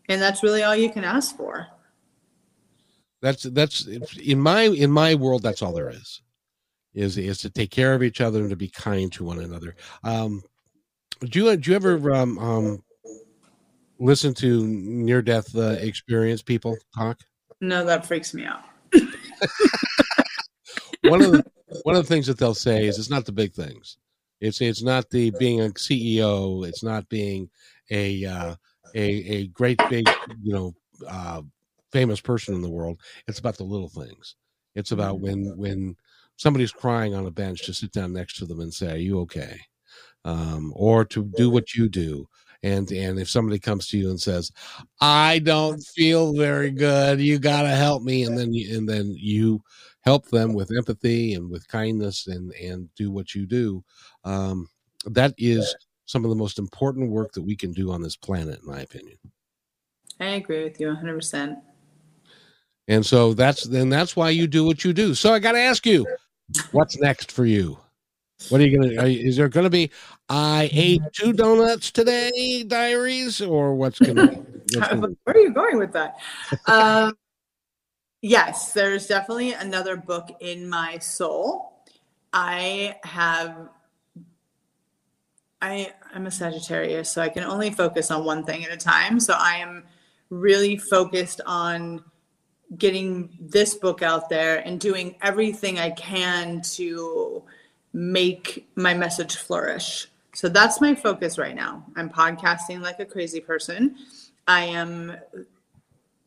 And 0.09 0.21
that's 0.21 0.43
really 0.43 0.63
all 0.63 0.77
you 0.77 0.91
can 0.91 1.05
ask 1.05 1.37
for. 1.37 1.67
That's 3.21 3.45
that's 3.45 3.87
in 3.87 4.41
my 4.41 4.63
in 4.63 4.91
my 4.91 5.15
world 5.15 5.43
that's 5.43 5.63
all 5.63 5.73
there 5.73 5.91
is 5.91 6.23
is 6.93 7.17
is 7.17 7.39
to 7.39 7.51
take 7.51 7.71
care 7.71 7.95
of 7.95 8.03
each 8.03 8.21
other 8.21 8.41
and 8.41 8.51
to 8.51 8.57
be 8.57 8.69
kind 8.69 9.13
to 9.13 9.25
one 9.25 9.39
another. 9.39 9.77
Um, 10.05 10.43
do 11.25 11.45
you 11.45 11.57
do 11.57 11.71
you 11.71 11.77
ever 11.77 12.15
um, 12.15 12.39
um 12.39 12.83
listen 13.99 14.35
to 14.35 14.67
near 14.67 15.23
death 15.23 15.55
uh, 15.57 15.77
experience 15.81 16.43
people 16.43 16.77
talk? 16.95 17.21
No, 17.61 17.85
that 17.85 18.07
freaks 18.07 18.35
me 18.35 18.45
out. 18.45 18.65
one 21.03 21.23
of 21.23 21.33
the 21.33 21.45
one 21.85 21.97
of 21.97 22.03
the 22.03 22.09
things 22.09 22.27
that 22.27 22.39
they'll 22.39 22.55
say 22.55 22.87
is 22.87 22.99
it's 22.99 23.11
not 23.11 23.25
the 23.25 23.33
big 23.33 23.53
things. 23.53 23.99
It's 24.41 24.61
it's 24.61 24.83
not 24.83 25.09
the 25.11 25.31
being 25.39 25.61
a 25.61 25.69
CEO. 25.71 26.67
It's 26.67 26.83
not 26.83 27.09
being 27.09 27.49
a 27.91 28.25
uh, 28.25 28.57
a 28.95 29.05
a 29.05 29.47
great 29.49 29.81
big 29.89 30.09
you 30.43 30.53
know 30.53 30.75
uh, 31.09 31.43
famous 31.93 32.21
person 32.21 32.55
in 32.55 32.63
the 32.63 32.71
world. 32.71 33.01
It's 33.29 33.39
about 33.39 33.57
the 33.57 33.65
little 33.65 33.89
things. 33.89 34.35
It's 34.75 34.91
about 34.91 35.21
when 35.21 35.57
when 35.57 35.97
somebody's 36.37 36.73
crying 36.73 37.15
on 37.15 37.27
a 37.27 37.31
bench 37.31 37.65
to 37.67 37.75
sit 37.75 37.93
down 37.93 38.13
next 38.13 38.39
to 38.39 38.47
them 38.47 38.61
and 38.61 38.75
say, 38.75 38.93
"Are 38.93 38.97
you 38.97 39.21
okay?" 39.21 39.61
Um, 40.25 40.73
or 40.75 41.05
to 41.07 41.25
do 41.37 41.51
what 41.51 41.75
you 41.75 41.89
do. 41.89 42.29
And 42.65 42.91
and 42.93 43.19
if 43.19 43.29
somebody 43.29 43.59
comes 43.59 43.89
to 43.89 43.99
you 43.99 44.11
and 44.11 44.21
says, 44.21 44.53
"I 45.01 45.41
don't 45.41 45.81
feel 45.81 46.33
very 46.33 46.71
good, 46.71 47.21
you 47.21 47.39
got 47.41 47.63
to 47.63 47.71
help 47.71 48.03
me," 48.05 48.23
and 48.23 48.39
then 48.39 48.53
you, 48.53 48.77
and 48.77 48.89
then 48.89 49.15
you 49.19 49.63
help 50.03 50.29
them 50.29 50.53
with 50.53 50.71
empathy 50.77 51.35
and 51.35 51.51
with 51.51 51.67
kindness 51.67 52.29
and 52.29 52.53
and 52.53 52.89
do 52.95 53.11
what 53.11 53.35
you 53.35 53.47
do, 53.47 53.83
um, 54.25 54.69
that 55.07 55.35
is 55.39 55.75
some 56.07 56.25
of 56.25 56.31
the 56.31 56.37
most 56.37 56.59
important 56.59 57.11
work 57.11 57.33
that 57.33 57.43
we 57.43 57.57
can 57.57 57.73
do 57.73 57.91
on 57.91 58.03
this 58.03 58.17
planet, 58.17 58.61
in 58.61 58.67
my 58.67 58.81
opinion. 58.81 59.17
I 60.21 60.27
agree 60.37 60.63
with 60.63 60.79
you 60.81 60.89
100. 60.89 61.15
percent 61.15 61.59
And 62.87 63.05
so 63.05 63.35
that's 63.35 63.65
then 63.65 63.89
that's 63.89 64.15
why 64.15 64.31
you 64.31 64.47
do 64.47 64.65
what 64.65 64.85
you 64.85 64.93
do. 64.93 65.15
So 65.15 65.33
I 65.33 65.39
got 65.41 65.53
to 65.53 65.61
ask 65.61 65.85
you, 65.87 66.07
what's 66.71 66.99
next 66.99 67.33
for 67.33 67.45
you? 67.45 67.79
What 68.49 68.61
are 68.61 68.67
you 68.67 68.79
gonna? 68.79 69.01
Are 69.01 69.07
you, 69.07 69.29
is 69.29 69.37
there 69.37 69.49
gonna 69.49 69.71
be? 69.71 69.91
I 70.29 70.69
ate 70.73 71.01
two 71.13 71.33
donuts 71.33 71.91
today, 71.91 72.65
diaries, 72.65 73.41
or 73.41 73.75
what's 73.75 74.01
gonna? 74.01 74.27
What's 74.75 74.89
gonna 74.89 75.09
Where 75.25 75.37
are 75.37 75.41
you 75.41 75.53
going 75.53 75.79
with 75.79 75.93
that? 75.93 76.17
um, 76.67 77.15
yes, 78.23 78.73
there's 78.73 79.07
definitely 79.07 79.53
another 79.53 79.97
book 79.97 80.37
in 80.41 80.69
my 80.69 80.99
soul. 80.99 81.85
I 82.33 82.97
have. 83.05 83.69
I 85.61 85.93
I'm 86.15 86.27
a 86.27 86.31
Sagittarius, 86.31 87.11
so 87.11 87.23
I 87.23 87.29
can 87.29 87.45
only 87.45 87.71
focus 87.71 88.11
on 88.11 88.25
one 88.25 88.45
thing 88.45 88.65
at 88.65 88.73
a 88.73 88.77
time. 88.77 89.21
So 89.21 89.35
I 89.37 89.57
am 89.57 89.85
really 90.31 90.77
focused 90.77 91.41
on 91.47 92.03
getting 92.79 93.37
this 93.39 93.75
book 93.75 94.03
out 94.03 94.29
there 94.29 94.59
and 94.67 94.81
doing 94.81 95.17
everything 95.21 95.79
I 95.79 95.91
can 95.91 96.63
to 96.63 97.45
make 97.93 98.67
my 98.77 98.95
message 98.95 99.37
flourish. 99.37 100.09
So 100.35 100.49
that's 100.49 100.81
my 100.81 100.95
focus 100.95 101.39
right 101.39 101.55
now. 101.55 101.85
I'm 101.97 102.09
podcasting 102.09 102.81
like 102.81 103.01
a 103.01 103.05
crazy 103.05 103.41
person. 103.41 103.97
I 104.49 104.65
am 104.65 105.17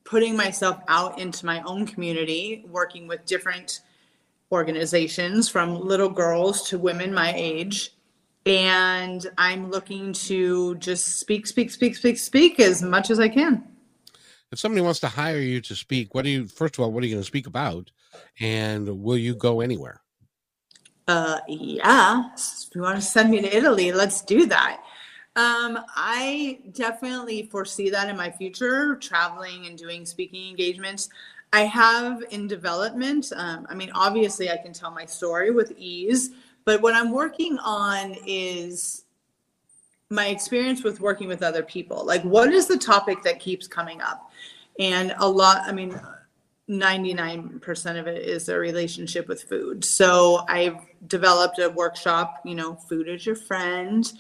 putting 0.04 0.38
myself 0.38 0.80
out 0.88 1.20
into 1.20 1.46
my 1.46 1.62
own 1.64 1.88
community, 1.88 2.64
working 2.70 3.08
with 3.08 3.26
different 3.26 3.82
organizations 4.52 5.50
from 5.50 5.80
little 5.80 6.10
girls 6.10 6.70
to 6.70 6.78
women 6.78 7.14
my 7.14 7.34
age. 7.36 7.92
And 8.46 9.26
I'm 9.40 9.72
looking 9.72 10.14
to 10.14 10.76
just 10.76 11.18
speak, 11.20 11.48
speak, 11.48 11.72
speak, 11.72 11.96
speak, 11.96 12.20
speak 12.20 12.60
as 12.60 12.84
much 12.84 13.10
as 13.10 13.20
I 13.20 13.28
can. 13.28 13.64
If 14.52 14.60
somebody 14.60 14.82
wants 14.82 15.00
to 15.00 15.08
hire 15.08 15.40
you 15.40 15.60
to 15.62 15.76
speak, 15.76 16.14
what 16.14 16.24
do 16.24 16.30
you, 16.30 16.46
first 16.48 16.76
of 16.76 16.84
all, 16.84 16.92
what 16.92 17.04
are 17.04 17.08
you 17.08 17.16
going 17.16 17.24
to 17.24 17.28
speak 17.28 17.48
about? 17.48 17.90
And 18.40 19.02
will 19.02 19.18
you 19.18 19.36
go 19.36 19.62
anywhere? 19.62 20.02
Uh, 21.08 21.40
yeah, 21.48 22.30
if 22.36 22.76
you 22.76 22.82
want 22.82 22.96
to 22.98 23.02
send 23.02 23.30
me 23.30 23.42
to 23.42 23.56
Italy, 23.56 23.92
let's 23.92 24.22
do 24.22 24.46
that. 24.48 24.82
Um, 25.36 25.80
I 25.96 26.60
definitely 26.72 27.44
foresee 27.44 27.90
that 27.90 28.10
in 28.10 28.16
my 28.16 28.32
future, 28.32 28.96
traveling 28.96 29.68
and 29.68 29.78
doing 29.78 30.06
speaking 30.06 30.50
engagements. 30.50 31.10
I 31.54 31.62
have 31.62 32.24
in 32.32 32.48
development, 32.48 33.32
um, 33.36 33.68
I 33.70 33.76
mean, 33.76 33.92
obviously, 33.94 34.50
I 34.50 34.58
can 34.58 34.74
tell 34.74 34.92
my 34.92 35.06
story 35.06 35.52
with 35.52 35.74
ease, 35.78 36.32
but 36.64 36.82
what 36.82 36.96
I'm 36.96 37.12
working 37.12 37.58
on 37.60 38.16
is 38.26 39.04
my 40.10 40.28
experience 40.28 40.84
with 40.84 41.00
working 41.00 41.28
with 41.28 41.44
other 41.44 41.64
people. 41.64 42.06
Like, 42.06 42.24
what 42.24 42.52
is 42.52 42.68
the 42.68 42.78
topic 42.78 43.24
that 43.24 43.40
keeps 43.40 43.68
coming 43.68 44.02
up? 44.02 44.32
And 44.80 45.14
a 45.18 45.28
lot, 45.28 45.62
I 45.66 45.72
mean, 45.72 46.00
99% 46.70 48.00
of 48.00 48.08
it 48.08 48.24
is 48.24 48.50
a 48.50 48.58
relationship 48.58 49.28
with 49.28 49.44
food. 49.44 49.86
So 49.86 50.46
I've 50.50 50.78
developed 51.08 51.60
a 51.60 51.70
workshop, 51.70 52.42
you 52.44 52.56
know, 52.56 52.76
food 52.76 53.08
is 53.08 53.26
your 53.26 53.36
friend, 53.36 54.12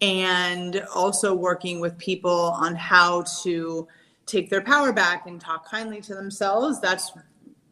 and 0.00 0.82
also 0.94 1.34
working 1.34 1.78
with 1.78 1.98
people 1.98 2.54
on 2.56 2.74
how 2.74 3.24
to 3.42 3.86
take 4.24 4.48
their 4.48 4.62
power 4.62 4.92
back 4.92 5.26
and 5.26 5.40
talk 5.40 5.68
kindly 5.68 6.00
to 6.02 6.14
themselves. 6.14 6.80
That's 6.80 7.12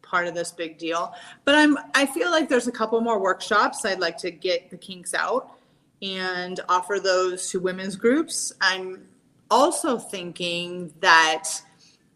part 0.03 0.27
of 0.27 0.35
this 0.35 0.51
big 0.51 0.77
deal. 0.77 1.13
But 1.45 1.55
I'm 1.55 1.77
I 1.95 2.05
feel 2.05 2.29
like 2.29 2.49
there's 2.49 2.67
a 2.67 2.71
couple 2.71 2.99
more 3.01 3.19
workshops 3.19 3.85
I'd 3.85 3.99
like 3.99 4.17
to 4.17 4.31
get 4.31 4.69
the 4.69 4.77
kinks 4.77 5.13
out 5.13 5.55
and 6.01 6.59
offer 6.69 6.99
those 6.99 7.49
to 7.51 7.59
women's 7.59 7.95
groups. 7.95 8.53
I'm 8.61 9.07
also 9.51 9.97
thinking 9.97 10.93
that 10.99 11.49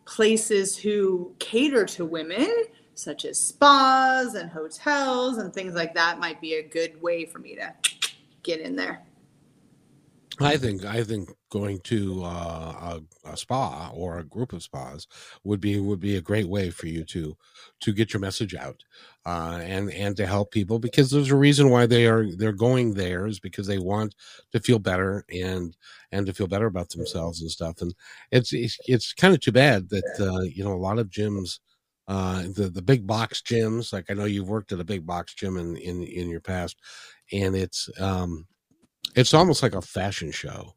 places 0.06 0.78
who 0.78 1.34
cater 1.40 1.86
to 1.86 2.06
women, 2.06 2.50
such 2.96 3.26
as 3.26 3.40
spas 3.40 4.36
and 4.36 4.50
hotels 4.50 5.38
and 5.38 5.54
things 5.54 5.74
like 5.74 5.94
that, 5.96 6.20
might 6.20 6.40
be 6.42 6.56
a 6.56 6.64
good 6.64 7.02
way 7.02 7.26
for 7.26 7.40
me 7.40 7.56
to 7.56 7.74
get 8.44 8.60
in 8.60 8.76
there. 8.76 9.02
I 10.40 10.58
think 10.58 10.84
I 10.84 11.04
think 11.04 11.30
going 11.50 11.80
to 11.82 12.24
uh, 12.24 12.98
a, 13.26 13.30
a, 13.30 13.38
spa 13.38 13.92
or 13.94 14.18
a 14.18 14.24
group 14.24 14.52
of 14.52 14.64
spas 14.64 15.08
would 15.44 15.62
be 15.62 15.80
would 15.80 16.00
be 16.00 16.16
a 16.16 16.22
great 16.22 16.48
way 16.48 16.72
for 16.72 16.88
you 16.88 17.04
to 17.06 17.38
to 17.84 17.94
get 17.94 18.14
your 18.14 18.20
message 18.22 18.56
out 18.56 18.84
uh, 19.26 19.60
and 19.62 19.92
and 19.92 20.16
to 20.18 20.26
help 20.26 20.52
people 20.52 20.80
because 20.80 21.12
there's 21.12 21.32
a 21.32 21.36
reason 21.36 21.70
why 21.70 21.86
they 21.86 22.06
are 22.08 22.26
they're 22.36 22.52
going 22.52 22.94
there 22.94 23.28
is 23.28 23.40
because 23.40 23.68
they 23.68 23.78
want 23.78 24.16
to 24.52 24.60
feel 24.60 24.80
better 24.80 25.26
and 25.30 25.76
and 26.12 26.26
to 26.26 26.34
feel 26.34 26.48
better 26.48 26.68
about 26.68 26.90
themselves 26.90 27.42
and 27.42 27.52
stuff. 27.52 27.82
And 27.82 27.94
it's 28.32 28.54
it's, 28.54 28.78
it's 28.86 29.14
kind 29.14 29.34
of 29.34 29.42
too 29.42 29.52
bad 29.52 29.90
that 29.90 30.20
uh, 30.20 30.42
you 30.42 30.64
know 30.64 30.74
a 30.74 30.76
lot 30.76 31.00
of 31.00 31.10
gyms 31.10 31.60
uh, 32.08 32.44
the 32.56 32.70
the 32.74 32.82
big 32.82 33.06
box 33.08 33.42
gyms 33.42 33.94
like 33.94 34.10
I 34.10 34.14
know 34.14 34.26
you've 34.26 34.50
worked 34.50 34.72
at 34.72 34.80
a 34.80 34.86
big 34.86 35.06
box 35.06 35.34
gym 35.34 35.58
in 35.58 35.78
in 35.78 36.04
in 36.04 36.30
your 36.30 36.42
past 36.42 36.78
and 37.32 37.56
it's 37.56 37.90
um 38.00 38.46
it's 39.16 39.34
almost 39.34 39.64
like 39.64 39.76
a 39.76 39.82
fashion 39.82 40.32
show 40.32 40.74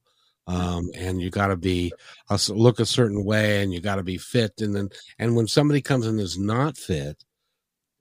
um, 0.46 0.90
and 0.94 1.20
you 1.20 1.30
got 1.30 1.48
to 1.48 1.56
be 1.56 1.92
look 2.48 2.80
a 2.80 2.86
certain 2.86 3.24
way 3.24 3.62
and 3.62 3.72
you 3.72 3.80
got 3.80 3.96
to 3.96 4.02
be 4.02 4.18
fit 4.18 4.60
and 4.60 4.74
then 4.74 4.88
and 5.18 5.34
when 5.34 5.46
somebody 5.46 5.80
comes 5.80 6.06
in 6.06 6.18
is 6.18 6.38
not 6.38 6.76
fit 6.76 7.24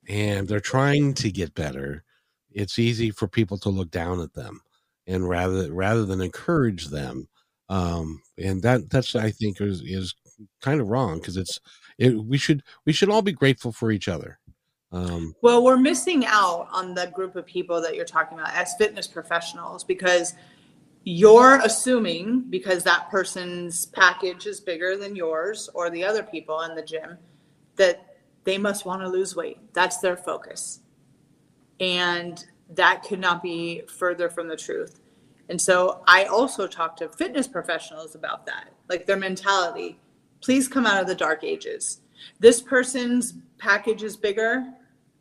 and 0.08 0.46
they're 0.46 0.60
trying 0.60 1.12
to 1.14 1.30
get 1.30 1.54
better 1.54 2.04
it's 2.52 2.78
easy 2.78 3.10
for 3.10 3.26
people 3.26 3.58
to 3.58 3.68
look 3.68 3.90
down 3.90 4.20
at 4.20 4.32
them 4.34 4.60
and 5.06 5.28
rather 5.28 5.72
rather 5.72 6.04
than 6.04 6.20
encourage 6.20 6.86
them 6.86 7.28
um, 7.68 8.20
and 8.38 8.62
that 8.62 8.88
that's 8.90 9.16
i 9.16 9.30
think 9.30 9.60
is 9.60 9.82
is 9.82 10.14
kind 10.60 10.80
of 10.80 10.88
wrong 10.88 11.18
because 11.18 11.36
it's 11.36 11.60
it, 11.98 12.16
we 12.16 12.38
should 12.38 12.62
we 12.84 12.92
should 12.92 13.10
all 13.10 13.22
be 13.22 13.32
grateful 13.32 13.72
for 13.72 13.90
each 13.90 14.08
other 14.08 14.38
um, 14.92 15.34
well 15.42 15.64
we're 15.64 15.76
missing 15.76 16.24
out 16.26 16.68
on 16.70 16.94
the 16.94 17.06
group 17.08 17.34
of 17.34 17.44
people 17.44 17.80
that 17.80 17.96
you're 17.96 18.04
talking 18.04 18.38
about 18.38 18.54
as 18.54 18.74
fitness 18.74 19.08
professionals 19.08 19.82
because 19.82 20.34
you're 21.08 21.60
assuming 21.60 22.40
because 22.50 22.82
that 22.82 23.08
person's 23.10 23.86
package 23.86 24.44
is 24.46 24.60
bigger 24.60 24.96
than 24.96 25.14
yours 25.14 25.70
or 25.72 25.88
the 25.88 26.02
other 26.02 26.24
people 26.24 26.62
in 26.62 26.74
the 26.74 26.82
gym 26.82 27.16
that 27.76 28.16
they 28.42 28.58
must 28.58 28.84
want 28.84 29.00
to 29.00 29.08
lose 29.08 29.36
weight. 29.36 29.58
That's 29.72 29.98
their 29.98 30.16
focus. 30.16 30.80
And 31.78 32.44
that 32.70 33.04
could 33.04 33.20
not 33.20 33.40
be 33.40 33.82
further 33.82 34.28
from 34.28 34.48
the 34.48 34.56
truth. 34.56 34.98
And 35.48 35.62
so 35.62 36.02
I 36.08 36.24
also 36.24 36.66
talk 36.66 36.96
to 36.96 37.08
fitness 37.08 37.46
professionals 37.46 38.16
about 38.16 38.44
that, 38.46 38.72
like 38.88 39.06
their 39.06 39.16
mentality. 39.16 40.00
Please 40.40 40.66
come 40.66 40.86
out 40.86 41.00
of 41.00 41.06
the 41.06 41.14
dark 41.14 41.44
ages. 41.44 42.00
This 42.40 42.60
person's 42.60 43.34
package 43.58 44.02
is 44.02 44.16
bigger. 44.16 44.66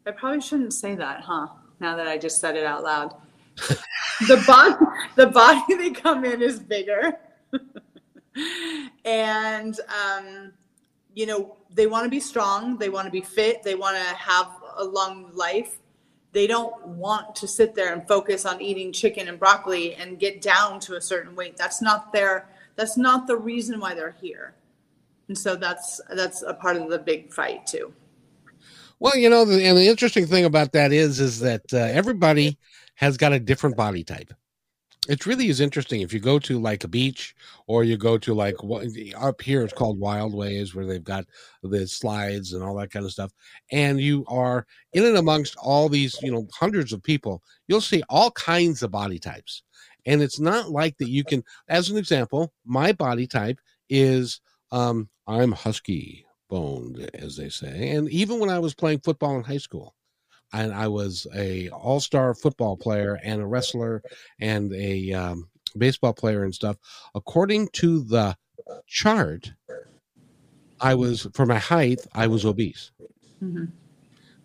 I 0.07 0.11
probably 0.11 0.41
shouldn't 0.41 0.73
say 0.73 0.95
that, 0.95 1.21
huh? 1.21 1.49
Now 1.79 1.95
that 1.95 2.07
I 2.07 2.17
just 2.17 2.41
said 2.41 2.55
it 2.55 2.65
out 2.65 2.83
loud 2.83 3.13
the 4.27 4.43
body 4.45 4.75
the 5.15 5.27
body 5.27 5.75
they 5.75 5.91
come 5.91 6.25
in 6.25 6.41
is 6.41 6.59
bigger. 6.59 7.17
And 9.05 9.79
um, 9.87 10.51
you 11.13 11.25
know 11.25 11.55
they 11.73 11.87
want 11.87 12.03
to 12.03 12.09
be 12.09 12.19
strong 12.19 12.77
they 12.77 12.89
want 12.89 13.05
to 13.05 13.11
be 13.11 13.21
fit 13.21 13.63
they 13.63 13.75
want 13.75 13.95
to 13.95 14.03
have 14.15 14.49
a 14.77 14.83
long 14.83 15.31
life. 15.33 15.79
They 16.31 16.47
don't 16.47 16.85
want 16.85 17.33
to 17.37 17.47
sit 17.47 17.75
there 17.75 17.93
and 17.93 18.05
focus 18.07 18.45
on 18.45 18.61
eating 18.61 18.91
chicken 18.91 19.29
and 19.29 19.39
broccoli 19.39 19.95
and 19.95 20.19
get 20.19 20.41
down 20.41 20.81
to 20.81 20.97
a 20.97 21.01
certain 21.01 21.33
weight. 21.33 21.55
That's 21.55 21.81
not 21.81 22.11
their 22.11 22.49
that's 22.75 22.97
not 22.97 23.25
the 23.25 23.37
reason 23.37 23.79
why 23.79 23.93
they're 23.93 24.17
here. 24.21 24.53
And 25.27 25.37
so 25.37 25.55
that's 25.55 26.01
that's 26.09 26.41
a 26.41 26.53
part 26.53 26.75
of 26.75 26.89
the 26.89 26.99
big 26.99 27.31
fight 27.31 27.65
too. 27.65 27.93
Well 28.99 29.15
you 29.15 29.29
know 29.29 29.45
the, 29.45 29.63
and 29.63 29.77
the 29.77 29.87
interesting 29.87 30.25
thing 30.25 30.45
about 30.45 30.73
that 30.73 30.91
is 30.91 31.19
is 31.19 31.39
that 31.39 31.73
uh, 31.73 31.77
everybody 31.77 32.57
has 32.95 33.17
got 33.17 33.33
a 33.33 33.39
different 33.39 33.77
body 33.77 34.03
type. 34.03 34.33
It 35.07 35.27
really 35.27 35.49
is 35.49 35.59
interesting 35.59 36.01
if 36.01 36.11
you 36.13 36.19
go 36.19 36.39
to 36.39 36.59
like 36.59 36.83
a 36.83 36.87
beach 36.87 37.35
or 37.67 37.83
you 37.83 37.95
go 37.95 38.17
to 38.17 38.33
like 38.33 38.55
up 39.15 39.41
here, 39.41 39.63
it's 39.63 39.73
called 39.73 39.99
Wild 39.99 40.33
Ways, 40.33 40.73
where 40.73 40.85
they've 40.85 41.03
got 41.03 41.25
the 41.61 41.87
slides 41.87 42.53
and 42.53 42.63
all 42.63 42.75
that 42.77 42.89
kind 42.89 43.05
of 43.05 43.11
stuff. 43.11 43.31
And 43.71 43.99
you 43.99 44.25
are 44.27 44.65
in 44.93 45.05
and 45.05 45.17
amongst 45.17 45.57
all 45.57 45.89
these, 45.89 46.19
you 46.23 46.31
know, 46.31 46.47
hundreds 46.57 46.91
of 46.91 47.03
people, 47.03 47.43
you'll 47.67 47.81
see 47.81 48.01
all 48.09 48.31
kinds 48.31 48.81
of 48.81 48.91
body 48.91 49.19
types. 49.19 49.61
And 50.07 50.23
it's 50.23 50.39
not 50.39 50.71
like 50.71 50.97
that 50.97 51.09
you 51.09 51.23
can, 51.23 51.43
as 51.67 51.89
an 51.89 51.97
example, 51.97 52.51
my 52.65 52.91
body 52.91 53.27
type 53.27 53.59
is 53.89 54.41
um, 54.71 55.07
I'm 55.27 55.51
husky 55.51 56.25
boned, 56.49 57.09
as 57.13 57.35
they 57.35 57.49
say. 57.49 57.91
And 57.91 58.09
even 58.09 58.39
when 58.39 58.49
I 58.49 58.59
was 58.59 58.73
playing 58.73 58.99
football 58.99 59.35
in 59.37 59.43
high 59.43 59.57
school, 59.57 59.95
and 60.53 60.73
I 60.73 60.87
was 60.87 61.27
a 61.35 61.69
all 61.69 61.99
star 61.99 62.33
football 62.33 62.77
player 62.77 63.19
and 63.23 63.41
a 63.41 63.45
wrestler 63.45 64.01
and 64.39 64.73
a 64.73 65.13
um, 65.13 65.49
baseball 65.77 66.13
player 66.13 66.43
and 66.43 66.53
stuff. 66.53 66.77
According 67.13 67.69
to 67.73 68.03
the 68.03 68.35
chart, 68.87 69.51
I 70.79 70.95
was 70.95 71.27
for 71.33 71.45
my 71.45 71.59
height, 71.59 72.05
I 72.13 72.27
was 72.27 72.45
obese 72.45 72.91
mm-hmm. 73.43 73.65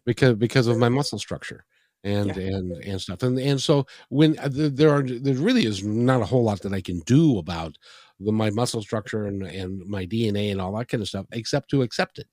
because 0.05 0.37
because 0.37 0.67
of 0.67 0.79
my 0.79 0.89
muscle 0.89 1.19
structure 1.19 1.65
and 2.05 2.35
yeah. 2.37 2.57
and 2.57 2.73
and 2.73 3.01
stuff 3.01 3.23
and 3.23 3.39
and 3.39 3.61
so 3.61 3.87
when 4.09 4.39
uh, 4.39 4.49
there 4.51 4.91
are 4.91 5.03
there 5.03 5.35
really 5.35 5.67
is 5.67 5.85
not 5.85 6.23
a 6.23 6.25
whole 6.25 6.45
lot 6.45 6.63
that 6.63 6.73
I 6.73 6.81
can 6.81 7.01
do 7.01 7.39
about 7.39 7.77
the, 8.19 8.33
my 8.33 8.51
muscle 8.51 8.83
structure 8.83 9.27
and 9.27 9.43
and 9.43 9.87
my 9.87 10.07
DNA 10.07 10.51
and 10.51 10.61
all 10.61 10.73
that 10.77 10.89
kind 10.89 11.03
of 11.03 11.09
stuff 11.09 11.27
except 11.33 11.69
to 11.71 11.83
accept 11.83 12.19
it 12.19 12.27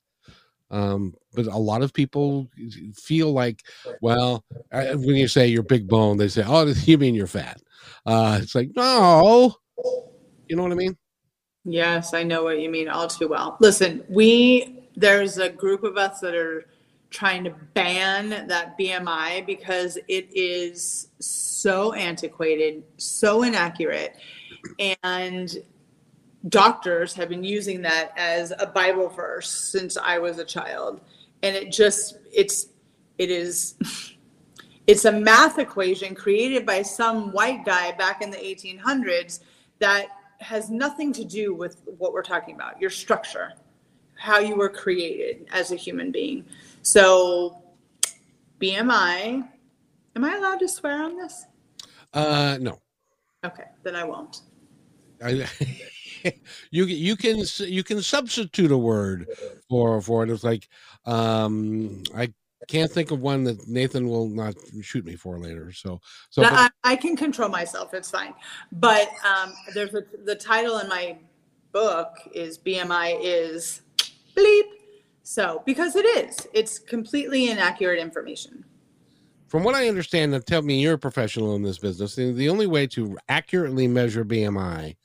Um, 0.70 1.14
but 1.34 1.46
a 1.46 1.58
lot 1.58 1.82
of 1.82 1.94
people 1.94 2.50
feel 2.96 3.32
like, 3.32 3.64
well, 4.02 4.44
when 4.72 5.16
you 5.16 5.28
say 5.28 5.48
you're 5.48 5.64
big 5.64 5.88
bone, 5.88 6.18
they 6.18 6.28
say, 6.28 6.44
"Oh, 6.46 6.66
you 6.86 6.98
mean 6.98 7.16
you're 7.16 7.28
fat?" 7.28 7.62
Uh, 8.06 8.40
it's 8.42 8.56
like, 8.56 8.72
no, 8.76 9.56
you 10.48 10.56
know 10.56 10.64
what 10.64 10.72
I 10.72 10.76
mean? 10.76 10.98
Yes, 11.64 12.14
I 12.14 12.24
know 12.24 12.44
what 12.44 12.60
you 12.60 12.70
mean 12.70 12.88
all 12.88 13.08
too 13.08 13.28
well. 13.28 13.58
Listen, 13.60 14.04
we 14.10 14.90
there's 14.96 15.38
a 15.38 15.50
group 15.50 15.84
of 15.84 15.98
us 15.98 16.20
that 16.22 16.34
are 16.34 16.66
trying 17.10 17.44
to 17.44 17.52
ban 17.74 18.48
that 18.48 18.78
BMI 18.78 19.46
because 19.46 19.98
it 20.08 20.28
is 20.34 21.10
so 21.20 21.94
antiquated, 21.94 22.84
so 22.98 23.44
inaccurate, 23.44 24.16
and 25.04 25.58
doctors 26.50 27.14
have 27.14 27.30
been 27.30 27.44
using 27.44 27.82
that 27.82 28.12
as 28.18 28.54
a 28.60 28.68
Bible 28.68 29.10
verse 29.10 29.50
since 29.72 29.98
I 29.98 30.20
was 30.20 30.40
a 30.40 30.46
child, 30.46 31.02
and 31.44 31.56
it 31.56 31.72
just 31.72 32.18
it's 32.34 32.68
it 33.18 33.32
is. 33.32 33.76
It's 34.88 35.04
a 35.04 35.12
math 35.12 35.60
equation 35.60 36.16
created 36.16 36.66
by 36.66 36.82
some 36.82 37.34
white 37.34 37.66
guy 37.66 37.92
back 37.92 38.22
in 38.22 38.32
the 38.32 38.38
1800s 38.38 39.42
that 39.80 40.08
has 40.40 40.70
nothing 40.70 41.12
to 41.14 41.26
do 41.26 41.54
with 41.54 41.82
what 41.98 42.14
we're 42.14 42.24
talking 42.24 42.56
about 42.56 42.80
your 42.80 42.90
structure, 42.90 43.52
how 44.16 44.40
you 44.40 44.56
were 44.56 44.70
created 44.70 45.48
as 45.52 45.72
a 45.72 45.76
human 45.76 46.10
being. 46.10 46.46
So, 46.84 47.62
BMI, 48.62 49.48
am 50.16 50.24
I 50.24 50.36
allowed 50.38 50.60
to 50.60 50.70
swear 50.70 51.04
on 51.04 51.18
this? 51.18 51.46
Uh, 52.14 52.58
no. 52.62 52.80
Okay, 53.46 53.66
then 53.84 53.96
I 53.96 54.04
won't. 54.04 54.42
I, 55.24 55.48
you 56.72 56.86
you 56.86 57.16
can 57.16 57.44
you 57.60 57.84
can 57.84 58.02
substitute 58.02 58.72
a 58.72 58.78
word 58.78 59.28
for 59.70 60.02
for 60.02 60.24
it. 60.24 60.30
It's 60.30 60.44
like 60.44 60.68
um, 61.06 62.04
I 62.16 62.34
can't 62.68 62.92
think 62.92 63.12
of 63.12 63.22
one 63.22 63.44
that 63.46 63.68
Nathan 63.68 64.08
will 64.08 64.28
not 64.28 64.56
shoot 64.82 65.06
me 65.06 65.16
for 65.16 65.40
later. 65.40 65.72
So, 65.72 66.02
so 66.30 66.42
but, 66.42 66.54
I, 66.54 66.70
I, 66.84 66.96
can 66.96 67.16
control 67.16 67.50
myself. 67.50 67.94
It's 67.94 68.12
fine. 68.12 68.34
But 68.74 69.10
um, 69.24 69.54
there's 69.74 69.94
a, 69.94 70.04
the 70.26 70.36
title 70.36 70.80
in 70.80 70.90
my 70.90 71.18
book 71.72 72.18
is 72.34 72.58
BMI 72.58 73.20
is 73.22 73.84
bleep. 74.36 74.64
So 75.24 75.62
because 75.66 75.96
it 75.96 76.06
is, 76.06 76.48
it's 76.54 76.80
completely 76.80 77.52
inaccurate 77.52 78.00
information. 78.00 78.66
From 79.48 79.64
what 79.64 79.76
I 79.76 79.88
understand, 79.88 80.36
and 80.36 80.46
tell 80.46 80.62
me 80.62 80.82
you're 80.82 80.96
a 80.96 81.00
professional 81.00 81.56
in 81.56 81.64
this 81.64 81.78
business. 81.78 82.16
The, 82.16 82.34
the 82.34 82.50
only 82.50 82.68
way 82.68 82.86
to 82.88 83.18
accurately 83.30 83.88
measure 83.88 84.26
BMI 84.26 84.96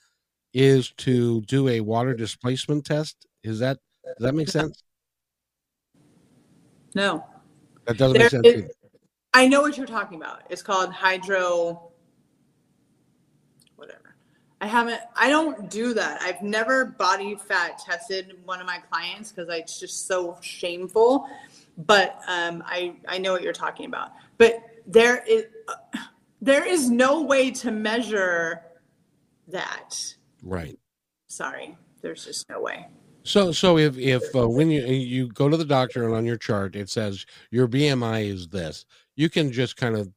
is 0.53 0.93
to 0.99 1.41
do 1.43 1.69
a 1.69 1.81
water 1.81 2.15
displacement 2.15 2.85
test. 2.85 3.27
Is 3.43 3.59
that 3.61 3.79
does 4.05 4.27
that 4.27 4.35
make 4.35 4.49
sense? 4.49 4.83
No. 6.95 7.25
That 7.87 7.97
doesn't 7.97 8.15
there, 8.15 8.25
make 8.25 8.31
sense. 8.31 8.47
It, 8.47 8.77
I 9.35 9.49
know 9.49 9.63
what 9.63 9.77
you're 9.77 9.87
talking 9.87 10.21
about. 10.21 10.43
It's 10.51 10.63
called 10.63 10.93
hydro. 10.93 11.91
Whatever. 13.77 14.15
I 14.61 14.67
haven't. 14.67 15.01
I 15.17 15.29
don't 15.31 15.71
do 15.71 15.95
that. 15.95 16.21
I've 16.23 16.43
never 16.43 16.85
body 16.85 17.35
fat 17.35 17.79
tested 17.79 18.37
one 18.45 18.61
of 18.61 18.67
my 18.67 18.79
clients 18.91 19.33
because 19.33 19.49
it's 19.49 19.81
just 19.81 20.07
so 20.07 20.37
shameful. 20.41 21.27
But 21.79 22.21
um, 22.29 22.63
I 22.67 22.95
I 23.09 23.19
know 23.19 23.33
what 23.33 23.43
you're 23.43 23.53
talking 23.53 23.87
about. 23.87 24.13
But 24.37 24.63
there 24.87 25.25
is 25.27 25.47
uh, 25.69 25.99
there 26.41 26.67
is 26.67 26.91
no 26.91 27.23
way 27.23 27.51
to 27.53 27.71
measure 27.71 28.63
that. 29.49 30.15
Right. 30.43 30.79
Sorry. 31.29 31.77
There's 32.03 32.25
just 32.25 32.49
no 32.49 32.61
way. 32.61 32.87
So, 33.25 33.53
so 33.53 33.79
if 33.79 33.97
if 33.97 34.23
uh, 34.35 34.49
when 34.49 34.71
you 34.71 34.83
you 34.85 35.29
go 35.29 35.49
to 35.49 35.57
the 35.57 35.65
doctor 35.65 36.05
and 36.05 36.15
on 36.15 36.27
your 36.27 36.37
chart 36.37 36.75
it 36.75 36.91
says 36.91 37.25
your 37.51 37.69
BMI 37.69 38.29
is 38.29 38.49
this, 38.49 38.85
you 39.15 39.31
can 39.31 39.53
just 39.53 39.77
kind 39.77 39.97
of 39.97 40.11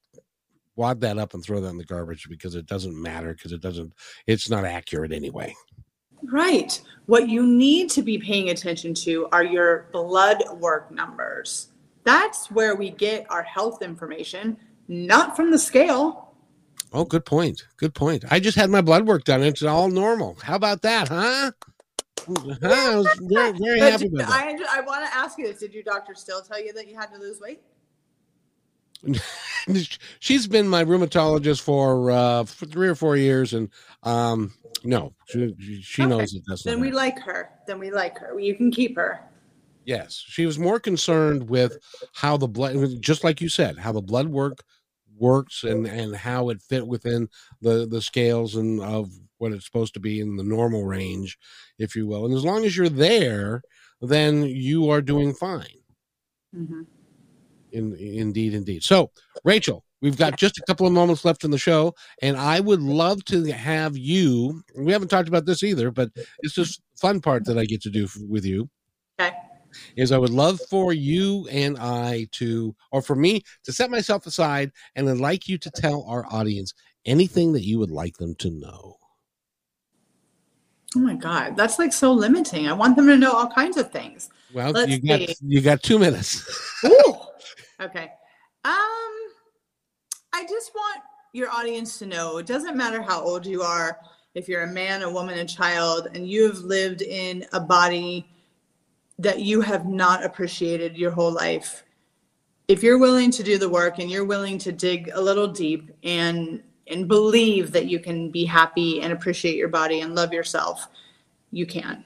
wad 0.76 1.00
that 1.02 1.18
up 1.18 1.34
and 1.34 1.44
throw 1.44 1.62
that 1.62 1.70
in 1.70 1.78
the 1.78 1.86
garbage 1.86 2.28
because 2.28 2.56
it 2.56 2.66
doesn't 2.66 3.00
matter 3.00 3.34
because 3.34 3.52
it 3.52 3.62
doesn't 3.62 3.94
it's 4.26 4.50
not 4.50 4.66
accurate 4.66 5.12
anyway. 5.12 5.54
Right. 6.24 6.82
What 7.06 7.30
you 7.30 7.46
need 7.46 7.90
to 7.92 8.02
be 8.02 8.18
paying 8.18 8.50
attention 8.50 8.94
to 8.96 9.28
are 9.32 9.44
your 9.44 9.88
blood 9.92 10.44
work 10.60 10.90
numbers. 10.90 11.70
That's 12.04 12.50
where 12.50 12.76
we 12.76 12.92
get 12.92 13.30
our 13.30 13.44
health 13.44 13.82
information, 13.82 14.58
not 14.88 15.36
from 15.36 15.52
the 15.52 15.60
scale. 15.60 16.25
Oh, 16.96 17.04
good 17.04 17.26
point. 17.26 17.62
Good 17.76 17.94
point. 17.94 18.24
I 18.32 18.40
just 18.40 18.58
had 18.58 18.70
my 18.70 18.80
blood 18.80 19.06
work 19.06 19.26
done. 19.26 19.44
It's 19.44 19.62
all 19.62 19.90
normal. 19.90 20.38
How 20.42 20.56
about 20.56 20.82
that, 20.84 21.10
huh? 21.10 21.52
I 22.64 22.96
was 22.96 23.20
very, 23.22 23.52
very 23.52 23.80
happy 23.82 24.08
about 24.08 24.30
that. 24.30 24.30
I, 24.30 24.80
I 24.80 24.82
want 24.82 25.06
to 25.06 25.14
ask 25.14 25.38
you 25.38 25.46
this. 25.46 25.60
Did 25.60 25.74
your 25.74 25.84
doctor 25.84 26.16
still 26.16 26.42
tell 26.42 26.64
you 26.64 26.72
that 26.72 26.88
you 26.88 26.96
had 26.96 27.08
to 27.08 27.20
lose 27.20 27.42
weight? 27.42 27.62
She's 30.22 30.48
been 30.48 30.70
my 30.70 30.86
rheumatologist 30.86 31.62
for, 31.62 32.12
uh, 32.12 32.46
for 32.46 32.66
three 32.66 32.88
or 32.88 32.96
four 32.96 33.18
years, 33.18 33.54
and 33.54 33.70
um, 34.04 34.54
no, 34.86 35.14
she, 35.28 35.82
she 35.82 36.04
okay. 36.04 36.10
knows 36.10 36.32
that 36.32 36.44
that's 36.48 36.64
then 36.64 36.80
we 36.80 36.92
like 36.92 37.20
her. 37.20 37.50
Then 37.68 37.78
we 37.78 37.92
like 37.92 38.18
her. 38.20 38.40
You 38.40 38.56
can 38.56 38.72
keep 38.72 38.96
her. 38.96 39.20
Yes, 39.84 40.24
she 40.26 40.46
was 40.46 40.58
more 40.58 40.80
concerned 40.80 41.50
with 41.50 41.78
how 42.14 42.38
the 42.38 42.48
blood, 42.48 43.02
just 43.02 43.26
like 43.26 43.42
you 43.42 43.50
said, 43.50 43.78
how 43.78 43.92
the 43.92 44.02
blood 44.02 44.28
work 44.28 44.64
works 45.18 45.64
and 45.64 45.88
and 45.88 46.16
how 46.16 46.50
it 46.50 46.62
fit 46.62 46.88
within 46.88 47.30
the 47.62 47.88
the 47.88 48.02
scales 48.02 48.56
and 48.56 48.82
of 48.82 49.10
what 49.38 49.52
it's 49.52 49.66
supposed 49.66 49.94
to 49.94 50.00
be 50.00 50.20
in 50.20 50.38
the 50.38 50.44
normal 50.44 50.86
range, 50.86 51.38
if 51.78 51.96
you 51.96 52.08
will. 52.08 52.26
And 52.26 52.34
as 52.34 52.46
long 52.46 52.66
as 52.66 52.78
you're 52.78 52.90
there, 52.90 53.62
then 54.02 54.44
you 54.44 54.90
are 54.90 55.02
doing 55.02 55.34
fine. 55.34 55.82
Mm-hmm. 56.56 56.82
In, 57.72 57.94
indeed, 57.96 58.54
indeed. 58.54 58.84
So, 58.84 59.12
Rachel, 59.44 59.84
we've 60.02 60.18
got 60.18 60.38
just 60.38 60.58
a 60.58 60.64
couple 60.66 60.88
of 60.88 60.94
moments 60.94 61.26
left 61.26 61.44
in 61.44 61.52
the 61.52 61.58
show, 61.58 61.94
and 62.22 62.38
I 62.38 62.62
would 62.62 62.82
love 62.82 63.26
to 63.26 63.44
have 63.52 63.98
you. 63.98 64.64
We 64.78 64.94
haven't 64.94 65.10
talked 65.10 65.28
about 65.28 65.46
this 65.46 65.64
either, 65.64 65.92
but 65.92 66.10
it's 66.40 66.54
just 66.54 66.82
fun 66.96 67.20
part 67.20 67.46
that 67.46 67.58
I 67.58 67.66
get 67.66 67.82
to 67.82 67.90
do 67.90 68.08
with 68.30 68.46
you. 68.46 68.70
Okay. 69.20 69.36
Is 69.96 70.12
I 70.12 70.18
would 70.18 70.30
love 70.30 70.60
for 70.70 70.94
you 70.94 71.48
and 71.52 71.78
I 71.78 72.28
to, 72.34 72.76
or 72.92 73.02
for 73.02 73.16
me 73.16 73.44
to 73.64 73.72
set 73.72 73.90
myself 73.90 74.26
aside 74.26 74.72
and 74.96 75.10
I'd 75.10 75.18
like 75.18 75.48
you 75.48 75.58
to 75.58 75.72
tell 75.72 76.04
our 76.08 76.26
audience 76.32 76.74
anything 77.06 77.54
that 77.54 77.64
you 77.64 77.80
would 77.80 77.92
like 77.92 78.18
them 78.18 78.36
to 78.36 78.50
know. 78.50 78.98
Oh 80.96 81.00
my 81.00 81.16
God, 81.16 81.58
that's 81.58 81.78
like 81.78 81.92
so 81.92 82.14
limiting. 82.14 82.68
I 82.68 82.74
want 82.74 82.96
them 82.96 83.08
to 83.08 83.18
know 83.18 83.34
all 83.34 83.50
kinds 83.50 83.76
of 83.76 83.92
things. 83.92 84.30
Well, 84.54 84.72
Let's 84.72 84.92
you 84.92 85.02
got 85.02 85.20
see. 85.20 85.36
you 85.46 85.62
got 85.62 85.84
two 85.84 86.00
minutes. 86.00 86.50
Ooh. 86.86 87.16
Okay. 87.82 88.10
Um, 88.64 89.14
I 90.34 90.46
just 90.50 90.72
want 90.74 91.02
your 91.34 91.50
audience 91.50 92.00
to 92.00 92.06
know 92.06 92.38
it 92.38 92.46
doesn't 92.46 92.78
matter 92.78 93.02
how 93.02 93.22
old 93.22 93.46
you 93.46 93.62
are, 93.62 94.00
if 94.36 94.48
you're 94.48 94.64
a 94.64 94.72
man, 94.72 95.04
a 95.04 95.10
woman, 95.10 95.38
a 95.38 95.46
child, 95.46 96.08
and 96.14 96.28
you 96.28 96.48
have 96.48 96.60
lived 96.60 97.02
in 97.02 97.46
a 97.52 97.60
body 97.60 98.26
that 99.20 99.40
you 99.40 99.62
have 99.62 99.86
not 99.86 100.24
appreciated 100.24 100.98
your 100.98 101.12
whole 101.12 101.32
life. 101.32 101.84
If 102.68 102.84
you're 102.84 102.98
willing 102.98 103.32
to 103.32 103.44
do 103.44 103.58
the 103.58 103.70
work 103.70 104.00
and 104.00 104.10
you're 104.10 104.26
willing 104.26 104.58
to 104.60 104.72
dig 104.72 105.10
a 105.14 105.22
little 105.22 105.48
deep 105.48 105.92
and 106.04 106.62
and 106.88 107.08
believe 107.08 107.72
that 107.72 107.88
you 107.88 108.00
can 108.00 108.30
be 108.30 108.46
happy 108.46 109.02
and 109.02 109.12
appreciate 109.12 109.56
your 109.56 109.70
body 109.70 110.02
and 110.02 110.14
love 110.14 110.32
yourself, 110.32 110.88
you 111.52 111.66
can. 111.66 112.04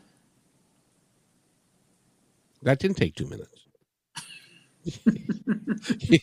That 2.64 2.80
didn't 2.80 2.97
take 2.97 3.16
two 3.16 3.28
minutes. 3.28 3.49
you, 6.05 6.20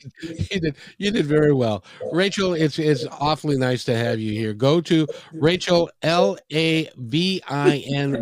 did 0.61 0.77
you 0.99 1.11
did 1.11 1.27
very 1.27 1.53
well 1.53 1.85
rachel 2.11 2.55
it's 2.55 2.79
it's 2.79 3.05
awfully 3.21 3.57
nice 3.57 3.85
to 3.85 3.95
have 3.95 4.19
you 4.19 4.33
here 4.33 4.55
go 4.55 4.81
to 4.81 5.07
rachel 5.35 5.91
l-a-v-i-n 6.03 6.89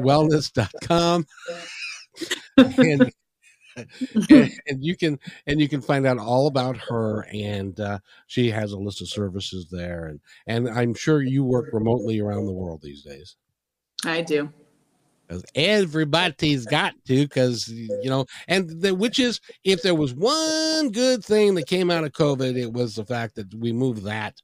wellness.com 0.02 1.24
and 2.56 3.10
and, 3.76 4.84
you 4.84 4.96
can 4.96 5.18
and 5.46 5.60
you 5.60 5.68
can 5.68 5.80
find 5.80 6.06
out 6.06 6.18
all 6.18 6.46
about 6.46 6.76
her 6.76 7.26
and 7.32 7.78
uh, 7.80 7.98
she 8.26 8.50
has 8.50 8.72
a 8.72 8.78
list 8.78 9.00
of 9.00 9.08
services 9.08 9.66
there 9.70 10.06
and 10.06 10.20
and 10.46 10.68
i'm 10.78 10.94
sure 10.94 11.22
you 11.22 11.44
work 11.44 11.70
remotely 11.72 12.20
around 12.20 12.46
the 12.46 12.52
world 12.52 12.80
these 12.82 13.02
days. 13.02 13.36
I 14.04 14.20
do. 14.20 14.52
Everybody's 15.54 16.66
got 16.66 16.92
to 17.06 17.22
because 17.26 17.68
you 17.68 18.10
know 18.10 18.26
and 18.46 18.68
the, 18.82 18.94
which 18.94 19.18
is 19.18 19.40
if 19.64 19.82
there 19.82 19.94
was 19.94 20.12
one 20.12 20.90
good 20.90 21.24
thing 21.24 21.54
that 21.54 21.66
came 21.66 21.90
out 21.90 22.04
of 22.04 22.12
covid 22.12 22.56
it 22.56 22.72
was 22.72 22.94
the 22.94 23.06
fact 23.06 23.34
that 23.36 23.52
we 23.54 23.72
moved 23.72 24.04
that 24.04 24.40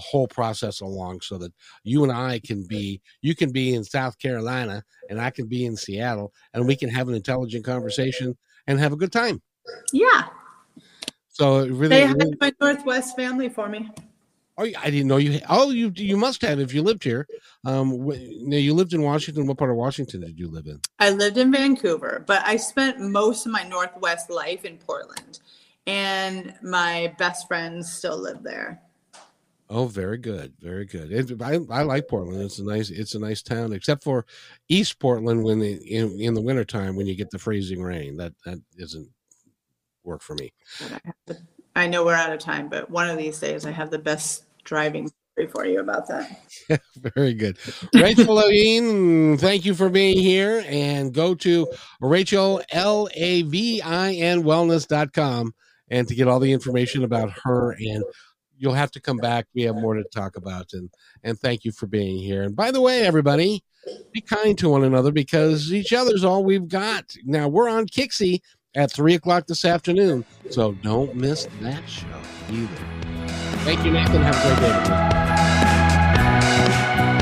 whole 0.00 0.28
process 0.28 0.80
along 0.80 1.20
so 1.20 1.38
that 1.38 1.52
you 1.84 2.02
and 2.02 2.12
I 2.12 2.40
can 2.40 2.66
be 2.66 3.00
you 3.22 3.34
can 3.34 3.52
be 3.52 3.74
in 3.74 3.84
South 3.84 4.18
Carolina 4.18 4.82
and 5.08 5.20
I 5.20 5.30
can 5.30 5.46
be 5.46 5.64
in 5.64 5.76
Seattle 5.76 6.32
and 6.54 6.66
we 6.66 6.76
can 6.76 6.88
have 6.88 7.08
an 7.08 7.14
intelligent 7.14 7.64
conversation 7.64 8.36
and 8.66 8.78
have 8.78 8.92
a 8.92 8.96
good 8.96 9.12
time. 9.12 9.40
Yeah. 9.92 10.28
So 11.28 11.66
really, 11.66 11.88
they 11.88 12.06
had 12.06 12.40
my 12.40 12.52
Northwest 12.60 13.14
family 13.16 13.48
for 13.48 13.68
me. 13.68 13.90
Oh, 14.58 14.64
I 14.64 14.90
didn't 14.90 15.06
know 15.06 15.18
you. 15.18 15.38
Oh, 15.50 15.70
you 15.70 15.92
you 15.94 16.16
must 16.16 16.40
have 16.40 16.60
if 16.60 16.72
you 16.72 16.82
lived 16.82 17.04
here. 17.04 17.26
Um, 17.66 18.06
now 18.08 18.56
you 18.56 18.72
lived 18.72 18.94
in 18.94 19.02
Washington. 19.02 19.46
What 19.46 19.58
part 19.58 19.70
of 19.70 19.76
Washington 19.76 20.22
did 20.22 20.38
you 20.38 20.48
live 20.48 20.66
in? 20.66 20.80
I 20.98 21.10
lived 21.10 21.36
in 21.36 21.52
Vancouver, 21.52 22.24
but 22.26 22.42
I 22.46 22.56
spent 22.56 22.98
most 22.98 23.44
of 23.44 23.52
my 23.52 23.64
Northwest 23.64 24.30
life 24.30 24.64
in 24.64 24.78
Portland, 24.78 25.40
and 25.86 26.54
my 26.62 27.14
best 27.18 27.46
friends 27.46 27.92
still 27.92 28.16
live 28.16 28.42
there. 28.42 28.80
Oh, 29.68 29.86
very 29.86 30.18
good, 30.18 30.54
very 30.60 30.84
good. 30.84 31.10
It, 31.12 31.42
I, 31.42 31.58
I 31.70 31.82
like 31.82 32.06
Portland. 32.08 32.40
It's 32.40 32.60
a 32.60 32.64
nice 32.64 32.90
it's 32.90 33.14
a 33.14 33.18
nice 33.18 33.42
town, 33.42 33.72
except 33.72 34.04
for 34.04 34.24
East 34.68 35.00
Portland 35.00 35.42
when 35.42 35.58
the 35.58 35.72
in, 35.72 36.20
in 36.20 36.34
the 36.34 36.40
wintertime 36.40 36.94
when 36.94 37.06
you 37.06 37.16
get 37.16 37.30
the 37.30 37.38
freezing 37.38 37.82
rain. 37.82 38.16
That 38.16 38.32
that 38.44 38.58
doesn't 38.78 39.08
work 40.04 40.22
for 40.22 40.34
me. 40.34 40.52
I 41.74 41.88
know 41.88 42.04
we're 42.04 42.14
out 42.14 42.32
of 42.32 42.38
time, 42.38 42.68
but 42.68 42.90
one 42.90 43.10
of 43.10 43.18
these 43.18 43.38
days 43.40 43.66
I 43.66 43.72
have 43.72 43.90
the 43.90 43.98
best 43.98 44.44
driving 44.64 45.10
story 45.32 45.48
for 45.48 45.66
you 45.66 45.80
about 45.80 46.08
that. 46.08 46.40
Very 47.14 47.34
good. 47.34 47.58
Rachel 47.92 48.34
Lavin, 48.34 49.36
thank 49.36 49.64
you 49.64 49.74
for 49.74 49.88
being 49.88 50.18
here. 50.18 50.64
And 50.66 51.12
go 51.12 51.34
to 51.34 51.66
Rachel, 52.00 52.62
L 52.70 53.08
A 53.14 53.42
V 53.42 53.82
I 53.82 54.12
N 54.12 54.44
wellness.com 54.44 55.54
and 55.90 56.08
to 56.08 56.14
get 56.14 56.28
all 56.28 56.40
the 56.40 56.52
information 56.52 57.04
about 57.04 57.30
her. 57.44 57.72
And 57.72 58.04
you'll 58.58 58.74
have 58.74 58.90
to 58.92 59.00
come 59.00 59.16
back. 59.16 59.46
We 59.54 59.62
have 59.62 59.76
more 59.76 59.94
to 59.94 60.04
talk 60.04 60.36
about. 60.36 60.72
And, 60.72 60.90
and 61.22 61.38
thank 61.38 61.64
you 61.64 61.72
for 61.72 61.86
being 61.86 62.18
here. 62.18 62.42
And 62.42 62.54
by 62.56 62.70
the 62.70 62.80
way, 62.80 63.02
everybody, 63.02 63.62
be 64.12 64.20
kind 64.20 64.58
to 64.58 64.68
one 64.68 64.84
another 64.84 65.12
because 65.12 65.72
each 65.72 65.92
other's 65.92 66.24
all 66.24 66.44
we've 66.44 66.68
got. 66.68 67.14
Now, 67.24 67.48
we're 67.48 67.68
on 67.68 67.86
Kixie 67.86 68.40
at 68.74 68.92
3 68.92 69.14
o'clock 69.14 69.46
this 69.46 69.64
afternoon. 69.64 70.24
So 70.50 70.72
don't 70.72 71.14
miss 71.14 71.48
that 71.60 71.88
show 71.88 72.06
either. 72.50 72.68
Thank 73.64 73.84
you, 73.84 73.92
Nathan. 73.92 74.22
Have 74.22 74.36
a 74.36 74.56
great 74.60 74.84
day. 77.10 77.15